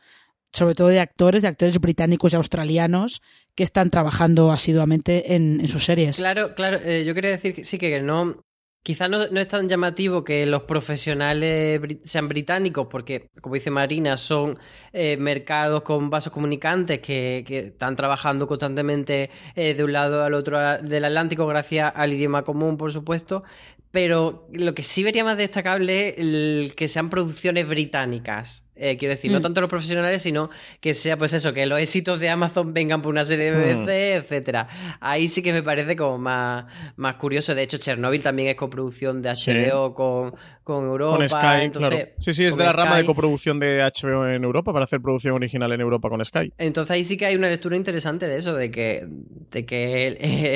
sobre 0.54 0.76
todo 0.76 0.88
de 0.88 1.00
actores, 1.00 1.42
de 1.42 1.50
actores 1.50 1.80
británicos 1.80 2.34
y 2.34 2.36
australianos 2.36 3.22
que 3.56 3.64
están 3.64 3.90
trabajando 3.90 4.52
asiduamente 4.52 5.36
en, 5.36 5.68
sus 5.68 5.86
series. 5.86 6.18
Claro, 6.18 6.56
claro, 6.56 6.80
eh, 6.84 7.04
yo 7.06 7.14
quería 7.14 7.32
decir 7.32 7.54
que 7.54 7.64
sí 7.64 7.78
que 7.78 8.02
no, 8.02 8.44
Quizás 8.84 9.10
no, 9.10 9.22
es 9.24 9.48
tan 9.50 9.68
llamativo 9.68 10.24
que 10.24 10.46
los 10.46 10.64
profesionales 10.64 11.82
sean 12.04 12.30
británicos, 12.30 12.88
porque, 12.90 13.28
como 13.42 13.56
dice 13.56 13.70
Marina, 13.70 14.16
son 14.16 14.58
eh, 14.94 15.18
mercados 15.18 15.82
con 15.82 16.10
vasos 16.10 16.32
comunicantes 16.32 17.00
que, 17.00 17.44
están 17.50 17.98
trabajando 17.98 18.48
constantemente 18.48 19.30
eh, 19.56 19.74
de 19.74 19.84
un 19.84 19.92
lado 19.92 20.24
al 20.24 20.34
otro 20.34 20.58
del 20.78 21.04
Atlántico, 21.04 21.46
gracias 21.48 21.92
al 21.96 22.14
idioma 22.14 22.44
común, 22.44 22.78
por 22.78 22.94
supuesto. 22.94 23.44
Pero 23.92 24.48
lo 24.54 24.74
que 24.74 24.84
sí 24.84 25.04
vería 25.04 25.24
más 25.26 25.38
destacable 25.38 26.16
es 26.18 26.76
que 26.76 26.88
sean 26.88 27.10
producciones 27.10 27.68
británicas. 27.68 28.67
Eh, 28.80 28.98
quiero 28.98 29.14
decir, 29.14 29.32
no 29.32 29.40
mm. 29.40 29.42
tanto 29.42 29.62
los 29.62 29.70
profesionales, 29.70 30.22
sino 30.22 30.50
que 30.80 30.94
sea 30.94 31.18
pues 31.18 31.34
eso, 31.34 31.54
que 31.54 31.66
los 31.66 31.80
éxitos 31.80 32.20
de 32.20 32.30
Amazon 32.30 32.74
vengan 32.74 33.02
por 33.02 33.12
una 33.12 33.26
serie 33.26 33.52
de 33.52 33.58
BBC, 33.58 33.88
mm. 33.88 34.24
etcétera. 34.24 34.68
Ahí 35.00 35.28
sí 35.28 35.42
que 35.42 35.54
me 35.54 35.64
parece 35.64 35.96
como 35.96 36.18
más, 36.18 36.66
más 36.96 37.16
curioso. 37.16 37.56
De 37.56 37.64
hecho, 37.64 37.78
Chernobyl 37.78 38.22
también 38.22 38.50
es 38.50 38.56
coproducción 38.56 39.22
de 39.22 39.32
HBO 39.32 39.94
con, 39.94 40.34
con 40.64 40.86
Europa. 40.86 41.18
Con 41.18 41.30
Sky, 41.30 41.70
claro. 41.72 41.98
Sí, 42.18 42.34
sí, 42.34 42.46
es 42.46 42.58
de 42.58 42.64
la 42.66 42.74
rama 42.74 42.98
de 42.98 43.06
coproducción 43.06 43.60
de 43.60 43.80
HBO 43.82 44.28
en 44.28 44.44
Europa 44.44 44.74
para 44.74 44.86
hacer 44.86 45.02
producción 45.02 45.34
original 45.34 45.72
en 45.72 45.82
Europa 45.82 46.10
con 46.10 46.24
Sky. 46.24 46.54
Entonces 46.58 46.92
ahí 46.92 47.04
sí 47.04 47.18
que 47.18 47.26
hay 47.26 47.36
una 47.36 47.50
lectura 47.50 47.76
interesante 47.76 48.28
de 48.28 48.38
eso, 48.38 48.54
de 48.54 48.70
que, 48.70 49.08
de 49.52 49.66
que 49.66 50.08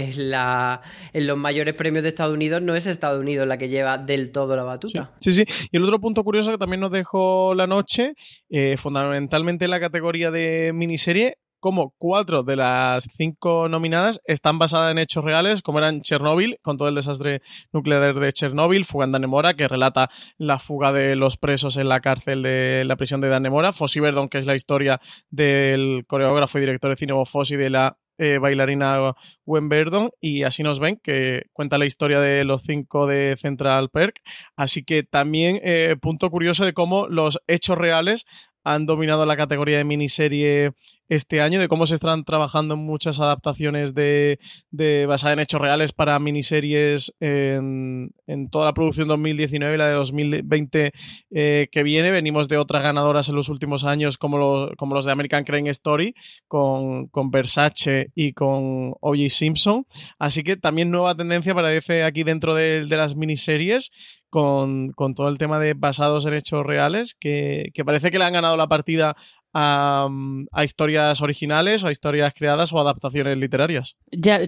es 0.09 0.17
la, 0.17 0.81
en 1.13 1.27
los 1.27 1.37
mayores 1.37 1.73
premios 1.73 2.03
de 2.03 2.09
Estados 2.09 2.33
Unidos 2.33 2.61
no 2.61 2.75
es 2.75 2.85
Estados 2.85 3.19
Unidos 3.19 3.47
la 3.47 3.57
que 3.57 3.69
lleva 3.69 3.97
del 3.97 4.31
todo 4.31 4.55
la 4.55 4.63
batuta. 4.63 5.11
sí, 5.19 5.31
sí. 5.31 5.45
Y 5.71 5.77
el 5.77 5.83
otro 5.83 5.99
punto 5.99 6.23
curioso 6.23 6.51
que 6.51 6.57
también 6.57 6.81
nos 6.81 6.91
dejó 6.91 7.53
la 7.55 7.67
noche 7.67 8.10
eh, 8.49 8.75
fundamentalmente 8.77 9.65
en 9.65 9.71
la 9.71 9.79
categoría 9.79 10.31
de 10.31 10.71
miniserie, 10.73 11.37
como 11.61 11.93
cuatro 11.99 12.43
de 12.43 12.55
las 12.55 13.07
cinco 13.13 13.69
nominadas 13.69 14.19
están 14.25 14.57
basadas 14.57 14.91
en 14.91 14.97
hechos 14.97 15.23
reales, 15.23 15.61
como 15.61 15.77
eran 15.77 16.01
Chernobyl, 16.01 16.57
con 16.63 16.77
todo 16.77 16.89
el 16.89 16.95
desastre 16.95 17.41
nuclear 17.71 18.19
de 18.19 18.33
Chernobyl, 18.33 18.83
Fuga 18.83 19.05
en 19.05 19.11
Danemora, 19.11 19.53
que 19.53 19.67
relata 19.67 20.09
la 20.37 20.57
fuga 20.57 20.91
de 20.91 21.15
los 21.15 21.37
presos 21.37 21.77
en 21.77 21.87
la 21.87 22.01
cárcel 22.01 22.41
de 22.41 22.83
la 22.85 22.95
prisión 22.95 23.21
de 23.21 23.29
Danemora, 23.29 23.71
Fossi 23.71 23.99
Verdon, 23.99 24.27
que 24.27 24.39
es 24.39 24.47
la 24.47 24.55
historia 24.55 24.99
del 25.29 26.03
coreógrafo 26.07 26.57
y 26.57 26.61
director 26.61 26.89
de 26.89 26.97
cine 26.97 27.13
Fossi 27.25 27.55
de 27.55 27.69
la 27.69 27.97
eh, 28.21 28.37
bailarina 28.37 29.15
Gwen 29.45 29.67
Verdon, 29.67 30.11
y 30.21 30.43
así 30.43 30.61
nos 30.61 30.79
ven, 30.79 30.99
que 31.01 31.47
cuenta 31.53 31.79
la 31.79 31.87
historia 31.87 32.19
de 32.19 32.43
los 32.43 32.61
cinco 32.61 33.07
de 33.07 33.35
Central 33.35 33.89
Perk. 33.89 34.21
Así 34.55 34.83
que 34.83 35.01
también 35.01 35.59
eh, 35.63 35.95
punto 35.99 36.29
curioso 36.29 36.63
de 36.63 36.73
cómo 36.73 37.07
los 37.07 37.39
hechos 37.47 37.79
reales 37.79 38.27
han 38.63 38.85
dominado 38.85 39.25
la 39.25 39.37
categoría 39.37 39.77
de 39.77 39.83
miniserie 39.83 40.73
este 41.09 41.41
año, 41.41 41.59
de 41.59 41.67
cómo 41.67 41.85
se 41.85 41.95
están 41.95 42.23
trabajando 42.23 42.77
muchas 42.77 43.19
adaptaciones 43.19 43.93
de, 43.93 44.39
de 44.69 45.05
basadas 45.07 45.33
en 45.33 45.39
hechos 45.41 45.59
reales 45.59 45.91
para 45.91 46.17
miniseries 46.19 47.13
en, 47.19 48.13
toda 48.49 48.65
la 48.65 48.73
producción 48.73 49.09
2019 49.09 49.75
y 49.75 49.77
la 49.77 49.87
de 49.89 49.93
2020 49.95 50.91
eh, 51.31 51.67
que 51.69 51.83
viene. 51.83 52.11
Venimos 52.11 52.47
de 52.47 52.57
otras 52.57 52.83
ganadoras 52.83 53.27
en 53.27 53.35
los 53.35 53.49
últimos 53.49 53.83
años, 53.83 54.17
como, 54.17 54.69
como 54.77 54.95
los 54.95 55.03
de 55.03 55.11
American 55.11 55.43
Crane 55.43 55.69
Story, 55.71 56.15
con, 56.47 57.07
con 57.07 57.29
Versace 57.29 58.10
y 58.15 58.33
con 58.33 58.93
O.J. 59.01 59.29
Simpson. 59.29 59.85
Así 60.19 60.43
que 60.43 60.57
también 60.57 60.91
nueva 60.91 61.15
tendencia 61.15 61.53
parece 61.53 62.03
aquí 62.03 62.23
dentro 62.23 62.55
de, 62.55 62.85
de 62.85 62.97
las 62.97 63.15
miniseries 63.15 63.91
con, 64.31 64.93
todo 65.15 65.27
el 65.27 65.37
tema 65.37 65.59
de 65.59 65.75
basados 65.75 66.25
en 66.25 66.33
hechos 66.33 66.65
reales, 66.65 67.15
que, 67.19 67.71
parece 67.85 68.09
que 68.09 68.17
le 68.17 68.25
han 68.25 68.33
ganado 68.33 68.57
la 68.57 68.67
partida 68.67 69.15
a, 69.53 70.07
historias 70.63 71.21
originales 71.21 71.83
o 71.83 71.87
a 71.87 71.91
historias 71.91 72.33
creadas 72.33 72.71
o 72.73 72.79
adaptaciones 72.79 73.37
literarias. 73.37 73.97
Ya, 74.11 74.39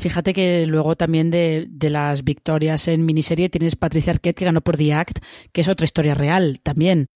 fíjate 0.00 0.32
que 0.32 0.64
luego 0.66 0.94
también 0.94 1.30
de, 1.30 1.68
las 1.90 2.24
victorias 2.24 2.88
en 2.88 3.04
miniserie 3.04 3.50
tienes 3.50 3.76
Patricia 3.76 4.12
Arquette 4.12 4.38
que 4.38 4.44
ganó 4.44 4.60
por 4.60 4.76
The 4.76 4.94
Act, 4.94 5.18
que 5.52 5.60
es 5.60 5.68
otra 5.68 5.84
historia 5.84 6.14
real 6.14 6.60
también. 6.62 7.08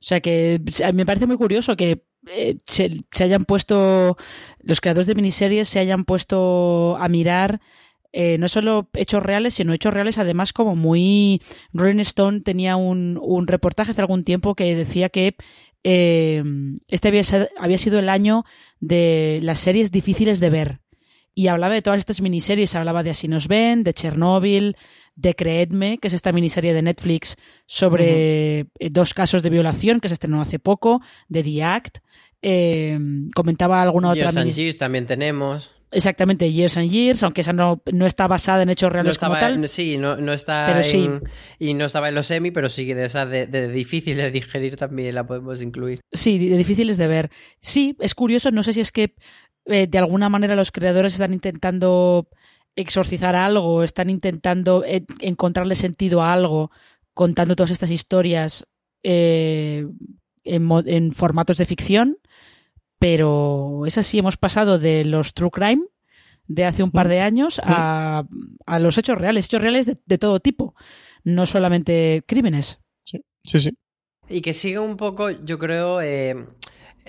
O 0.00 0.04
sea 0.04 0.20
que 0.20 0.60
me 0.94 1.04
parece 1.04 1.26
muy 1.26 1.36
curioso 1.36 1.76
que 1.76 2.04
eh, 2.26 2.58
se, 2.66 3.04
hayan 3.20 3.44
puesto, 3.44 4.16
los 4.60 4.80
creadores 4.80 5.06
de 5.06 5.14
miniseries 5.14 5.68
se 5.68 5.78
hayan 5.78 6.04
puesto 6.04 6.96
a 6.98 7.08
mirar 7.08 7.60
eh, 8.12 8.38
no 8.38 8.48
solo 8.48 8.88
hechos 8.94 9.22
reales, 9.22 9.54
sino 9.54 9.72
hechos 9.72 9.92
reales 9.92 10.18
además 10.18 10.52
como 10.52 10.74
muy... 10.74 11.42
Rolling 11.72 12.00
Stone 12.00 12.40
tenía 12.40 12.76
un, 12.76 13.18
un 13.20 13.46
reportaje 13.46 13.90
hace 13.90 14.00
algún 14.00 14.24
tiempo 14.24 14.54
que 14.54 14.74
decía 14.74 15.10
que 15.10 15.36
eh, 15.84 16.42
este 16.88 17.08
había, 17.08 17.78
sido 17.78 17.98
el 17.98 18.08
año 18.08 18.44
de 18.80 19.40
las 19.42 19.60
series 19.60 19.92
difíciles 19.92 20.40
de 20.40 20.50
ver. 20.50 20.80
Y 21.34 21.46
hablaba 21.46 21.74
de 21.74 21.82
todas 21.82 21.98
estas 21.98 22.20
miniseries, 22.20 22.74
hablaba 22.74 23.02
de 23.02 23.10
Así 23.10 23.28
nos 23.28 23.46
ven, 23.46 23.84
de 23.84 23.94
Chernobyl, 23.94 24.76
de 25.18 25.34
Creedme, 25.34 25.98
que 25.98 26.08
es 26.08 26.14
esta 26.14 26.32
miniserie 26.32 26.72
de 26.72 26.80
Netflix 26.80 27.36
sobre 27.66 28.60
eh, 28.60 28.66
dos 28.90 29.14
casos 29.14 29.42
de 29.42 29.50
violación 29.50 29.98
que 29.98 30.08
se 30.08 30.14
estrenó 30.14 30.40
hace 30.40 30.60
poco, 30.60 31.02
de 31.28 31.42
The 31.42 31.64
Act. 31.64 31.98
Eh, 32.40 32.98
comentaba 33.34 33.82
alguna 33.82 34.10
otra 34.10 34.30
miniserie. 34.30 34.72
también 34.74 35.06
tenemos. 35.06 35.74
Exactamente, 35.90 36.52
Years 36.52 36.76
and 36.76 36.90
Years, 36.90 37.22
aunque 37.22 37.40
esa 37.40 37.52
no, 37.52 37.82
no 37.92 38.06
está 38.06 38.28
basada 38.28 38.62
en 38.62 38.68
hechos 38.68 38.92
reales 38.92 39.18
como 39.18 39.38
tal. 39.38 39.68
Sí, 39.68 39.96
no, 39.96 40.16
no 40.16 40.32
está 40.32 40.80
en, 40.82 41.22
y 41.58 41.74
no 41.74 41.86
estaba 41.86 42.10
en 42.10 42.14
los 42.14 42.26
semi, 42.26 42.50
pero 42.50 42.68
sí 42.68 42.92
de 42.92 43.06
esas 43.06 43.28
de, 43.28 43.46
de, 43.46 43.68
difíciles 43.68 44.24
de 44.24 44.30
digerir 44.30 44.76
también 44.76 45.14
la 45.14 45.26
podemos 45.26 45.62
incluir. 45.62 46.00
Sí, 46.12 46.38
de 46.48 46.58
difíciles 46.58 46.98
de 46.98 47.06
ver. 47.06 47.30
Sí, 47.60 47.96
es 48.00 48.14
curioso, 48.14 48.50
no 48.50 48.62
sé 48.62 48.74
si 48.74 48.82
es 48.82 48.92
que 48.92 49.14
eh, 49.64 49.86
de 49.86 49.98
alguna 49.98 50.28
manera 50.28 50.54
los 50.54 50.70
creadores 50.70 51.14
están 51.14 51.32
intentando 51.32 52.28
exorcizar 52.80 53.36
algo, 53.36 53.82
están 53.82 54.10
intentando 54.10 54.84
eh, 54.84 55.04
encontrarle 55.20 55.74
sentido 55.74 56.22
a 56.22 56.32
algo, 56.32 56.70
contando 57.14 57.56
todas 57.56 57.70
estas 57.70 57.90
historias 57.90 58.66
eh, 59.02 59.86
en, 60.44 60.68
en 60.86 61.12
formatos 61.12 61.58
de 61.58 61.66
ficción 61.66 62.18
pero 62.98 63.86
es 63.86 63.96
así, 63.98 64.18
hemos 64.18 64.36
pasado 64.36 64.78
de 64.78 65.04
los 65.04 65.34
true 65.34 65.50
crime 65.50 65.82
de 66.46 66.64
hace 66.64 66.82
un 66.82 66.90
par 66.90 67.08
de 67.08 67.20
años 67.20 67.60
a, 67.62 68.24
a 68.66 68.78
los 68.78 68.98
hechos 68.98 69.18
reales, 69.18 69.46
hechos 69.46 69.60
reales 69.60 69.98
de, 70.04 70.18
todo 70.18 70.40
tipo, 70.40 70.74
no 71.22 71.46
solamente 71.46 72.24
crímenes. 72.26 72.80
Sí, 73.04 73.22
sí, 73.44 73.58
sí. 73.58 73.78
Y 74.28 74.40
que 74.40 74.52
sigue 74.52 74.78
un 74.78 74.96
poco, 74.96 75.30
yo 75.30 75.58
creo, 75.58 76.00
eh, 76.00 76.46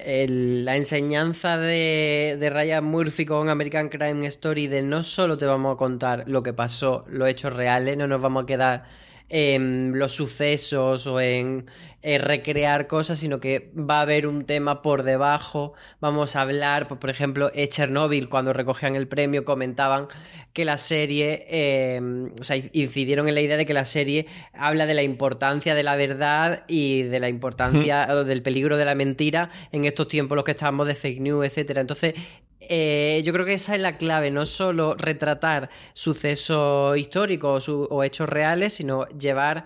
la 0.05 0.75
enseñanza 0.75 1.57
de, 1.57 2.37
de 2.39 2.49
Ryan 2.49 2.83
Murphy 2.83 3.25
con 3.25 3.49
American 3.49 3.89
Crime 3.89 4.25
Story 4.27 4.67
de 4.67 4.81
no 4.81 5.03
solo 5.03 5.37
te 5.37 5.45
vamos 5.45 5.75
a 5.75 5.77
contar 5.77 6.23
lo 6.27 6.41
que 6.43 6.53
pasó, 6.53 7.05
los 7.09 7.29
hechos 7.29 7.53
reales, 7.53 7.97
no 7.97 8.07
nos 8.07 8.21
vamos 8.21 8.43
a 8.43 8.45
quedar 8.45 8.83
en 9.29 9.93
los 9.97 10.13
sucesos 10.13 11.07
o 11.07 11.21
en, 11.21 11.65
recrear 12.01 12.87
cosas, 12.87 13.19
sino 13.19 13.41
que 13.41 13.71
va 13.77 13.99
a 13.99 14.01
haber 14.03 14.25
un 14.25 14.45
tema 14.45 14.81
por 14.81 15.03
debajo. 15.03 15.73
Vamos 15.99 16.35
a 16.35 16.41
hablar, 16.41 16.87
pues, 16.87 16.97
por 16.97 17.09
ejemplo, 17.09 17.51
Chernobyl, 17.53 18.29
cuando 18.29 18.53
recogían 18.53 18.95
el 18.95 19.07
premio, 19.07 19.43
comentaban 19.43 20.07
que 20.53 20.63
la 20.63 20.77
serie, 20.77 21.45
em, 21.49 22.31
o 22.39 22.43
sea, 22.43 22.55
incidieron 22.71 23.27
en 23.27 23.35
la 23.35 23.41
idea 23.41 23.57
de 23.57 23.65
que 23.65 23.73
la 23.73 23.83
serie 23.83 24.27
habla 24.53 24.85
de 24.85 24.93
la 24.93 25.03
importancia 25.03 25.75
de 25.75 25.83
la 25.83 25.97
verdad 25.97 26.63
y 26.69 27.03
de 27.03 27.19
la 27.19 27.27
importancia 27.27 28.07
o 28.11 28.23
del 28.23 28.41
peligro 28.41 28.77
de 28.77 28.85
la 28.85 28.95
mentira 28.95 29.49
en 29.73 29.83
estos 29.83 30.07
tiempos 30.07 30.37
los 30.37 30.45
que 30.45 30.51
estamos 30.51 30.87
de 30.87 30.95
fake 30.95 31.19
news, 31.19 31.45
etcétera. 31.45 31.81
Entonces, 31.81 32.13
eh, 32.59 33.21
yo 33.25 33.33
creo 33.33 33.45
que 33.45 33.53
esa 33.53 33.75
es 33.75 33.81
la 33.81 33.93
clave, 33.93 34.31
no 34.31 34.45
solo 34.45 34.95
retratar 34.95 35.69
sucesos 35.93 36.97
históricos 36.97 37.69
o 37.69 38.03
hechos 38.03 38.27
reales, 38.27 38.73
sino 38.73 39.07
llevar 39.09 39.65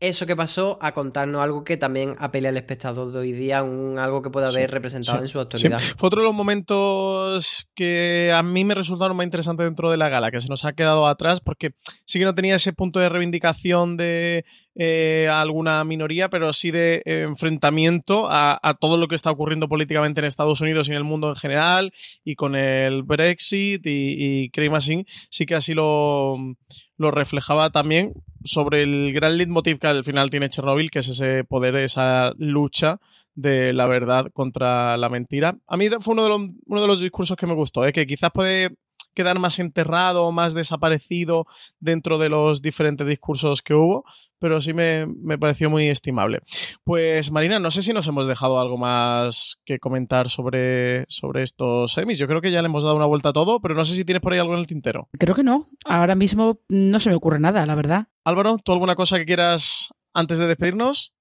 eso 0.00 0.26
que 0.26 0.36
pasó 0.36 0.78
a 0.80 0.92
contarnos 0.92 1.42
algo 1.42 1.64
que 1.64 1.76
también 1.76 2.16
apele 2.18 2.48
al 2.48 2.56
espectador 2.56 3.12
de 3.12 3.18
hoy 3.18 3.32
día, 3.32 3.62
un, 3.62 3.98
algo 3.98 4.22
que 4.22 4.30
pueda 4.30 4.48
haber 4.48 4.70
representado 4.70 5.22
en 5.22 5.28
su 5.28 5.40
actualidad. 5.40 5.78
Fue 5.96 6.08
otro 6.08 6.20
de 6.20 6.26
los 6.26 6.34
momentos 6.34 7.68
que 7.74 8.30
a 8.34 8.42
mí 8.42 8.64
me 8.64 8.74
resultaron 8.74 9.16
más 9.16 9.24
interesantes 9.24 9.64
dentro 9.64 9.90
de 9.90 9.96
la 9.96 10.08
gala, 10.08 10.30
que 10.30 10.40
se 10.40 10.48
nos 10.48 10.64
ha 10.64 10.72
quedado 10.72 11.06
atrás, 11.06 11.40
porque 11.40 11.74
sí 12.04 12.18
que 12.18 12.24
no 12.24 12.34
tenía 12.34 12.56
ese 12.56 12.72
punto 12.72 13.00
de 13.00 13.08
reivindicación 13.08 13.96
de 13.96 14.44
eh, 14.76 15.28
alguna 15.30 15.84
minoría, 15.84 16.28
pero 16.28 16.52
sí 16.52 16.70
de 16.70 17.02
enfrentamiento 17.04 18.28
a, 18.30 18.58
todo 18.80 18.96
lo 18.96 19.08
que 19.08 19.14
está 19.14 19.30
ocurriendo 19.30 19.68
políticamente 19.68 20.20
en 20.20 20.26
Estados 20.26 20.60
Unidos 20.60 20.88
y 20.88 20.92
en 20.92 20.96
el 20.96 21.04
mundo 21.04 21.28
en 21.28 21.36
general, 21.36 21.92
y 22.24 22.34
con 22.34 22.56
el 22.56 23.02
Brexit 23.02 23.86
y, 23.86 24.16
y 24.18 24.50
Craig 24.50 24.72
sí 25.30 25.46
que 25.46 25.54
así 25.54 25.74
lo, 25.74 26.36
lo 26.96 27.10
reflejaba 27.10 27.70
también 27.70 28.14
sobre 28.44 28.82
el 28.82 29.12
gran 29.12 29.38
leitmotiv 29.38 29.78
que 29.78 29.86
al 29.86 30.04
final 30.04 30.30
tiene 30.30 30.50
Chernobyl, 30.50 30.90
que 30.90 31.00
es 31.00 31.08
ese 31.08 31.44
poder, 31.44 31.76
esa 31.76 32.32
lucha 32.36 33.00
de 33.34 33.72
la 33.72 33.86
verdad 33.86 34.26
contra 34.32 34.96
la 34.96 35.08
mentira. 35.08 35.56
A 35.66 35.76
mí 35.76 35.88
fue 36.00 36.12
uno 36.12 36.22
de 36.24 36.28
los, 36.28 36.40
uno 36.66 36.80
de 36.80 36.86
los 36.86 37.00
discursos 37.00 37.36
que 37.36 37.46
me 37.46 37.54
gustó, 37.54 37.84
¿eh? 37.84 37.92
que 37.92 38.06
quizás 38.06 38.30
puede 38.32 38.76
quedar 39.14 39.38
más 39.38 39.58
enterrado, 39.58 40.30
más 40.32 40.54
desaparecido 40.54 41.46
dentro 41.80 42.18
de 42.18 42.28
los 42.28 42.62
diferentes 42.62 43.06
discursos 43.06 43.62
que 43.62 43.74
hubo, 43.74 44.04
pero 44.38 44.60
sí 44.60 44.74
me, 44.74 45.06
pareció 45.38 45.70
muy 45.70 45.88
estimable. 45.88 46.40
Pues 46.84 47.30
Marina, 47.30 47.58
no 47.58 47.70
sé 47.70 47.82
si 47.82 47.92
nos 47.92 48.06
hemos 48.06 48.28
dejado 48.28 48.60
algo 48.60 48.76
más 48.76 49.58
que 49.64 49.78
comentar 49.78 50.28
sobre, 50.28 51.04
sobre 51.08 51.42
estos 51.42 51.92
semis. 51.92 52.18
Yo 52.18 52.26
creo 52.26 52.40
que 52.40 52.50
ya 52.50 52.60
le 52.60 52.66
hemos 52.66 52.84
dado 52.84 52.96
una 52.96 53.06
vuelta 53.06 53.30
a 53.30 53.32
todo, 53.32 53.60
pero 53.60 53.74
no 53.74 53.84
sé 53.84 53.94
si 53.94 54.04
tienes 54.04 54.22
por 54.22 54.32
ahí 54.32 54.38
algo 54.38 54.54
en 54.54 54.60
el 54.60 54.66
tintero. 54.66 55.08
Creo 55.18 55.34
que 55.34 55.42
no. 55.42 55.70
Ahora 55.84 56.14
mismo 56.14 56.60
no 56.68 57.00
se 57.00 57.10
me 57.10 57.16
ocurre 57.16 57.40
nada, 57.40 57.64
la 57.66 57.74
verdad. 57.74 58.08
Álvaro, 58.24 58.56
¿tú 58.62 58.72
alguna 58.72 58.94
cosa 58.94 59.18
que 59.18 59.26
quieras 59.26 59.90
antes 60.12 60.38
de 60.38 60.46
despedirnos? 60.46 61.14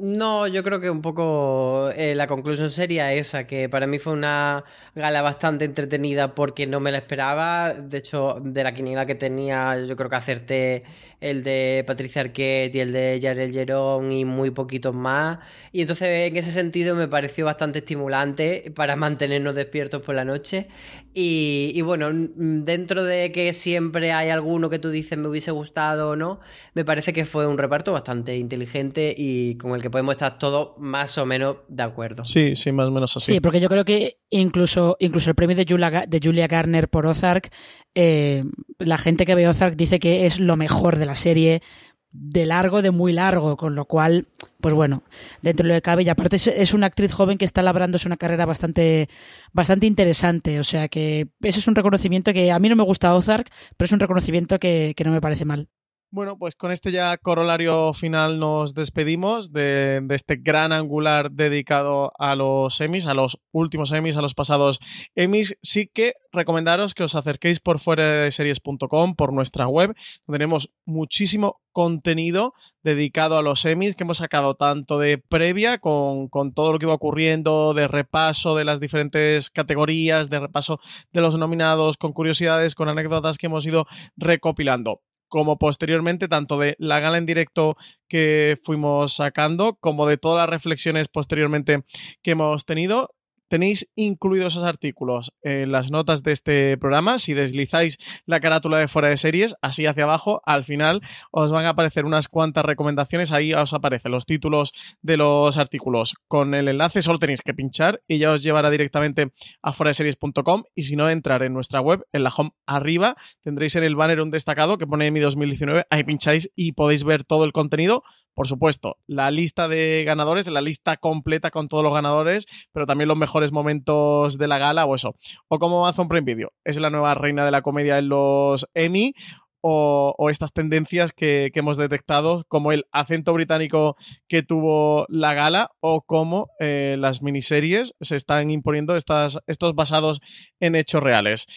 No, 0.00 0.46
yo 0.46 0.62
creo 0.62 0.78
que 0.80 0.90
un 0.90 1.02
poco 1.02 1.90
eh, 1.96 2.14
la 2.14 2.28
conclusión 2.28 2.70
sería 2.70 3.12
esa, 3.12 3.48
que 3.48 3.68
para 3.68 3.88
mí 3.88 3.98
fue 3.98 4.12
una 4.12 4.62
gala 4.94 5.22
bastante 5.22 5.64
entretenida 5.64 6.36
porque 6.36 6.68
no 6.68 6.78
me 6.78 6.92
la 6.92 6.98
esperaba. 6.98 7.74
De 7.74 7.98
hecho, 7.98 8.38
de 8.40 8.62
la 8.62 8.72
quiniela 8.74 9.06
que 9.06 9.16
tenía, 9.16 9.76
yo 9.84 9.96
creo 9.96 10.08
que 10.08 10.14
acerté 10.16 10.84
el 11.20 11.42
de 11.42 11.82
Patricia 11.84 12.20
Arquette 12.22 12.76
y 12.76 12.80
el 12.80 12.92
de 12.92 13.18
Yarel 13.18 13.52
Gerón 13.52 14.12
y 14.12 14.24
muy 14.24 14.52
poquitos 14.52 14.94
más. 14.94 15.38
Y 15.72 15.80
entonces, 15.80 16.28
en 16.30 16.36
ese 16.36 16.52
sentido, 16.52 16.94
me 16.94 17.08
pareció 17.08 17.46
bastante 17.46 17.80
estimulante 17.80 18.72
para 18.76 18.94
mantenernos 18.94 19.56
despiertos 19.56 20.02
por 20.02 20.14
la 20.14 20.24
noche. 20.24 20.68
Y, 21.14 21.72
y 21.74 21.82
bueno, 21.82 22.10
dentro 22.12 23.02
de 23.02 23.32
que 23.32 23.52
siempre 23.52 24.12
hay 24.12 24.30
alguno 24.30 24.70
que 24.70 24.78
tú 24.78 24.90
dices 24.90 25.18
me 25.18 25.26
hubiese 25.28 25.50
gustado 25.50 26.10
o 26.10 26.16
no, 26.16 26.38
me 26.74 26.84
parece 26.84 27.12
que 27.12 27.24
fue 27.24 27.46
un 27.46 27.58
reparto 27.58 27.92
bastante 27.92 28.36
inteligente 28.36 29.14
y 29.16 29.56
con 29.56 29.72
el 29.74 29.82
que 29.82 29.87
podemos 29.90 30.12
estar 30.12 30.38
todos 30.38 30.70
más 30.78 31.18
o 31.18 31.26
menos 31.26 31.56
de 31.68 31.82
acuerdo. 31.82 32.24
Sí, 32.24 32.56
sí, 32.56 32.72
más 32.72 32.88
o 32.88 32.90
menos 32.90 33.16
así. 33.16 33.34
Sí, 33.34 33.40
porque 33.40 33.60
yo 33.60 33.68
creo 33.68 33.84
que 33.84 34.18
incluso, 34.30 34.96
incluso 35.00 35.30
el 35.30 35.36
premio 35.36 35.56
de 35.56 35.66
Julia, 35.68 36.04
de 36.06 36.20
Julia 36.22 36.46
Garner 36.46 36.88
por 36.88 37.06
Ozark, 37.06 37.50
eh, 37.94 38.42
la 38.78 38.98
gente 38.98 39.24
que 39.24 39.34
ve 39.34 39.48
Ozark 39.48 39.76
dice 39.76 39.98
que 39.98 40.26
es 40.26 40.40
lo 40.40 40.56
mejor 40.56 40.98
de 40.98 41.06
la 41.06 41.14
serie 41.14 41.62
de 42.10 42.46
largo, 42.46 42.80
de 42.82 42.90
muy 42.90 43.12
largo, 43.12 43.56
con 43.56 43.74
lo 43.74 43.84
cual, 43.84 44.28
pues 44.60 44.74
bueno, 44.74 45.02
dentro 45.42 45.64
de 45.64 45.68
lo 45.68 45.74
que 45.76 45.82
cabe, 45.82 46.02
y 46.04 46.08
aparte 46.08 46.36
es, 46.36 46.72
una 46.72 46.86
actriz 46.86 47.12
joven 47.12 47.36
que 47.36 47.44
está 47.44 47.62
labrándose 47.62 48.08
una 48.08 48.16
carrera 48.16 48.46
bastante, 48.46 49.08
bastante 49.52 49.86
interesante, 49.86 50.58
o 50.58 50.64
sea 50.64 50.88
que 50.88 51.28
eso 51.42 51.58
es 51.60 51.68
un 51.68 51.74
reconocimiento 51.74 52.32
que 52.32 52.50
a 52.50 52.58
mí 52.58 52.68
no 52.68 52.76
me 52.76 52.82
gusta 52.82 53.14
Ozark, 53.14 53.50
pero 53.76 53.86
es 53.86 53.92
un 53.92 54.00
reconocimiento 54.00 54.58
que 54.58 54.94
no 55.04 55.12
me 55.12 55.20
parece 55.20 55.44
mal. 55.44 55.68
Bueno, 56.10 56.38
pues 56.38 56.54
con 56.54 56.72
este 56.72 56.90
ya 56.90 57.18
corolario 57.18 57.92
final 57.92 58.40
nos 58.40 58.72
despedimos 58.72 59.52
de, 59.52 60.02
este 60.08 60.36
gran 60.36 60.72
angular 60.72 61.30
dedicado 61.30 62.12
a 62.18 62.34
los 62.34 62.80
Emmys, 62.80 63.04
a 63.04 63.12
los 63.12 63.38
últimos 63.52 63.92
Emmys, 63.92 64.16
a 64.16 64.22
los 64.22 64.32
pasados 64.32 64.80
Emmys. 65.14 65.58
Sí 65.60 65.86
que 65.86 66.14
recomendaros 66.32 66.94
que 66.94 67.02
os 67.04 67.14
acerquéis 67.14 67.60
por 67.60 67.78
fuera 67.78 68.22
de 68.22 68.30
series.com, 68.30 69.16
por 69.16 69.34
nuestra 69.34 69.68
web, 69.68 69.94
donde 70.26 70.38
tenemos 70.38 70.70
muchísimo 70.86 71.60
contenido 71.72 72.54
dedicado 72.82 73.36
a 73.36 73.42
los 73.42 73.62
Emmys 73.66 73.94
que 73.94 74.04
hemos 74.04 74.16
sacado 74.16 74.54
tanto 74.54 74.98
de 74.98 75.18
previa 75.18 75.76
con, 75.76 76.28
con 76.28 76.54
todo 76.54 76.72
lo 76.72 76.78
que 76.78 76.86
iba 76.86 76.94
ocurriendo, 76.94 77.74
de 77.74 77.86
repaso 77.86 78.56
de 78.56 78.64
las 78.64 78.80
diferentes 78.80 79.50
categorías, 79.50 80.30
de 80.30 80.40
repaso 80.40 80.80
de 81.12 81.20
los 81.20 81.38
nominados, 81.38 81.98
con 81.98 82.14
curiosidades, 82.14 82.74
con 82.74 82.88
anécdotas 82.88 83.36
que 83.36 83.44
hemos 83.44 83.66
ido 83.66 83.86
recopilando 84.16 85.02
como 85.28 85.58
posteriormente, 85.58 86.28
tanto 86.28 86.58
de 86.58 86.76
la 86.78 87.00
gala 87.00 87.18
en 87.18 87.26
directo 87.26 87.76
que 88.08 88.58
fuimos 88.62 89.14
sacando, 89.14 89.76
como 89.80 90.06
de 90.06 90.16
todas 90.16 90.38
las 90.38 90.48
reflexiones 90.50 91.08
posteriormente 91.08 91.84
que 92.22 92.32
hemos 92.32 92.64
tenido. 92.64 93.10
Tenéis 93.48 93.90
incluidos 93.96 94.54
esos 94.54 94.66
artículos 94.66 95.32
en 95.42 95.72
las 95.72 95.90
notas 95.90 96.22
de 96.22 96.32
este 96.32 96.78
programa. 96.78 97.18
Si 97.18 97.34
deslizáis 97.34 97.98
la 98.26 98.40
carátula 98.40 98.78
de 98.78 98.88
fuera 98.88 99.08
de 99.08 99.16
series, 99.16 99.56
así 99.62 99.86
hacia 99.86 100.04
abajo, 100.04 100.42
al 100.44 100.64
final 100.64 101.02
os 101.30 101.50
van 101.50 101.64
a 101.64 101.70
aparecer 101.70 102.04
unas 102.04 102.28
cuantas 102.28 102.64
recomendaciones. 102.64 103.32
Ahí 103.32 103.54
os 103.54 103.72
aparecen 103.72 104.12
los 104.12 104.26
títulos 104.26 104.72
de 105.02 105.16
los 105.16 105.56
artículos 105.58 106.14
con 106.28 106.54
el 106.54 106.68
enlace. 106.68 107.02
Solo 107.02 107.18
tenéis 107.18 107.42
que 107.42 107.54
pinchar 107.54 108.02
y 108.06 108.18
ya 108.18 108.32
os 108.32 108.42
llevará 108.42 108.70
directamente 108.70 109.32
a 109.62 109.72
series.com. 109.72 110.64
Y 110.74 110.82
si 110.82 110.96
no, 110.96 111.08
entrar 111.08 111.42
en 111.42 111.54
nuestra 111.54 111.80
web, 111.80 112.04
en 112.12 112.24
la 112.24 112.30
home 112.36 112.50
arriba, 112.66 113.16
tendréis 113.42 113.76
en 113.76 113.84
el 113.84 113.96
banner 113.96 114.20
un 114.20 114.30
destacado 114.30 114.78
que 114.78 114.86
pone 114.86 115.10
mi 115.10 115.20
2019. 115.20 115.86
Ahí 115.90 116.04
pincháis 116.04 116.50
y 116.54 116.72
podéis 116.72 117.04
ver 117.04 117.24
todo 117.24 117.44
el 117.44 117.52
contenido 117.52 118.02
por 118.38 118.46
supuesto, 118.46 118.98
la 119.08 119.32
lista 119.32 119.66
de 119.66 120.04
ganadores, 120.06 120.46
la 120.46 120.60
lista 120.60 120.96
completa 120.96 121.50
con 121.50 121.66
todos 121.66 121.82
los 121.82 121.92
ganadores, 121.92 122.46
pero 122.70 122.86
también 122.86 123.08
los 123.08 123.16
mejores 123.16 123.50
momentos 123.50 124.38
de 124.38 124.46
la 124.46 124.58
gala 124.58 124.84
o 124.86 124.94
eso. 124.94 125.16
O 125.48 125.58
como 125.58 125.84
Amazon 125.84 126.06
Prime 126.06 126.24
Video, 126.24 126.52
es 126.62 126.78
la 126.78 126.88
nueva 126.88 127.14
reina 127.14 127.44
de 127.44 127.50
la 127.50 127.62
comedia 127.62 127.98
en 127.98 128.08
los 128.08 128.68
Emmy. 128.74 129.12
O, 129.60 130.28
estas 130.30 130.52
tendencias 130.52 131.10
que, 131.10 131.50
hemos 131.52 131.76
detectado, 131.76 132.44
como 132.46 132.70
el 132.70 132.84
acento 132.92 133.32
británico 133.32 133.96
que 134.28 134.44
tuvo 134.44 135.04
la 135.08 135.34
gala, 135.34 135.72
o 135.80 136.02
como 136.02 136.46
eh, 136.60 136.94
las 136.96 137.22
miniseries 137.22 137.96
se 138.00 138.14
están 138.14 138.52
imponiendo 138.52 138.94
estas, 138.94 139.40
estos 139.48 139.74
basados 139.74 140.20
en 140.60 140.76
hechos 140.76 141.02
reales. 141.02 141.48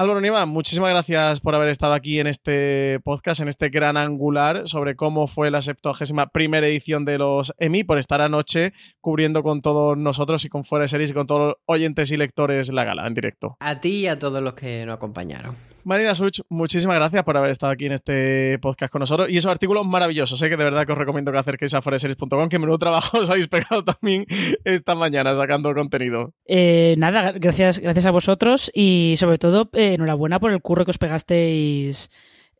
Álvaro 0.00 0.22
Nieva, 0.22 0.46
muchísimas 0.46 0.88
gracias 0.88 1.40
por 1.40 1.54
haber 1.54 1.68
estado 1.68 1.92
aquí 1.92 2.20
en 2.20 2.26
este 2.26 3.00
podcast, 3.04 3.42
en 3.42 3.48
este 3.48 3.68
gran 3.68 3.98
angular 3.98 4.66
sobre 4.66 4.96
cómo 4.96 5.26
fue 5.26 5.50
la 5.50 5.60
71 5.60 6.30
primera 6.32 6.66
edición 6.66 7.04
de 7.04 7.18
los 7.18 7.52
EMI, 7.58 7.84
por 7.84 7.98
estar 7.98 8.22
anoche 8.22 8.72
cubriendo 9.02 9.42
con 9.42 9.60
todos 9.60 9.98
nosotros 9.98 10.42
y 10.46 10.48
con 10.48 10.64
Fuera 10.64 10.88
Series 10.88 11.10
y 11.10 11.12
con 11.12 11.26
todos 11.26 11.40
los 11.48 11.54
oyentes 11.66 12.10
y 12.12 12.16
lectores 12.16 12.72
la 12.72 12.84
gala 12.84 13.06
en 13.06 13.12
directo. 13.12 13.58
A 13.60 13.82
ti 13.82 13.90
y 13.90 14.06
a 14.06 14.18
todos 14.18 14.42
los 14.42 14.54
que 14.54 14.86
nos 14.86 14.96
acompañaron. 14.96 15.54
Marina 15.84 16.14
Such, 16.14 16.40
muchísimas 16.48 16.96
gracias 16.96 17.22
por 17.24 17.36
haber 17.36 17.50
estado 17.50 17.72
aquí 17.72 17.86
en 17.86 17.92
este 17.92 18.58
podcast 18.58 18.92
con 18.92 19.00
nosotros 19.00 19.28
y 19.30 19.36
esos 19.36 19.50
artículos 19.50 19.86
maravillosos. 19.86 20.38
Sé 20.38 20.48
que 20.48 20.56
de 20.56 20.64
verdad 20.64 20.86
que 20.86 20.92
os 20.92 20.98
recomiendo 20.98 21.32
que 21.32 21.38
acerquéis 21.38 21.74
a 21.74 21.82
foreseries.com, 21.82 22.48
que 22.48 22.58
menudo 22.58 22.78
trabajo 22.78 23.18
os 23.18 23.30
habéis 23.30 23.48
pegado 23.48 23.84
también 23.84 24.26
esta 24.64 24.94
mañana 24.94 25.34
sacando 25.36 25.74
contenido. 25.74 26.32
Eh, 26.46 26.94
nada, 26.98 27.32
gracias, 27.32 27.78
gracias 27.78 28.06
a 28.06 28.10
vosotros 28.10 28.70
y 28.74 29.14
sobre 29.16 29.38
todo 29.38 29.70
eh, 29.72 29.94
enhorabuena 29.94 30.40
por 30.40 30.52
el 30.52 30.60
curro 30.60 30.84
que 30.84 30.90
os 30.90 30.98
pegasteis 30.98 32.10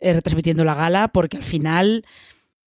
eh, 0.00 0.14
retransmitiendo 0.14 0.64
la 0.64 0.74
gala, 0.74 1.08
porque 1.08 1.36
al 1.36 1.42
final 1.42 2.04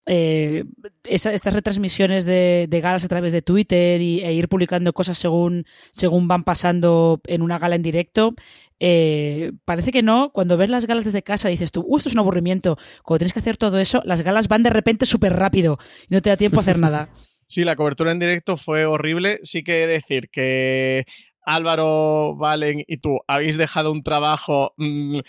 eh, 0.05 0.65
estas 1.03 1.53
retransmisiones 1.53 2.25
de, 2.25 2.67
galas 2.81 3.03
a 3.03 3.07
través 3.07 3.31
de 3.31 3.41
Twitter 3.41 4.01
y, 4.01 4.21
e 4.21 4.33
ir 4.33 4.49
publicando 4.49 4.93
cosas 4.93 5.17
según, 5.17 5.65
según 5.91 6.27
van 6.27 6.43
pasando 6.43 7.21
en 7.27 7.41
una 7.41 7.59
gala 7.59 7.75
en 7.75 7.83
directo, 7.83 8.35
eh, 8.79 9.53
parece 9.65 9.91
que 9.91 10.01
no. 10.01 10.31
Cuando 10.33 10.57
ves 10.57 10.69
las 10.69 10.85
galas 10.85 11.05
desde 11.05 11.23
casa 11.23 11.49
dices 11.49 11.71
tú, 11.71 11.85
esto 11.95 12.09
es 12.09 12.15
un 12.15 12.19
aburrimiento. 12.19 12.77
Cuando 13.03 13.19
tienes 13.19 13.33
que 13.33 13.39
hacer 13.39 13.57
todo 13.57 13.79
eso, 13.79 14.01
las 14.05 14.21
galas 14.21 14.47
van 14.47 14.63
de 14.63 14.71
repente 14.71 15.05
súper 15.05 15.33
rápido 15.33 15.77
y 16.09 16.13
no 16.13 16.21
te 16.21 16.29
da 16.29 16.37
tiempo 16.37 16.59
a 16.59 16.61
hacer 16.61 16.79
nada. 16.79 17.09
Sí, 17.45 17.65
la 17.65 17.75
cobertura 17.75 18.11
en 18.11 18.19
directo 18.19 18.57
fue 18.57 18.85
horrible. 18.85 19.39
Sí 19.43 19.63
que 19.63 19.85
decir 19.85 20.29
que 20.31 21.05
Álvaro, 21.45 22.35
Valen 22.35 22.83
y 22.87 22.97
tú 22.97 23.19
habéis 23.27 23.57
dejado 23.57 23.91
un 23.91 24.01
trabajo 24.01 24.73
mm, 24.77 25.19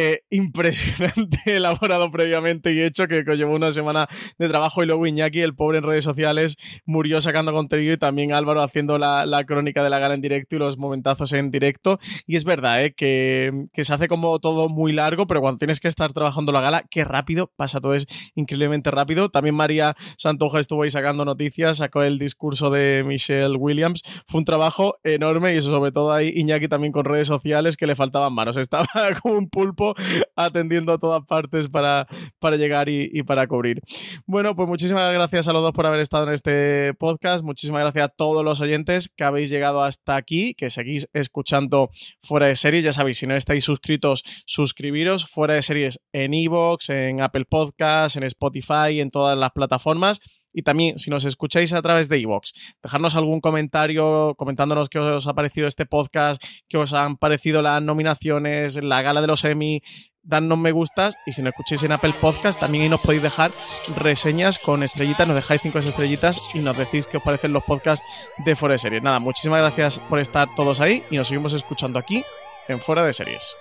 eh, 0.00 0.22
impresionante 0.30 1.38
elaborado 1.56 2.08
previamente 2.12 2.72
y 2.72 2.80
hecho 2.80 3.08
que, 3.08 3.24
llevó 3.24 3.56
una 3.56 3.72
semana 3.72 4.06
de 4.38 4.48
trabajo 4.48 4.80
y 4.80 4.86
luego 4.86 5.04
Iñaki, 5.08 5.40
el 5.40 5.56
pobre 5.56 5.78
en 5.78 5.84
redes 5.84 6.04
sociales, 6.04 6.56
murió 6.86 7.20
sacando 7.20 7.52
contenido 7.52 7.94
y 7.94 7.96
también 7.96 8.32
Álvaro 8.32 8.62
haciendo 8.62 8.96
la, 8.96 9.26
crónica 9.44 9.82
de 9.82 9.90
la 9.90 9.98
gala 9.98 10.14
en 10.14 10.20
directo 10.20 10.54
y 10.54 10.60
los 10.60 10.78
momentazos 10.78 11.32
en 11.32 11.50
directo. 11.50 11.98
Y 12.28 12.36
es 12.36 12.44
verdad 12.44 12.84
eh, 12.84 12.94
que, 12.94 13.84
se 13.84 13.92
hace 13.92 14.06
como 14.06 14.38
todo 14.38 14.68
muy 14.68 14.92
largo, 14.92 15.26
pero 15.26 15.40
cuando 15.40 15.58
tienes 15.58 15.80
que 15.80 15.88
estar 15.88 16.12
trabajando 16.12 16.52
la 16.52 16.60
gala, 16.60 16.84
qué 16.88 17.02
rápido 17.02 17.50
pasa 17.56 17.80
todo, 17.80 17.94
es 17.94 18.06
increíblemente 18.36 18.92
rápido. 18.92 19.30
También 19.30 19.56
María 19.56 19.96
Santoja 20.16 20.60
estuvo 20.60 20.84
ahí 20.84 20.90
sacando 20.90 21.24
noticias, 21.24 21.78
sacó 21.78 22.04
el 22.04 22.20
discurso 22.20 22.70
de 22.70 23.02
Michelle 23.04 23.56
Williams. 23.56 24.04
Fue 24.28 24.38
un 24.38 24.44
trabajo 24.44 24.94
enorme 25.02 25.54
y 25.54 25.56
eso 25.56 25.70
sobre 25.70 25.90
todo 25.90 26.12
ahí 26.12 26.32
Iñaki 26.36 26.68
también 26.68 26.92
con 26.92 27.04
redes 27.04 27.26
sociales 27.26 27.76
que 27.76 27.88
le 27.88 27.96
faltaban 27.96 28.32
manos. 28.32 28.56
Estaba 28.68 28.86
como 29.20 29.36
un 29.36 29.48
pulpo 29.48 29.87
atendiendo 30.36 30.92
a 30.92 30.98
todas 30.98 31.24
partes 31.24 31.68
para, 31.68 32.06
para 32.38 32.56
llegar 32.56 32.88
y, 32.88 33.22
para 33.22 33.46
cubrir. 33.46 33.80
Bueno, 34.26 34.54
pues 34.54 34.68
muchísimas 34.68 35.12
gracias 35.12 35.48
a 35.48 35.52
los 35.52 35.62
dos 35.62 35.72
por 35.72 35.86
haber 35.86 36.00
estado 36.00 36.26
en 36.26 36.34
este 36.34 36.94
podcast. 36.94 37.44
Muchísimas 37.44 37.80
gracias 37.82 38.04
a 38.04 38.08
todos 38.08 38.44
los 38.44 38.60
oyentes 38.60 39.08
que 39.14 39.24
habéis 39.24 39.50
llegado 39.50 39.82
hasta 39.82 40.16
aquí, 40.16 40.54
que 40.54 40.70
seguís 40.70 41.08
escuchando 41.12 41.90
Fuera 42.20 42.46
de 42.46 42.56
Series. 42.56 42.84
Ya 42.84 42.92
sabéis, 42.92 43.18
si 43.18 43.26
no 43.26 43.34
estáis 43.34 43.64
suscritos, 43.64 44.22
suscribiros. 44.46 45.26
Fuera 45.26 45.54
de 45.54 45.62
Series 45.62 46.00
en 46.12 46.34
Evox, 46.34 46.90
en 46.90 47.20
Apple 47.20 47.44
Podcasts, 47.44 48.16
en 48.16 48.22
Spotify, 48.24 49.00
en 49.00 49.10
todas 49.10 49.36
las 49.36 49.52
plataformas. 49.52 50.20
Y 50.52 50.62
también, 50.62 50.98
si 50.98 51.10
nos 51.10 51.24
escucháis 51.24 51.72
a 51.72 51.82
través 51.82 52.08
de 52.08 52.18
iVoox, 52.18 52.52
dejarnos 52.82 53.16
algún 53.16 53.40
comentario 53.40 54.34
comentándonos 54.36 54.88
qué 54.88 54.98
os 54.98 55.26
ha 55.26 55.34
parecido 55.34 55.66
este 55.66 55.86
podcast, 55.86 56.42
qué 56.68 56.78
os 56.78 56.92
han 56.94 57.16
parecido 57.16 57.62
las 57.62 57.82
nominaciones, 57.82 58.82
la 58.82 59.02
gala 59.02 59.20
de 59.20 59.26
los 59.26 59.44
Emmy, 59.44 59.82
dadnos 60.28 60.58
me 60.58 60.72
gustas 60.72 61.16
y 61.26 61.32
si 61.32 61.42
nos 61.42 61.52
escucháis 61.52 61.82
en 61.84 61.92
Apple 61.92 62.14
Podcast 62.20 62.60
también 62.60 62.84
ahí 62.84 62.88
nos 62.90 63.00
podéis 63.00 63.22
dejar 63.22 63.52
reseñas 63.96 64.58
con 64.58 64.82
estrellitas, 64.82 65.26
nos 65.26 65.36
dejáis 65.36 65.62
cinco 65.62 65.78
estrellitas 65.78 66.40
y 66.54 66.58
nos 66.58 66.76
decís 66.76 67.06
qué 67.06 67.16
os 67.16 67.22
parecen 67.22 67.52
los 67.52 67.64
podcasts 67.64 68.04
de 68.44 68.54
Fuera 68.54 68.74
de 68.74 68.78
Series. 68.78 69.02
Nada, 69.02 69.18
muchísimas 69.20 69.60
gracias 69.60 70.00
por 70.08 70.18
estar 70.18 70.54
todos 70.54 70.80
ahí 70.80 71.02
y 71.10 71.16
nos 71.16 71.28
seguimos 71.28 71.54
escuchando 71.54 71.98
aquí 71.98 72.22
en 72.68 72.80
Fuera 72.80 73.04
de 73.04 73.12
Series. 73.14 73.56